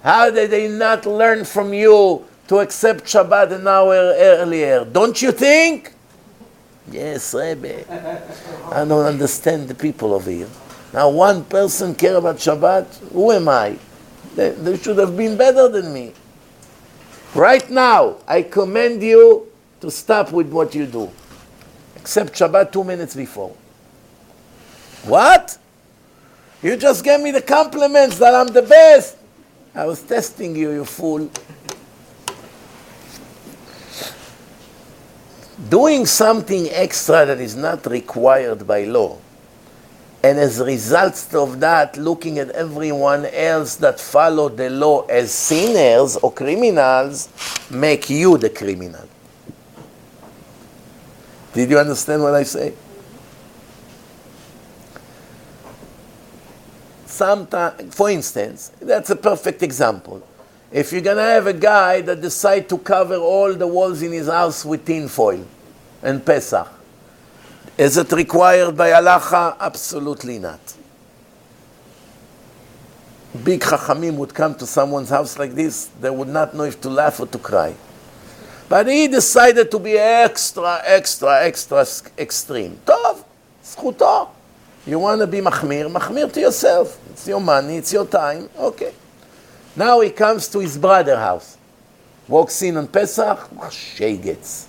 [0.04, 4.86] How did they not learn from you to accept Shabbat an hour earlier.
[4.86, 5.94] Don't you think?
[6.90, 7.84] Yes, Rebbe.
[8.72, 10.48] I don't understand the people over here.
[10.94, 13.12] Now, one person care about Shabbat.
[13.12, 13.78] Who am I?
[14.36, 16.14] They, they should have been better than me.
[17.36, 19.48] Right now, I commend you
[19.82, 21.12] to stop with what you do.
[21.98, 23.54] Accept Shabbat two minutes before.
[25.04, 25.58] What?
[26.64, 29.18] You just gave me the compliments that I'm the best.
[29.76, 31.30] I was testing you, you fool.
[35.70, 39.18] Doing something extra that is not required by law,
[40.24, 45.32] and as a result of that, looking at everyone else that follow the law as
[45.32, 47.30] sinners or criminals,
[47.72, 49.08] make you the criminal.
[51.54, 52.74] Did you understand what I say?
[57.06, 60.22] Sometimes, for instance, that's a perfect example
[60.71, 64.13] If you're going to have a guy that decide to cover all the walls in
[64.13, 65.45] his house with tin foil
[66.03, 66.69] and Pesach,
[67.79, 69.57] Is it required by halacha?
[69.59, 70.61] Absolutely not.
[73.43, 76.91] Big chachamim would come to someone's house like this, they would not know if to
[76.91, 77.75] laugh or to cry.
[78.69, 81.87] But he decided to be extra, extra, extra
[82.19, 82.79] extreme.
[82.85, 83.25] Tov,
[83.65, 84.29] זכותו.
[84.87, 86.99] You want to be machmir, machmir to yourself.
[87.11, 88.93] It's your money, it's your time, okay.
[89.78, 91.58] Now he comes to his brother's house.
[92.28, 94.68] Walks in on Pesach, shagets.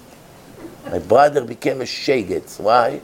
[0.85, 2.59] My brother became a shagets.
[2.59, 3.01] Why?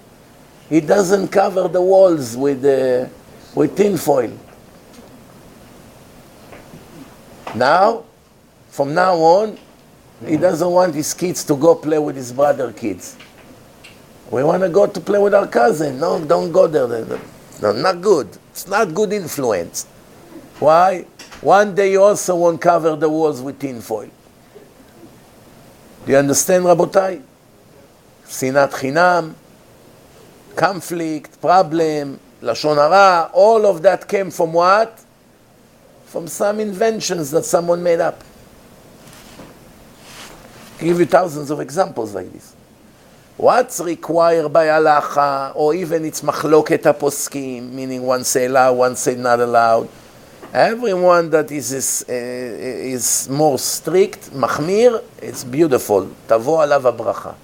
[0.68, 3.09] He doesn't cover the walls with, uh,
[3.55, 4.39] with tin foil.
[7.55, 8.05] Now,
[8.68, 9.59] from now on,
[10.26, 13.16] he doesn't want his kids to go play with his brother kids.
[14.31, 16.01] We want to go to play with our cousin.
[16.01, 17.18] No, don't go there.
[17.62, 18.28] No, not good.
[18.51, 19.86] It's not good influence.
[20.59, 21.06] Why?
[21.40, 24.11] One day you also won't cover the walls with tin foil.
[26.06, 27.23] Do you understand, Rabotai?
[28.27, 29.35] Sinat chinam,
[30.56, 35.02] conflict, problem, lashon hara, all of that came from what?
[36.06, 38.23] From some inventions that someone made up.
[40.81, 42.55] I give you thousands of examples like this.
[43.36, 49.16] What's required by halacha, or even it's machloket aposkim, meaning one say allowed, one say
[49.16, 49.89] not allowed.
[50.55, 56.06] Everyone that is, is, uh, is more strict, machmir, it's beautiful.
[56.28, 57.35] Tavo alav abracha.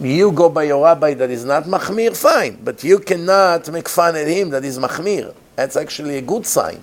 [0.00, 4.14] You go by your rabbi that is not machmir, fine, but you cannot make fun
[4.14, 5.34] at him that is machmir.
[5.56, 6.80] That's actually a good sign.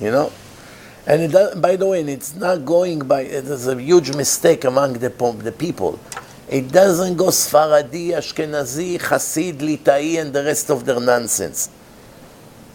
[0.00, 0.32] You know?
[1.06, 1.32] And
[1.62, 5.10] by the way, it's not going by, it is a huge mistake among the,
[5.44, 6.00] the people.
[6.48, 11.68] It doesn't go Sfaradi, Ashkenazi, Hasid, Litai, and the rest of their nonsense.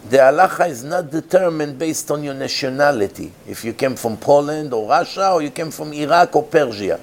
[0.10, 3.32] The halacha is not determined based on your nationality.
[3.48, 7.00] If you came from Poland or Russia, or you came from Iraq or Persia.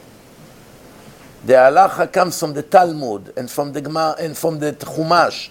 [1.44, 5.50] The halacha comes from the Talmud and from the Gemara and from the Chumash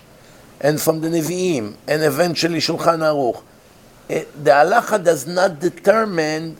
[0.60, 3.44] and from the Nevi'im and eventually Shulchan Aruch
[4.10, 6.58] it, the halacha does not determine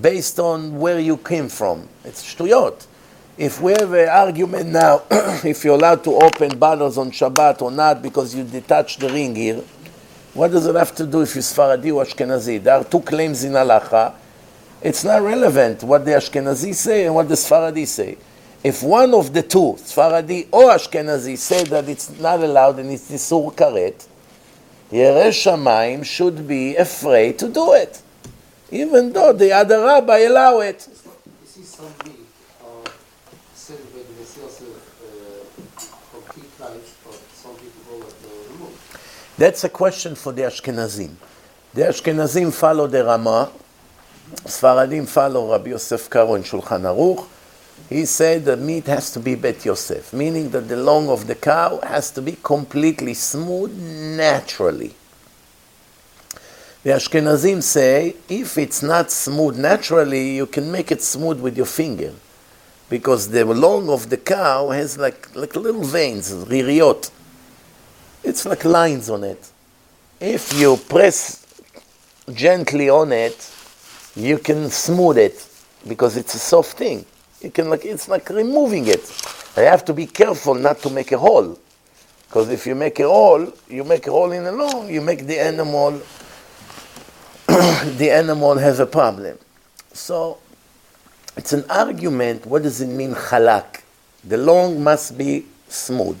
[0.00, 1.88] based on where you came from.
[2.04, 2.86] It's shtuyot.
[3.36, 7.70] If we have an argument now, if you're allowed to open bottles on Shabbat or
[7.70, 9.62] not because you detach the ring here,
[10.34, 12.62] what does it have to do if you're Sfaradi or Ashkenazi?
[12.62, 14.14] There are two claims in halacha.
[14.80, 18.16] It's not relevant what the Ashkenazi say and what the Sfaradi say.
[18.62, 23.10] If one of the two, Sfaradi or Ashkenazi, say that it's not allowed and it's
[23.10, 24.06] Isur Karet,
[24.90, 28.00] Yerei should be afraid to do it,
[28.70, 30.88] even though the other rabbi allow it.
[39.38, 41.14] That's a question for the Ashkenazim.
[41.72, 43.52] The Ashkenazim follow the Rama,
[44.34, 47.24] Sfaradim follow Rabbi Yosef Karo in Shulchan Aruch,
[47.88, 51.36] he said the meat has to be Bet Yosef, meaning that the long of the
[51.36, 54.96] cow has to be completely smooth naturally.
[56.82, 61.66] The Ashkenazim say if it's not smooth naturally, you can make it smooth with your
[61.66, 62.12] finger.
[62.90, 67.12] Because the long of the cow has like, like little veins, ririot.
[68.22, 69.50] It's like lines on it.
[70.20, 71.46] If you press
[72.32, 73.54] gently on it,
[74.16, 75.48] you can smooth it
[75.86, 77.04] because it's a soft thing
[77.40, 79.10] you can like it's like removing it.
[79.56, 81.58] I have to be careful not to make a hole,
[82.28, 85.26] because if you make a hole, you make a hole in the lung, you make
[85.26, 86.00] the animal.
[87.48, 89.38] the animal has a problem.
[89.92, 90.38] So
[91.36, 92.46] it's an argument.
[92.46, 93.82] What does it mean, halak?
[94.24, 96.20] The lung must be smooth.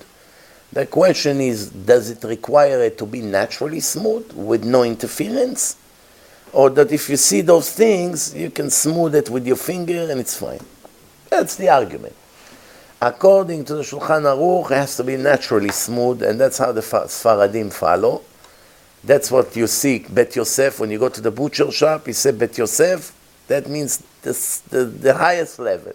[0.72, 5.76] The question is, does it require it to be naturally smooth with no interference?
[6.52, 10.20] Or that if you see those things, you can smooth it with your finger and
[10.20, 10.60] it's fine.
[11.30, 12.14] That's the argument.
[13.00, 16.80] According to the Shulchan Aruch, it has to be naturally smooth, and that's how the
[16.80, 18.22] Sfaradim follow.
[19.04, 22.32] That's what you see, Bet Yosef, when you go to the butcher shop, you say
[22.32, 23.14] Bet Yosef,
[23.46, 24.32] that means the,
[24.70, 25.92] the, the highest level.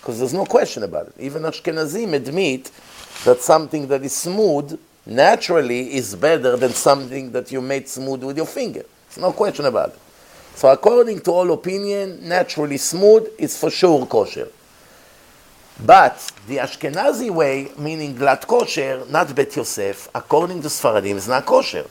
[0.00, 1.14] Because there's no question about it.
[1.18, 2.70] Even Ashkenazim admit
[3.24, 8.36] that something that is smooth naturally is better than something that you made smooth with
[8.36, 8.84] your finger.
[9.06, 9.98] It's no question about it.
[10.54, 14.48] So according to all opinion, naturally smooth is for sure kosher.
[15.84, 21.46] But the Ashkenazi way, meaning glatt kosher, not Bet Yosef, according to Sfaradim, is not
[21.46, 21.86] kosher.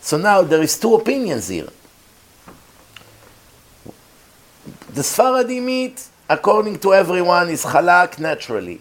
[0.00, 1.68] So now there is two opinions here.
[4.94, 8.80] The Sfaradi meat, according to everyone, is halak naturally.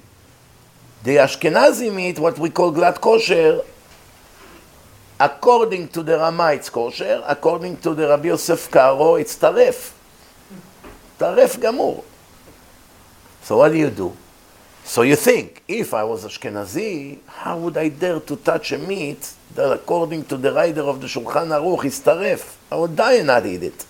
[1.05, 3.61] The Ashkenazi meat, what we call glat kosher,
[5.19, 9.93] according to the Rama, it's kosher, according to the Rabbi Yosef Karo, it's taref.
[11.19, 12.03] Taref gamur.
[13.43, 14.17] So what do you do?
[14.83, 19.31] So you think, if I was Ashkenazi, how would I dare to touch a meat
[19.53, 22.55] that according to the writer of the Shulchan Aruch is taref?
[22.71, 23.85] I would die and not eat it.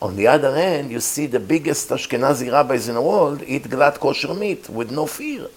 [0.00, 3.98] On the other hand, you see the biggest Ashkenazi rabbis in the world eat glatt
[3.98, 5.48] kosher meat with no fear.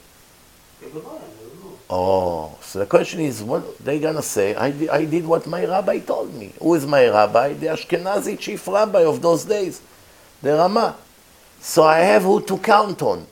[1.89, 4.55] Oh, so the question is, what they gonna say?
[4.55, 6.51] I, I did what my rabbi told me.
[6.59, 7.53] Who is my rabbi?
[7.53, 9.81] The Ashkenazi chief rabbi of those days,
[10.41, 10.97] the Rama.
[11.59, 13.27] So I have who to count on.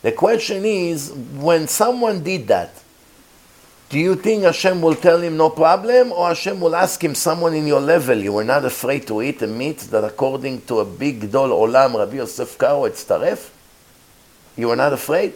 [0.00, 2.82] The question is, when someone did that,
[3.88, 7.52] do you think Hashem will tell him no problem, or Hashem will ask him, someone
[7.52, 10.84] in your level, you were not afraid to eat a meat that according to a
[10.86, 13.50] big dol olam, Rabbi Yosef Karo, it's taref?
[14.56, 15.34] You were not afraid?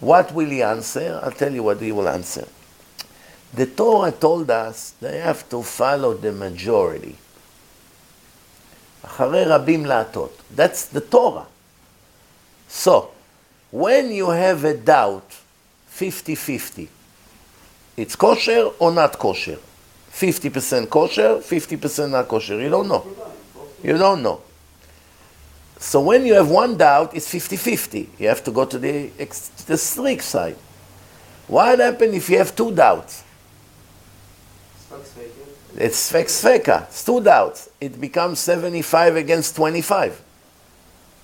[0.00, 1.20] What will he answer?
[1.22, 2.48] I'll tell you what he will answer.
[3.54, 7.16] The Torah told us they have to follow the majority.
[9.04, 10.30] אחרי רבים להטות.
[10.56, 11.46] That's the Torah.
[12.68, 13.10] So,
[13.70, 15.30] when you have a doubt,
[15.94, 16.88] 50-50,
[17.96, 19.58] it's kosher or not kosher?
[20.10, 22.60] 50% kosher, 50% not kosher.
[22.60, 23.06] You don't know.
[23.82, 24.40] You don't know.
[25.79, 28.19] So when you have one doubt, it's 50-50.
[28.19, 29.09] You have to go to the,
[29.67, 30.57] the strict side.
[31.47, 33.23] What happens if you have two doubts?
[35.75, 36.83] It's svek sveka.
[36.87, 37.69] It's two doubts.
[37.79, 40.21] It becomes 75 against 25.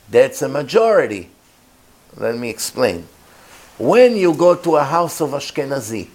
[0.09, 1.29] That's a majority.
[2.15, 3.07] Let me explain.
[3.79, 6.07] When you go to a house of Ashkenazi,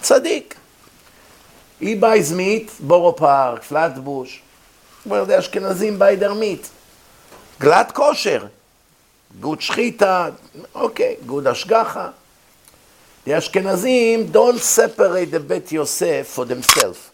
[0.00, 0.56] tzaddik,
[1.80, 4.38] he buys meat, Borough Park, Flatbush,
[5.02, 6.70] where the Ashkenazim buy their meat.
[7.60, 8.50] Glatt kosher,
[9.38, 10.34] good shchita,
[10.74, 12.14] okay, good ashgacha.
[13.24, 17.10] The Ashkenazim don't separate the Bet Yosef for themselves.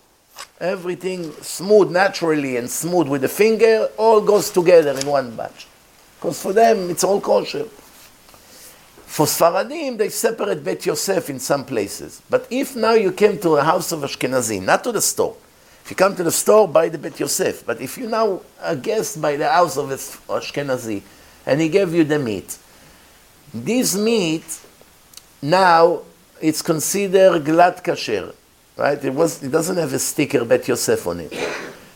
[0.60, 5.66] Everything smooth naturally and smooth with the finger all goes together in one batch.
[6.20, 7.64] Because for them it's all kosher.
[7.64, 12.22] For Sfaradim, they separate Bet Yosef in some places.
[12.30, 15.36] But if now you came to a house of Ashkenazim, not to the store,
[15.86, 17.64] if you come to the store, buy the Bet Yosef.
[17.64, 21.00] But if you now a guest by the house of Ashkenazi,
[21.46, 22.58] and he gave you the meat,
[23.54, 24.42] this meat
[25.40, 26.00] now
[26.42, 28.34] it's considered glatt kasher,
[28.76, 29.04] right?
[29.04, 31.32] It was it doesn't have a sticker Bet Yosef on it.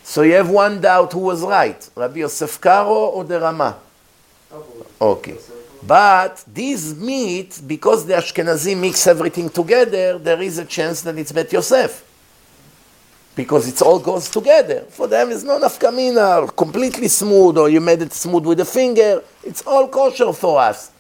[0.05, 3.77] So you have one doubt who was right, Rabbi Yosef Karo or the Rama.
[5.01, 5.37] Okay.
[5.83, 11.33] But this meat, because the Ashkenazi mix everything together, there is a chance that it's
[11.33, 12.05] Bet Yosef.
[13.41, 14.81] Because it all goes together.
[14.91, 19.23] For them, it's no nafkamina, completely smooth, or you made it smooth with a finger.
[19.43, 20.91] It's all kosher for us.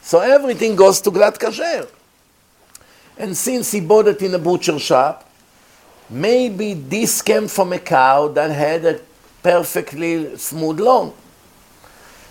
[0.00, 1.86] So everything goes to glatt kasher.
[3.18, 5.28] And since he bought it in a butcher shop,
[6.08, 9.00] maybe this came from a cow that had a
[9.42, 11.12] perfectly smooth loin.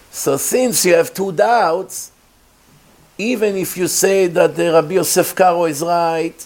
[0.09, 2.11] So since you have two doubts,
[3.19, 6.43] even if you say that the Rabbi Yosef Karo is right,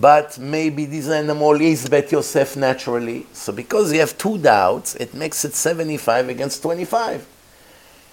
[0.00, 5.14] but maybe this animal is Bet Yosef naturally, so because you have two doubts, it
[5.14, 7.26] makes it 75 against 25.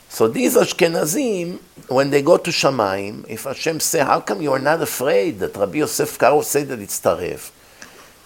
[0.10, 4.60] So these Ashkenazim, when they go to Shamaim, if Hashem say, how come you are
[4.60, 7.52] not afraid that Rabbi Yosef Karo said that it's Taref?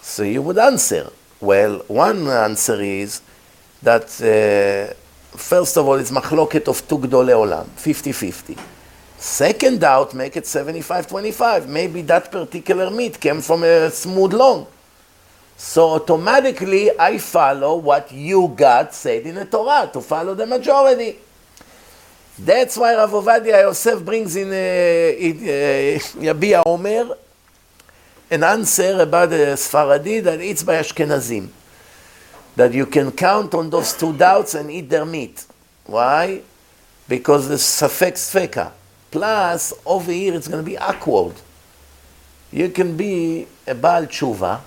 [0.02, 1.12] So you would answer.
[1.42, 3.22] Well, one answer is
[3.82, 4.94] that uh,
[5.36, 8.56] First of all, it's machloket of two gdolei olam, 50-50.
[9.24, 11.66] Second doubt, make it 75-25.
[11.66, 14.68] Maybe that particular meat came from a smooth loin.
[15.56, 21.20] So automatically, I follow what you got said in the Torah, to follow the majority.
[22.38, 27.16] That's why Rav Ovadia Yosef brings in uh, uh, Yabia Omer
[28.30, 31.48] an answer about the Sfaradi that it's by Ashkenazim
[32.58, 35.46] that you can count on those two doubts and eat their meat.
[35.86, 36.42] Why?
[37.08, 38.74] Because the safek sfeka.
[39.14, 41.36] Plus, over here it's going to be awkward.
[42.52, 44.62] You can be a Baal Tshuva,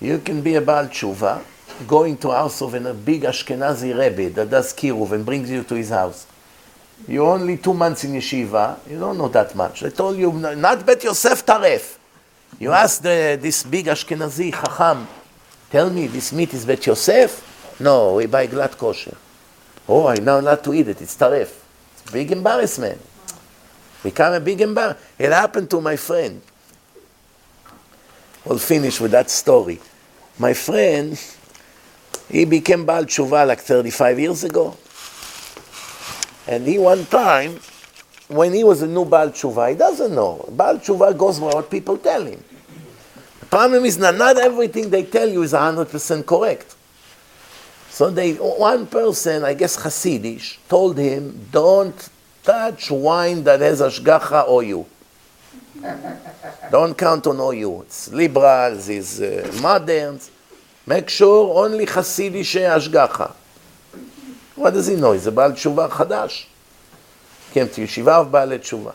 [0.00, 1.42] you can be a Baal Tshuva,
[1.86, 5.74] going to house of a big Ashkenazi Rebbe that does kiruv and brings you to
[5.74, 6.26] his house.
[7.06, 9.80] You're only two months in yeshiva, you don't know that much.
[9.80, 11.98] They told you, not Bet Yosef Taref.
[12.58, 15.06] You ask the, this big Ashkenazi Chacham,
[15.70, 17.76] Tell me, this meat is Bet Yosef?
[17.80, 19.14] No, we buy glatt kosher.
[19.86, 21.02] Oh, I know not to eat it.
[21.02, 21.52] It's taref.
[21.92, 23.00] It's big embarrassment.
[24.02, 25.06] Become a big embarrassment.
[25.18, 26.40] It happened to my friend.
[28.44, 29.80] We'll finish with that story.
[30.38, 31.20] My friend,
[32.30, 34.76] he became Baal Tshuva like 35 years ago.
[36.46, 37.60] And he one time,
[38.28, 40.48] when he was a new Baal Tshuva, he doesn't know.
[40.52, 42.42] Baal Tshuva goes by what people tell him.
[43.40, 46.76] The problem is that not everything they tell you is 100% correct.
[47.90, 52.08] So they, one person, I guess Hasidish, told him, don't
[52.42, 54.86] touch wine that has ashgacha OU.
[56.70, 57.82] don't count on OU.
[57.82, 60.30] It's liberals, it's uh, moderns.
[60.86, 63.34] Make sure only Hasidish ashgacha.
[64.56, 65.12] What does he know?
[65.12, 66.46] He's a Baal Tshuva Chadash.
[67.52, 68.94] Came to Yeshiva of Baal Tshuva.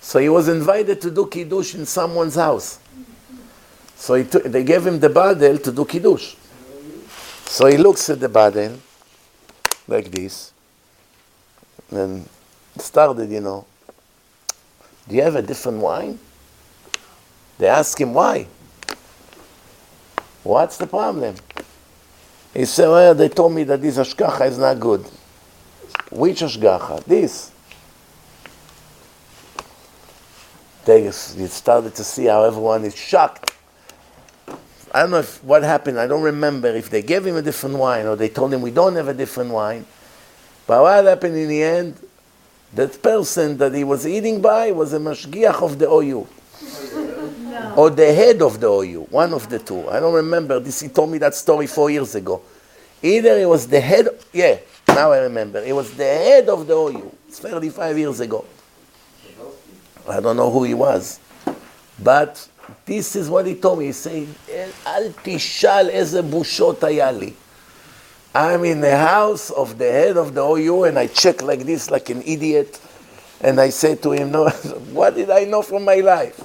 [0.00, 2.78] So he was invited to do Kiddush in someone's house.
[3.94, 6.34] So he took, they gave him the Badel to do Kiddush.
[7.44, 8.78] So he looks at the Badel
[9.86, 10.52] like this
[11.90, 12.28] and
[12.78, 13.64] started, you know,
[15.08, 16.18] do you have a different wine?
[17.58, 18.46] They ask him why.
[20.44, 21.34] What's the problem?
[22.54, 25.04] He said, well, they told me that this ashgacha is not good.
[26.10, 27.04] Which ashgacha?
[27.04, 27.52] This.
[30.84, 33.54] They started to see how everyone is shocked.
[34.92, 36.00] I don't know if, what happened.
[36.00, 38.70] I don't remember if they gave him a different wine or they told him we
[38.70, 39.84] don't have a different wine.
[40.67, 41.95] But what happened in the end?
[42.73, 46.27] That person that he was eating by was a mashgiach of the OU.
[47.53, 47.73] No.
[47.75, 49.87] Or the head of the OU, one of the two.
[49.89, 50.59] I don't remember.
[50.59, 52.41] This he told me that story four years ago.
[53.01, 54.57] Either it was the head, yeah,
[54.87, 55.59] now I remember.
[55.59, 57.11] It was the head of the OU.
[57.27, 58.45] It's 35 years ago.
[60.09, 61.19] I don't know who he was.
[62.01, 62.47] But
[62.85, 63.85] this is what he told me.
[63.85, 64.27] He said,
[64.87, 67.33] אל תשאל איזה בושות היה לי.
[68.38, 71.90] I'm in the house of the head of the OU and I check like this,
[71.90, 72.80] like an idiot.
[73.40, 74.48] And I say to him, No,
[74.92, 76.40] what did I know from my life?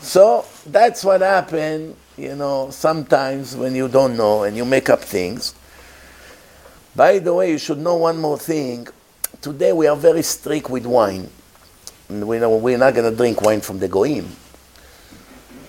[0.00, 5.00] So that's what happened, you know, sometimes when you don't know and you make up
[5.00, 5.54] things.
[6.96, 8.88] By the way, you should know one more thing.
[9.40, 11.30] Today we are very strict with wine.
[12.08, 14.26] We know we're not going to drink wine from the Goim.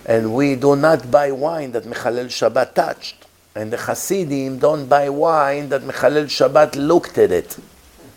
[0.04, 3.25] And we do not buy wine that Mechalel Shabbat touched.
[3.56, 7.56] And the Hasidim don't buy wine that Mechalel Shabbat looked at it.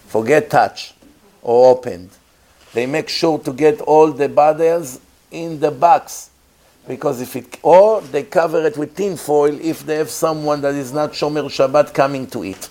[0.08, 0.94] Forget touch
[1.42, 2.10] or opened.
[2.74, 5.00] They make sure to get all the bottles
[5.32, 6.30] in the box.
[6.86, 10.76] Because if it, or they cover it with tin foil if they have someone that
[10.76, 12.70] is not Shomer Shabbat coming to eat.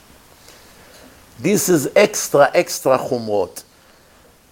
[1.38, 3.64] This is extra, extra chumrot.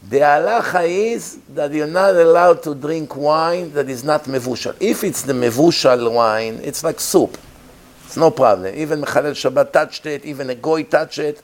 [0.08, 4.74] The halacha is that you're not allowed to drink wine that is not mevushal.
[4.80, 7.36] If it's the mevushal wine, it's like soup.
[8.06, 8.72] It's no problem.
[8.76, 11.42] Even Mechalel Shabbat touched it, even a goy touched it,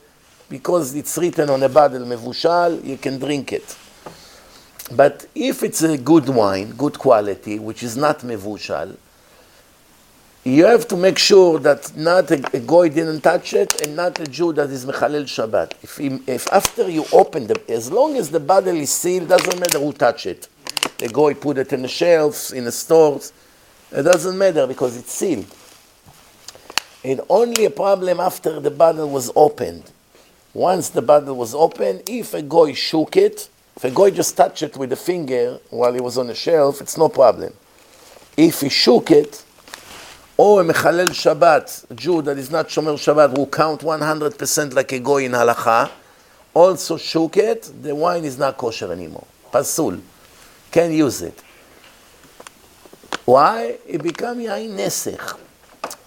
[0.49, 3.77] because it's written on a bottle mevushal, you can drink it.
[4.95, 8.95] But if it's a good wine, good quality, which is not mevushal,
[10.45, 14.19] you have to make sure that not a, a goy didn't touch it and not
[14.19, 15.73] a Jew that is mechalel Shabbat.
[15.83, 19.59] If, he, if after you open the, as long as the bottle is sealed, doesn't
[19.59, 20.47] matter who touched it.
[20.97, 23.33] The goy put it in the shelves, in the stores.
[23.91, 25.45] It doesn't matter because it's sealed.
[27.03, 29.91] It only a problem after the bottle was opened.
[30.53, 34.63] Once the bottle was opened, if a goy shook it, if a goy just touched
[34.63, 37.53] it with a finger while he was on the shelf, it's no problem.
[38.37, 39.43] If he shook it,
[40.37, 44.99] or a Mechalel Shabbat, Jew that is not Shomer Shabbat, who count 100% like a
[44.99, 45.91] goy in halacha,
[46.53, 49.25] also shook it, the wine is not kosher anymore.
[49.51, 49.99] Pasul.
[50.71, 51.39] Can't use it.
[53.25, 53.77] Why?
[53.87, 55.39] It become yain nesech.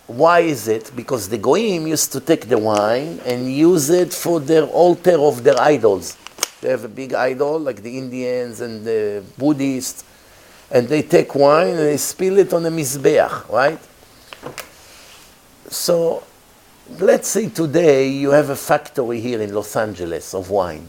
[0.07, 0.93] Why is it?
[0.95, 5.43] Because the goyim used to take the wine and use it for their altar of
[5.43, 6.17] their idols.
[6.61, 10.05] They have a big idol, like the Indians and the Buddhists,
[10.71, 13.81] and they take wine and they spill it on the mizbeach, right?
[15.69, 16.23] So,
[17.01, 20.89] let's say today you have a factory here in Los Angeles of wine.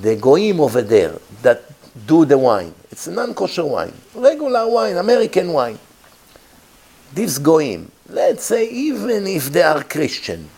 [0.00, 1.62] The goyim over there that
[2.06, 5.78] do the wine, it's non-kosher wine, regular wine, American wine
[7.14, 10.48] these goyim, let's say even if they are Christian,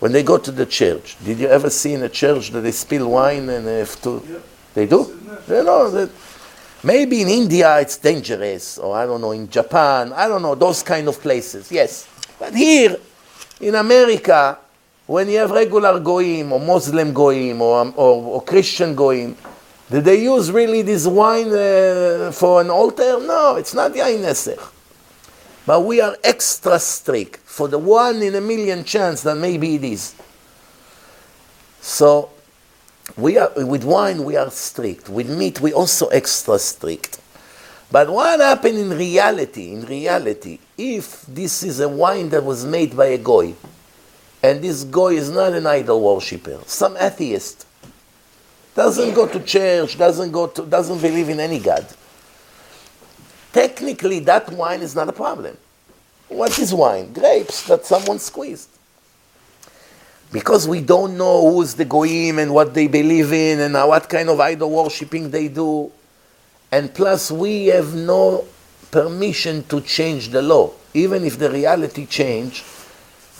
[0.00, 2.70] when they go to the church, did you ever see in a church that they
[2.70, 4.22] spill wine and they have to?
[4.28, 4.38] Yeah.
[4.74, 5.18] They do.
[5.48, 6.10] You know that.
[6.84, 10.84] Maybe in India it's dangerous, or I don't know, in Japan, I don't know, those
[10.84, 12.06] kind of places, yes.
[12.38, 12.96] But here,
[13.60, 14.58] in America,
[15.06, 19.36] when you have regular goyim, or Muslim goyim, or, or, or Christian goyim,
[19.90, 23.18] do they use really this wine uh, for an altar?
[23.26, 24.60] No, it's not yain nesech.
[25.68, 29.84] But we are extra strict for the one in a million chance that maybe it
[29.84, 30.14] is.
[31.82, 32.30] So
[33.18, 35.10] we are with wine we are strict.
[35.10, 37.20] With meat we also extra strict.
[37.92, 39.72] But what happened in reality?
[39.72, 43.52] In reality, if this is a wine that was made by a goy,
[44.42, 47.66] and this goy is not an idol worshipper, some atheist,
[48.74, 51.86] doesn't go to church, doesn't go to, doesn't believe in any god
[53.52, 55.56] technically that wine is not a problem.
[56.28, 57.12] What is wine?
[57.12, 58.68] Grapes that someone squeezed.
[60.30, 64.28] Because we don't know who's the goyim and what they believe in and what kind
[64.28, 65.90] of idol worshipping they do,
[66.70, 68.44] and plus we have no
[68.90, 72.62] permission to change the law, even if the reality change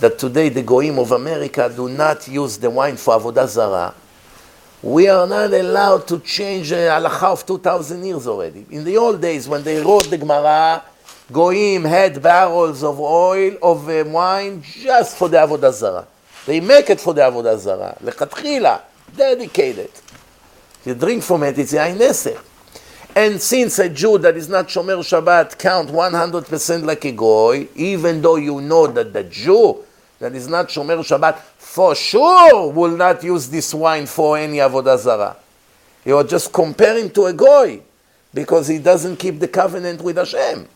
[0.00, 3.94] that today the goyim of America do not use the wine for avodah zarah.
[4.82, 8.64] We are not allowed to change the halacha of 2,000 years already.
[8.70, 10.84] In the old days, when they wrote the Gemara,
[11.32, 16.06] Goyim had barrels of oil, of uh, wine, just for the Avodah Zarah.
[16.46, 17.98] They make it for the Avodah Zarah.
[18.00, 18.82] Lechatchila,
[19.16, 19.90] dedicated.
[20.84, 22.40] You drink from it, it's Yain Nesech.
[23.16, 28.22] And since a Jew that is not Shomer Shabbat count 100% like a Goy, even
[28.22, 29.84] though you know that the Jew
[30.20, 34.98] that is not Shomer Shabbat for sure will not use this wine for any Avodah
[34.98, 35.36] Zarah.
[36.02, 37.82] You are just comparing to a Goy
[38.32, 40.66] because he doesn't keep the covenant with Hashem.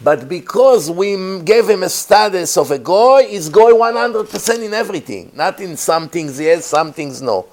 [0.00, 5.32] But because we gave him a status of a goy, he's goy 100% in everything.
[5.34, 7.46] Not in some things yes, some things no.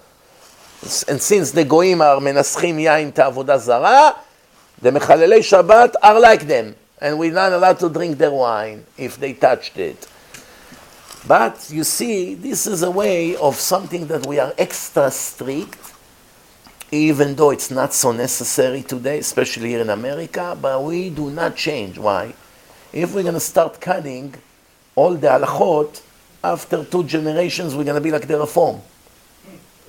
[1.07, 4.15] And since the goyim are menaschim yain ta'avodah zara,
[4.79, 6.75] the mechalelei Shabbat are like them.
[7.01, 10.07] And we're not allowed to drink their wine if they touched it.
[11.27, 15.93] But you see, this is a way of something that we are extra strict,
[16.91, 21.55] even though it's not so necessary today, especially here in America, but we do not
[21.55, 21.97] change.
[21.97, 22.33] Why?
[22.93, 24.35] If we're going to start cutting
[24.95, 26.01] all the halachot,
[26.43, 28.79] after two generations, we're going to be like the Reform.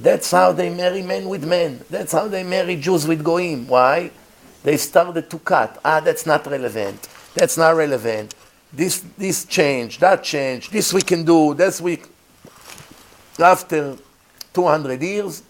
[0.01, 1.85] That's how they marry men with men.
[1.91, 3.67] That's how they marry Jews with Goyim.
[3.67, 4.11] Why?
[4.63, 5.79] They started to cut.
[5.85, 7.09] Ah, that's not relevant.
[7.35, 8.35] That's not relevant.
[8.77, 12.03] This, this change, that change, this we can do, this we.
[13.39, 13.97] After
[14.53, 15.43] 200 years,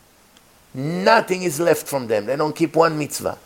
[0.77, 2.27] Nothing is left from them.
[2.27, 3.39] They don't keep one mitzvah.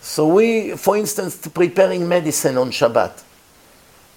[0.00, 3.22] So we, for instance, preparing medicine on Shabbat.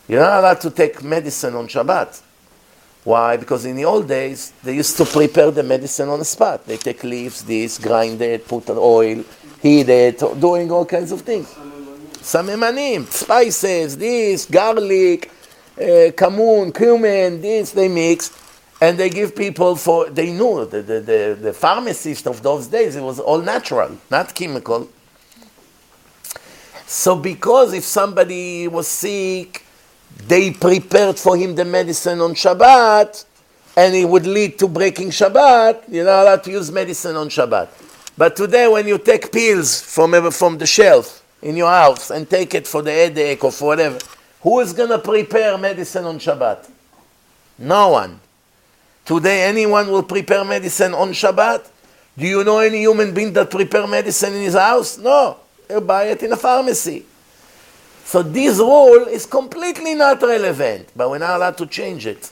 [0.08, 2.22] You're not allowed to take medicine on Shabbat.
[3.04, 3.36] Why?
[3.36, 6.66] Because in the old days, they used to prepare the medicine on the spot.
[6.66, 9.26] They take leaves, this, grind it, put oil,
[9.62, 11.54] heat it, doing all kinds of things.
[12.22, 15.32] Samemanim, spices, this, garlic,
[15.78, 18.32] uh, kamun, cumin, this, they mix
[18.82, 22.96] and they give people for they knew the, the, the, the pharmacist of those days
[22.96, 24.90] it was all natural not chemical.
[26.88, 29.64] So because if somebody was sick
[30.28, 33.24] they prepared for him the medicine on shabbat
[33.78, 37.70] and it would lead to breaking shabbat you're not allowed to use medicine on shabbat.
[38.18, 42.54] But today when you take pills from, from the shelf in your house and take
[42.54, 44.00] it for the headache or for whatever
[44.42, 46.70] who is going to prepare medicine on shabbat
[47.58, 48.20] no one
[49.06, 51.68] Today, anyone will prepare medicine on Shabbat?
[52.18, 54.98] Do you know any human being that prepare medicine in his house?
[54.98, 55.38] No.
[55.70, 57.06] You buy it in a pharmacy.
[58.04, 62.30] So this rule is completely not relevant, but we're not allowed to change it.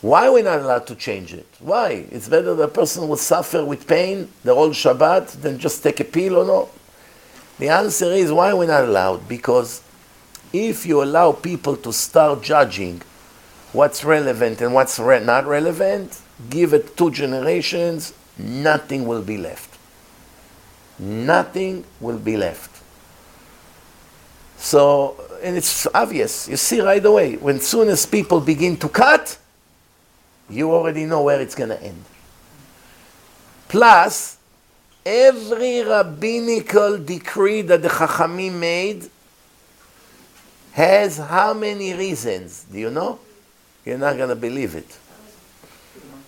[0.00, 1.46] Why are we not allowed to change it?
[1.58, 2.06] Why?
[2.10, 6.04] It's better the person will suffer with pain the whole Shabbat than just take a
[6.04, 6.68] pill or no?
[7.58, 9.28] The answer is why we're not allowed?
[9.28, 9.82] Because
[10.52, 13.02] if you allow people to start judging
[13.72, 19.76] what's relevant and what's re- not relevant, give it two generations, nothing will be left.
[20.98, 22.82] Nothing will be left.
[24.56, 26.48] So, and it's obvious.
[26.48, 29.38] You see right away, when soon as people begin to cut,
[30.50, 32.04] you already know where it's going to end.
[33.68, 34.37] Plus,
[35.08, 39.08] every rabbinical decree that the Chachamim made
[40.72, 42.66] has how many reasons?
[42.70, 43.18] Do you know?
[43.86, 44.98] You're not going to believe it.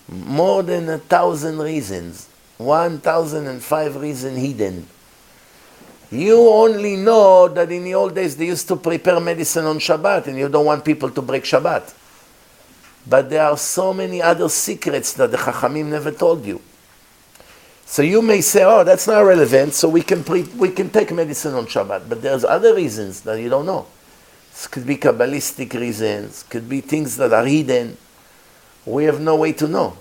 [0.09, 2.27] More than a thousand reasons.
[2.57, 4.87] 1005 reasons hidden.
[6.11, 10.27] You only know that in the old days they used to prepare medicine on Shabbat
[10.27, 11.95] and you don't want people to break Shabbat.
[13.07, 16.61] But there are so many other secrets that the Chachamim never told you.
[17.91, 21.11] So you may say, oh, that's not relevant, so we can, pre- we can take
[21.11, 22.09] medicine on Shabbat.
[22.09, 23.89] But there's other reasons that you don't know.
[24.53, 27.97] This could be Kabbalistic reasons, could be things that are hidden.
[28.87, 29.97] We have no way to know.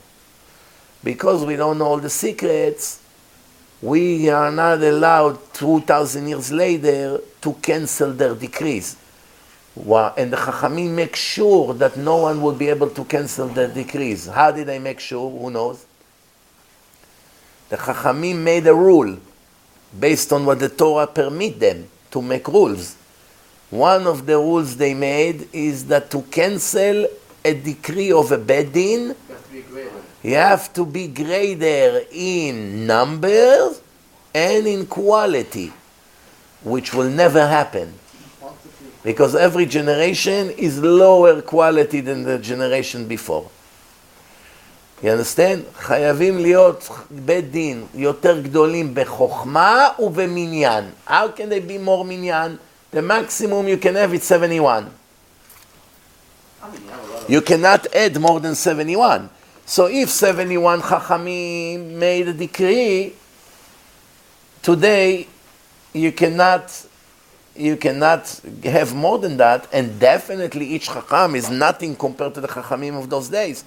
[1.04, 3.02] Because we don't know all the secrets,
[3.82, 8.98] we are not allowed 2,000 years later to cancel their decrees.
[9.76, 14.28] And the Chachamim make sure that no one will be able to cancel their decrees.
[14.28, 15.32] How did they make sure?
[15.32, 15.88] Who knows?
[17.70, 19.18] The Chachamim made a rule
[19.98, 22.96] based on what the Torah permit them to make rules.
[23.70, 27.08] One of the rules they made is that to cancel
[27.46, 29.16] a decree of a Beit Din,
[30.24, 33.82] you have to be greater in numbers
[34.34, 35.72] and in quality,
[36.64, 37.94] which will never happen.
[39.04, 43.50] Because every generation is lower quality than the generation before.
[45.03, 45.65] You understand?
[45.79, 50.85] חייבים להיות בית דין יותר גדולים בחוכמה ובמניין.
[51.09, 52.57] How can they be more מניין?
[52.93, 54.91] The maximum you can have is 71.
[56.63, 57.31] I mean, you have a lot of.
[57.31, 59.29] You cannot add more than 71.
[59.67, 63.15] So if 71 Chachamim made a decree,
[64.63, 65.27] today
[65.93, 66.87] you cannot
[67.57, 72.49] you cannot have more than that, and definitely each Chacham is nothing compared to the
[72.49, 73.65] Chachamim of those days.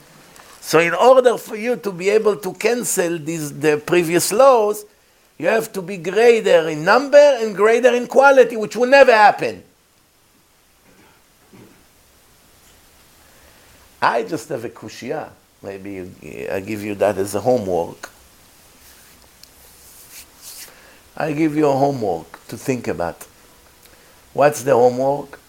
[0.62, 4.84] So in order for you to be able to cancel these the previous laws,
[5.36, 9.64] you have to be greater in number and greater in quality, which will never happen.
[14.01, 15.30] I just have a kushia.
[15.62, 18.09] Maybe I give you that as a homework.
[21.16, 23.26] I give you a homework to think about.
[24.32, 25.40] What's the homework?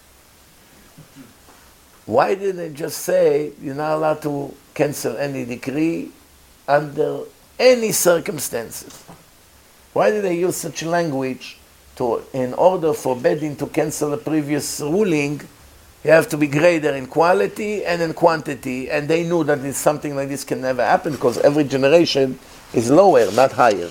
[2.08, 6.12] Why didn't they just say you're not allowed to cancel any decree
[6.68, 7.22] under
[7.60, 9.04] any circumstances?
[9.94, 11.58] Why did they use such language
[11.96, 15.42] to, in order for to cancel a previous ruling,
[16.04, 20.16] you have to be greater in quality and in quantity, and they knew that something
[20.16, 22.38] like this can never happen because every generation
[22.74, 23.90] is lower, not higher.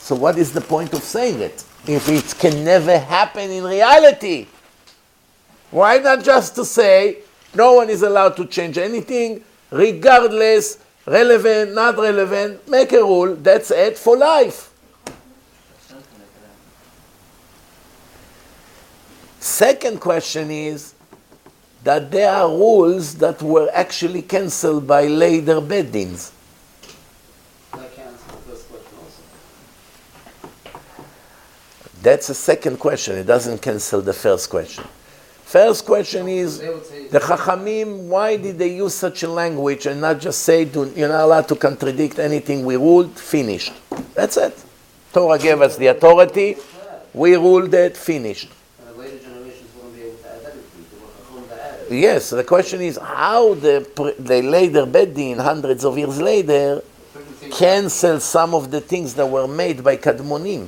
[0.00, 4.46] So what is the point of saying it if it can never happen in reality?
[5.70, 7.18] Why not just to say
[7.54, 9.44] no one is allowed to change anything,
[9.74, 14.72] regardless, relevant, not relevant, make a rule, that's it for life.
[15.04, 16.60] Hashem can make it happen.
[19.40, 20.94] Second question is
[21.82, 26.30] that there are rules that were actually cancelled by later beddings.
[27.72, 29.22] That can answer the first question also.
[32.00, 33.18] That's a second question.
[33.18, 34.84] It doesn't cancel the first question.
[35.54, 36.66] First question is They
[37.14, 41.08] the Chachamim, why did they use such a language and not just say do, you're
[41.08, 43.72] not allowed to contradict anything we ruled, finished?
[44.14, 44.52] That's it.
[45.12, 46.56] Torah gave us the authority,
[47.12, 48.50] we ruled it, finished.
[48.80, 50.86] And the later generations wouldn't be able to add anything.
[50.90, 51.98] They were Chacham to add it.
[51.98, 56.82] Yes, the question is how the, pre- the later Beit Din, hundreds of years later,
[57.52, 60.66] cancel some of the things that were made by Kadmonim.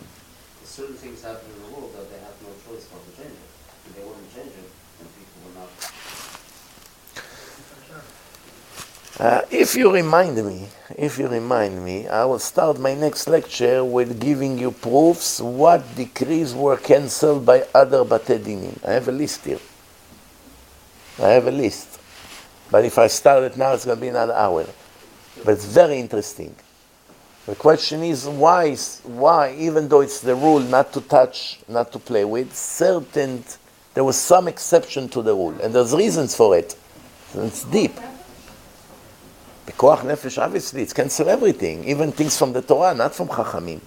[0.63, 3.51] certain things happen in the world that they have no choice but to change it.
[3.89, 4.69] If they wouldn't change it,
[5.01, 5.71] then people would not.
[9.19, 10.67] Uh, if you remind me,
[10.99, 15.97] if you remind me, I will start my next lecture with giving you proofs what
[15.97, 18.79] decrees were cancelled by other Bate Dinim.
[18.87, 19.59] I have a list here.
[21.19, 21.99] I have a list.
[22.71, 24.67] But if I start it now, it's going to be another hour.
[25.43, 26.55] But it's very interesting.
[27.47, 31.99] The question is why, why, even though it's the rule not to touch, not to
[31.99, 33.45] play with, certain,
[33.95, 35.59] there was some exception to the rule.
[35.63, 36.77] And there's reasons for it.
[37.35, 37.95] It's deep.
[39.67, 43.81] Bekoach nefesh, obviously, it's cancel everything, even things from the Torah, not from Chachamim.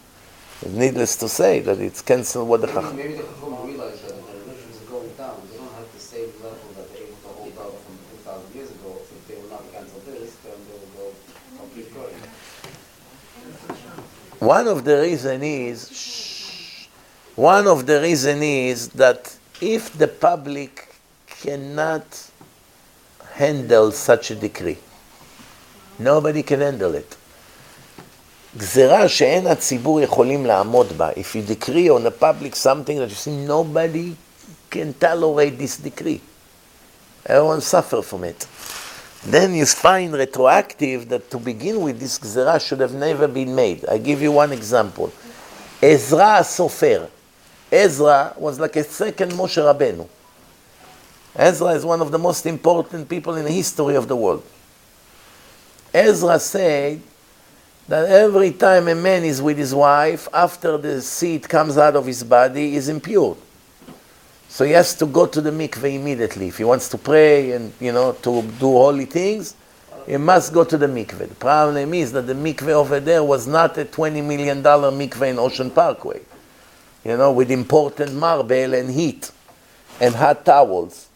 [0.62, 2.96] It's needless to say that it's cancel what the Chachamim.
[2.96, 5.42] maybe the Chacham realize that the generations are going down.
[5.50, 8.70] They don't have the same level that they're able to hold out from 2,000 years
[8.72, 8.92] ago.
[9.00, 11.16] If they will not cancel this, then they will go
[11.58, 12.16] complete going.
[14.40, 16.88] One of the reason is, shh,
[17.38, 20.94] one of the reason is that if the public
[21.26, 22.30] cannot
[23.32, 24.78] handle such a decree,
[25.99, 27.17] nobody can handle it.
[28.57, 31.11] גזירה שאין הציבור יכולים לעמוד בה.
[31.11, 34.15] If you decree on the public something that you see nobody
[34.71, 36.21] can tolerate this decree.
[37.27, 38.47] Everyone suffer from it.
[39.25, 43.85] Then you find retroactive that to begin with this גזירה should have never been made.
[43.89, 45.11] I give you one example.
[45.83, 47.09] Ezra הסופר.
[47.73, 50.07] Ezra was like a second Moshe Rabbeinu.
[51.35, 54.45] Ezra is one of the most important people in the history of the world.
[55.94, 57.02] Ezra said
[57.88, 62.06] that every time a man is with his wife, after the seed comes out of
[62.06, 63.36] his body, is impure.
[64.48, 66.48] So he has to go to the mikveh immediately.
[66.48, 69.56] If he wants to pray and you know to do holy things,
[70.06, 71.30] he must go to the mikveh.
[71.30, 75.30] The problem is that the mikveh over there was not a twenty million dollar mikveh
[75.30, 76.22] in Ocean Parkway,
[77.06, 79.32] you know, with important marble and heat,
[80.02, 81.10] and hot towels,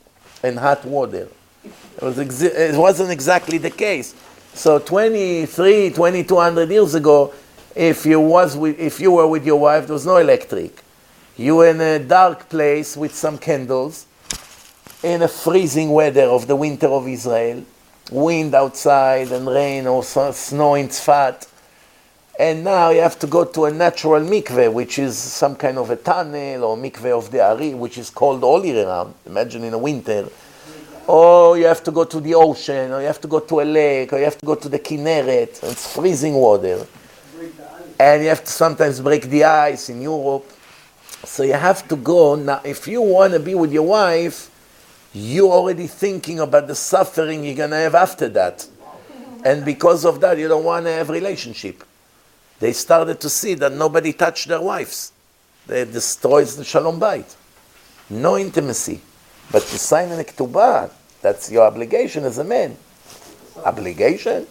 [0.44, 1.28] and hot water.
[1.98, 4.16] It, was it wasn't exactly the case.
[4.56, 7.34] So 23, 2200 years ago,
[7.76, 10.84] if you, was with, if you were with your wife, there was no electric.
[11.36, 14.06] You were in a dark place with some candles,
[15.02, 17.66] in a freezing weather of the winter of Israel,
[18.12, 21.48] wind outside and rain or snow in Tzfat,
[22.40, 25.90] And now you have to go to a natural mikveh, which is some kind of
[25.90, 29.16] a tunnel or mikveh of the Ari, which is cold all year round.
[29.26, 30.30] Imagine in the winter.
[31.08, 33.64] Or you have to go to the ocean, or you have to go to a
[33.64, 35.64] lake, or you have to go to the Kinneret.
[35.64, 36.86] It's freezing water.
[38.00, 40.50] And you have to sometimes break the ice in Europe.
[41.26, 42.36] So you have to go.
[42.36, 44.50] Now, if you want to be with your wife,
[45.14, 48.68] you're already thinking about the suffering you're going to have after that.
[49.46, 51.84] And because of that, you don't want to have relationship.
[52.60, 55.12] They started to see that nobody touched their wives.
[55.68, 57.36] They destroys the shalom bayit.
[58.10, 59.02] No intimacy.
[59.54, 60.90] But to sign an ketubah,
[61.22, 62.76] that's your obligation as a man.
[63.64, 64.48] Obligation?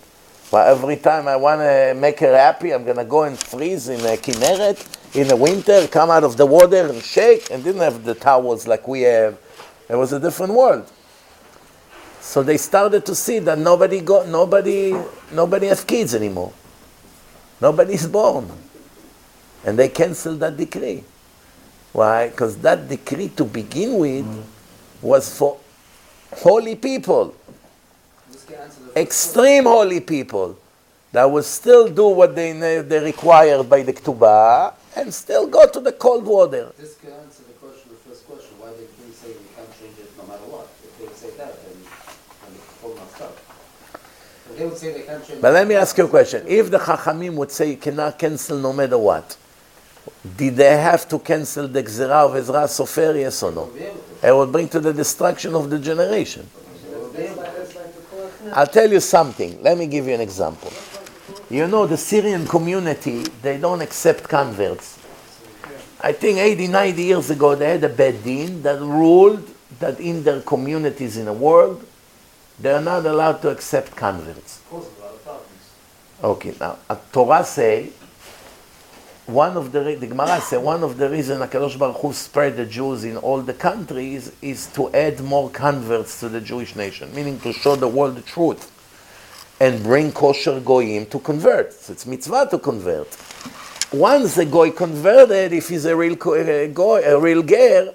[0.52, 3.88] Well, every time I want to make her happy, I'm going to go and freeze
[3.88, 7.80] in a Kinneret in the winter, come out of the water and shake, and didn't
[7.80, 9.36] have the towels like we have.
[9.88, 10.90] It was a different world.
[12.20, 14.94] So they started to see that nobody got nobody
[15.32, 16.52] nobody has kids anymore.
[17.60, 18.48] Nobody's born.
[19.64, 21.02] And they canceled that decree.
[21.92, 22.28] Why?
[22.28, 24.46] Because that decree to begin with
[25.02, 25.58] was for
[26.36, 27.34] holy people,
[28.30, 30.58] This can answer the extreme holy people,
[31.12, 35.80] that will still do what they, they required by the Ketubah and still go to
[35.80, 36.72] the cold water.
[36.78, 39.98] This can answer the question, the first question, why they didn't say we can't change
[39.98, 40.68] it no matter what.
[40.82, 41.76] If they would say that, then,
[42.44, 43.36] then the whole messed up.
[44.56, 46.44] They would say they can't But let me ask you a question.
[46.46, 49.36] If the Chachamim would say you cannot cancel no matter what,
[50.36, 53.70] did they have to cancel the Gzerah of Ezra Sofer, yes or no?
[54.22, 56.48] It would bring to the destruction of the generation.
[58.52, 59.62] I'll tell you something.
[59.62, 60.72] Let me give you an example.
[61.48, 64.98] You know, the Syrian community, they don't accept converts.
[66.00, 69.48] I think 80, 90 years ago, they had a Beit Din that ruled
[69.78, 71.86] that in their communities in the world,
[72.58, 74.60] they are not allowed to accept converts.
[76.22, 76.78] Okay, now,
[77.12, 77.90] Torah say,
[79.26, 82.66] one of the, the Gemara say, one of the reasons HaKadosh Baruch Hu spread the
[82.66, 87.38] Jews in all the countries is to add more converts to the Jewish nation, meaning
[87.40, 88.70] to show the world the truth
[89.60, 91.72] and bring kosher goyim to convert.
[91.72, 93.16] So it's mitzvah to convert.
[93.92, 97.94] Once a goy converted, if he's a real goy, a real ger,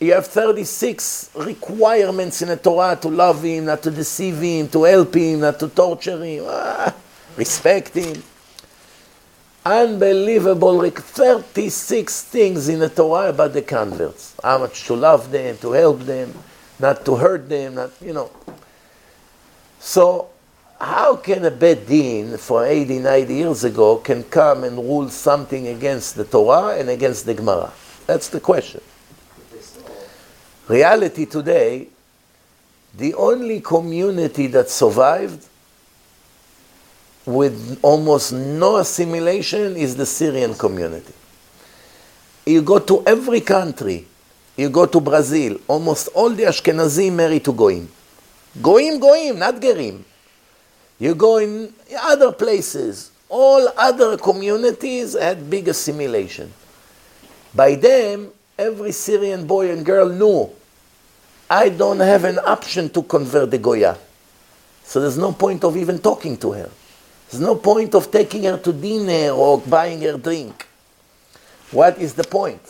[0.00, 4.82] you have 36 requirements in the Torah to love him, not to deceive him, to
[4.84, 6.94] help him, not to torture him, ah,
[7.36, 8.22] respect him.
[9.66, 14.36] Unbelievable, like 36 things in the Torah about the converts.
[14.40, 16.32] How much to love them, to help them,
[16.78, 18.30] not to hurt them, not, you know.
[19.80, 20.28] So,
[20.80, 25.66] how can a Beit Din for 80, 90 years ago can come and rule something
[25.66, 27.72] against the Torah and against the Gemara?
[28.06, 28.80] That's the question.
[30.68, 31.88] Reality today,
[32.96, 35.44] the only community that survived
[37.26, 41.12] with almost no assimilation is the Syrian community.
[42.46, 44.06] You go to every country,
[44.56, 47.88] you go to Brazil, almost all the Ashkenazim marry to Goim.
[48.62, 50.02] Goim, Goim, not Gerim.
[50.98, 56.52] You go in other places, all other communities had big assimilation.
[57.52, 60.50] By them, every Syrian boy and girl knew
[61.50, 63.98] I don't have an option to convert the Goya.
[64.84, 66.70] So there's no point of even talking to her.
[67.30, 70.66] There's no point of taking her to dinner or buying her drink.
[71.72, 72.60] What is the point?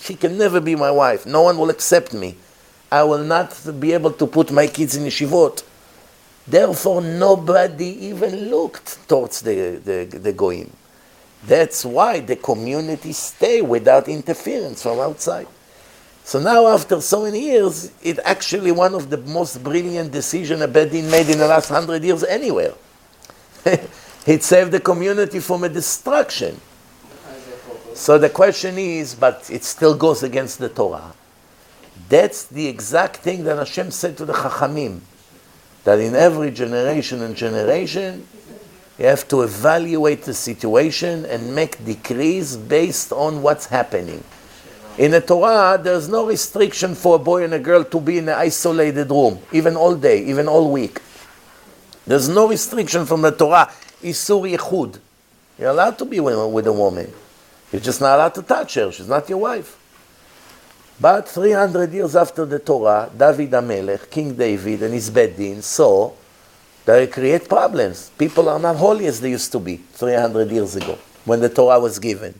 [0.00, 1.26] She can never be my wife.
[1.26, 2.36] No one will accept me.
[2.90, 5.62] I will not be able to put my kids in yeshivot.
[6.46, 10.70] Therefore, nobody even looked towards the, the, the Goyim.
[11.46, 15.46] That's why the community stay without interference from outside.
[16.24, 20.68] So now, after so many years, it actually one of the most brilliant decisions a
[20.68, 22.74] Beit Din made in the last hundred years anywhere.
[24.26, 26.60] it saved the community from a destruction.
[27.94, 31.12] So the question is, but it still goes against the Torah.
[32.08, 35.00] That's the exact thing that Hashem said to the Chachamim,
[35.84, 38.26] that in every generation and generation,
[38.98, 44.22] you have to evaluate the situation and make decrees based on what's happening.
[44.98, 48.28] In the Torah, there's no restriction for a boy and a girl to be in
[48.28, 51.00] an isolated room, even all day, even all week.
[52.06, 53.70] There's no restriction from the Torah.
[54.02, 54.98] Isur Yichud.
[55.58, 57.12] You're allowed to be with, with a woman.
[57.70, 58.90] You're just not allowed to touch her.
[58.90, 59.76] She's not your wife.
[61.00, 66.12] But 300 years after the Torah, David HaMelech, King David, and his Beit Din saw
[66.84, 68.10] that it create problems.
[68.18, 71.78] People are not holy as they used to be 300 years ago when the Torah
[71.78, 72.34] was given.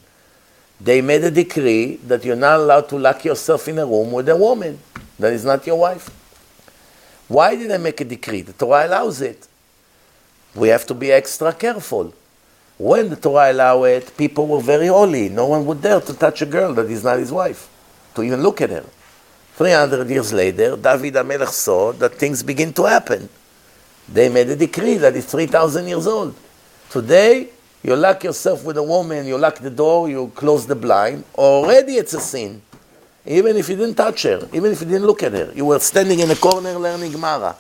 [0.81, 4.29] They made a decree that you're not allowed to lock yourself in a room with
[4.29, 4.79] a woman
[5.19, 6.09] that is not your wife.
[7.29, 8.43] Why did they make a decree?
[8.43, 9.47] The Torah allows it.
[10.55, 12.13] We have to be extra careful.
[12.79, 15.29] When the Torah allowed it, people were very holy.
[15.29, 17.69] No one would dare to touch a girl that is not his wife,
[18.15, 18.85] to even look at her.
[19.57, 23.29] 300 years later, David HaMelech saw that things begin to happen.
[24.09, 26.35] They made a decree that is 3,000 years old.
[26.89, 27.51] Today,
[27.83, 31.97] you lock yourself with a woman, you lock the door, you close the blind, already
[31.97, 32.63] it's a sin.
[33.27, 35.79] Even if you didn't touch her, even if you didn't look at her, you were
[35.79, 37.55] standing in a corner learning Gemara.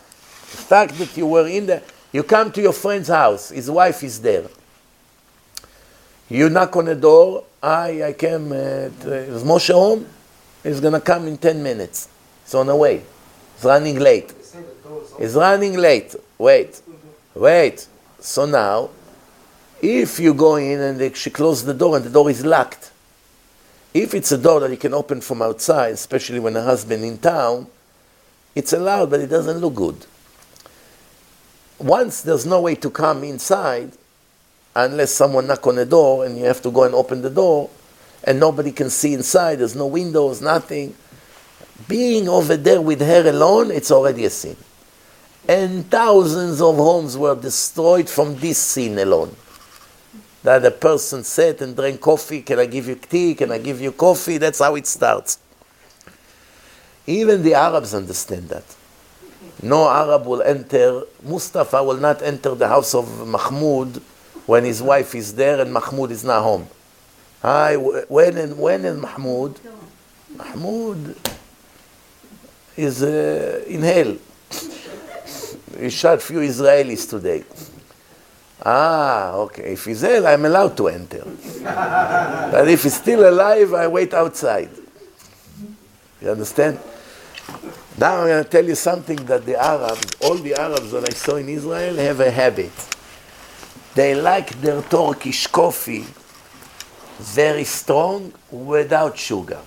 [0.50, 4.02] The fact that you were in the, you come to your friend's house, his wife
[4.02, 4.46] is there.
[6.28, 10.06] You knock on the door, I, I came, uh, to, is Moshe home?
[10.62, 12.08] He's to come in 10 minutes.
[12.44, 13.02] He's on the way.
[13.56, 14.32] He's running late.
[15.18, 16.14] He's running late.
[16.38, 16.80] Wait,
[17.34, 17.86] wait.
[18.18, 18.90] So now,
[19.82, 22.90] if you go in and she closes the door and the door is locked,
[23.92, 27.18] if it's a door that you can open from outside, especially when a husband in
[27.18, 27.66] town,
[28.54, 30.06] it's allowed, but it doesn't look good.
[31.80, 33.90] Once there's no way to come inside,
[34.76, 37.70] unless someone knock on the door and you have to go and open the door,
[38.24, 40.94] and nobody can see inside, there's no windows, nothing.
[41.88, 44.56] Being over there with her alone, it's already a sin.
[45.48, 49.34] And thousands of homes were destroyed from this sin alone.
[50.42, 53.80] That a person sat and drank coffee, can I give you tea, can I give
[53.80, 54.36] you coffee?
[54.36, 55.38] That's how it starts.
[57.06, 58.64] Even the Arabs understand that.
[59.62, 64.02] No Arab will enter, Mustafa will not enter the house of Mahmoud
[64.46, 66.66] when his wife is there and Mahmoud is not home.
[67.42, 69.60] Hi, when and when is Mahmoud?
[70.36, 71.16] Mahmoud
[72.76, 74.16] is uh, in hell.
[75.78, 77.44] he shot few Israelis today.
[78.64, 79.72] Ah, okay.
[79.72, 81.24] If he's hell, I'm allowed to enter.
[81.62, 84.70] but if he's still alive, I wait outside.
[86.20, 86.78] You understand?
[88.00, 91.12] Now I'm going to tell you something that the Arabs, all the Arabs that I
[91.12, 92.72] saw in Israel, have a habit.
[93.94, 96.06] They like their Turkish coffee
[97.18, 99.60] very strong without sugar.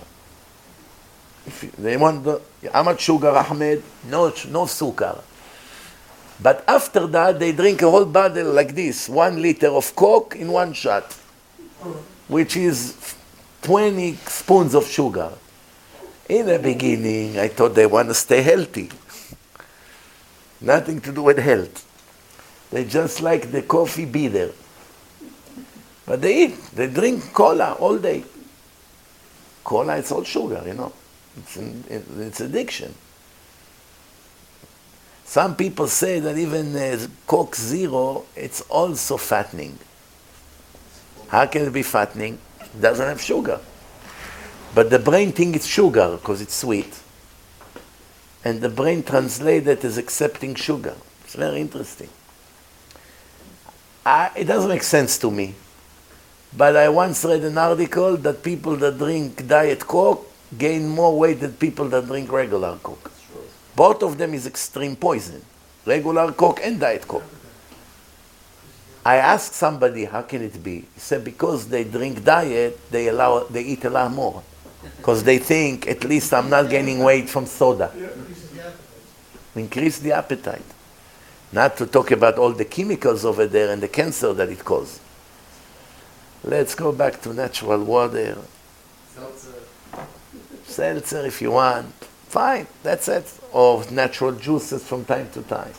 [1.78, 2.40] They want the,
[2.72, 3.84] how much sugar, Ahmed?
[4.08, 5.16] No, no sugar.
[6.42, 10.50] But after that, they drink a whole bottle like this, one liter of Coke in
[10.50, 11.12] one shot,
[12.26, 13.14] which is
[13.62, 15.30] 20 spoons of sugar.
[16.28, 18.90] In the beginning, I thought they want to stay healthy.
[20.60, 21.84] Nothing to do with health.
[22.70, 24.52] They just like the coffee bitter.
[26.06, 28.24] But they eat, they drink cola all day.
[29.62, 30.92] Cola, it's all sugar, you know.
[31.36, 32.94] It's, an, it's addiction.
[35.24, 39.78] Some people say that even uh, Coke Zero, it's also fattening.
[41.28, 42.38] How can it be fattening?
[42.60, 43.60] It doesn't have sugar.
[44.74, 47.00] But the brain thinks it's sugar because it's sweet.
[48.44, 50.96] And the brain translates it as accepting sugar.
[51.24, 52.08] It's very interesting.
[54.04, 55.54] I, it doesn't make sense to me.
[56.56, 61.40] But I once read an article that people that drink Diet Coke gain more weight
[61.40, 63.10] than people that drink regular Coke.
[63.74, 65.42] Both of them is extreme poison.
[65.86, 67.24] Regular Coke and Diet Coke.
[69.04, 70.86] I asked somebody, how can it be?
[70.94, 74.42] He said, because they drink diet, they allow, they eat a lot more.
[74.96, 77.90] Because they think, at least I'm not gaining weight from soda.
[79.54, 80.64] Increase the appetite.
[81.52, 85.00] Not to talk about all the chemicals over there and the cancer that it causes.
[86.42, 88.38] Let's go back to natural water.
[89.14, 89.50] Seltzer.
[90.64, 91.94] Seltzer if you want.
[92.28, 93.32] Fine, that's it.
[93.52, 95.72] Or natural juices from time to time.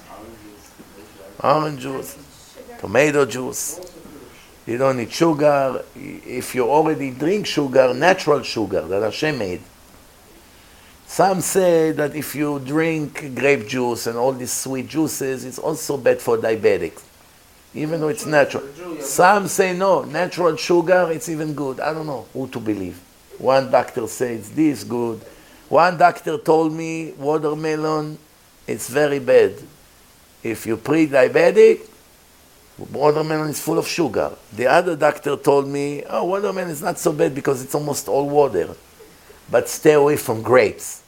[1.44, 2.18] Orange juice,
[2.80, 3.95] tomato juice.
[4.66, 5.84] You don't need sugar.
[5.96, 9.62] If you already drink sugar, natural sugar that Hashem made.
[11.06, 15.98] Some say that if you drink grape juice and all these sweet juices, it's also
[15.98, 17.04] bad for diabetics,
[17.76, 18.64] even though it's natural.
[19.02, 21.80] Some say no, natural sugar, it's even good.
[21.80, 23.00] I don't know who to believe.
[23.38, 25.22] One doctor says this good.
[25.70, 28.18] One doctor told me watermelon,
[28.66, 29.54] it's very bad.
[30.42, 31.88] If you're pre-diabetic,
[32.93, 34.33] watermelon is full of sugar.
[34.53, 38.29] The other doctor told me, oh, watermelon is not so bad because it's almost all
[38.29, 38.69] water.
[39.51, 41.03] But stay away from grapes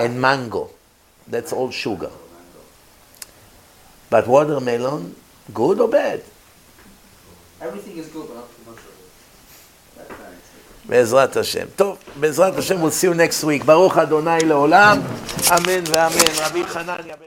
[0.00, 0.70] and mango.
[1.26, 2.10] That's all sugar.
[4.10, 5.14] But watermelon,
[5.52, 6.22] good or bad?
[7.60, 9.98] Everything is good, but not too much of it.
[9.98, 10.44] That's nice.
[10.84, 11.66] בעזרת השם.
[11.76, 13.64] טוב, בעזרת השם, we'll see you next week.
[13.64, 14.98] ברוך אדוני לעולם,
[15.48, 16.44] אמן ואמן.
[16.46, 17.16] רבי חנניה.
[17.16, 17.26] בן-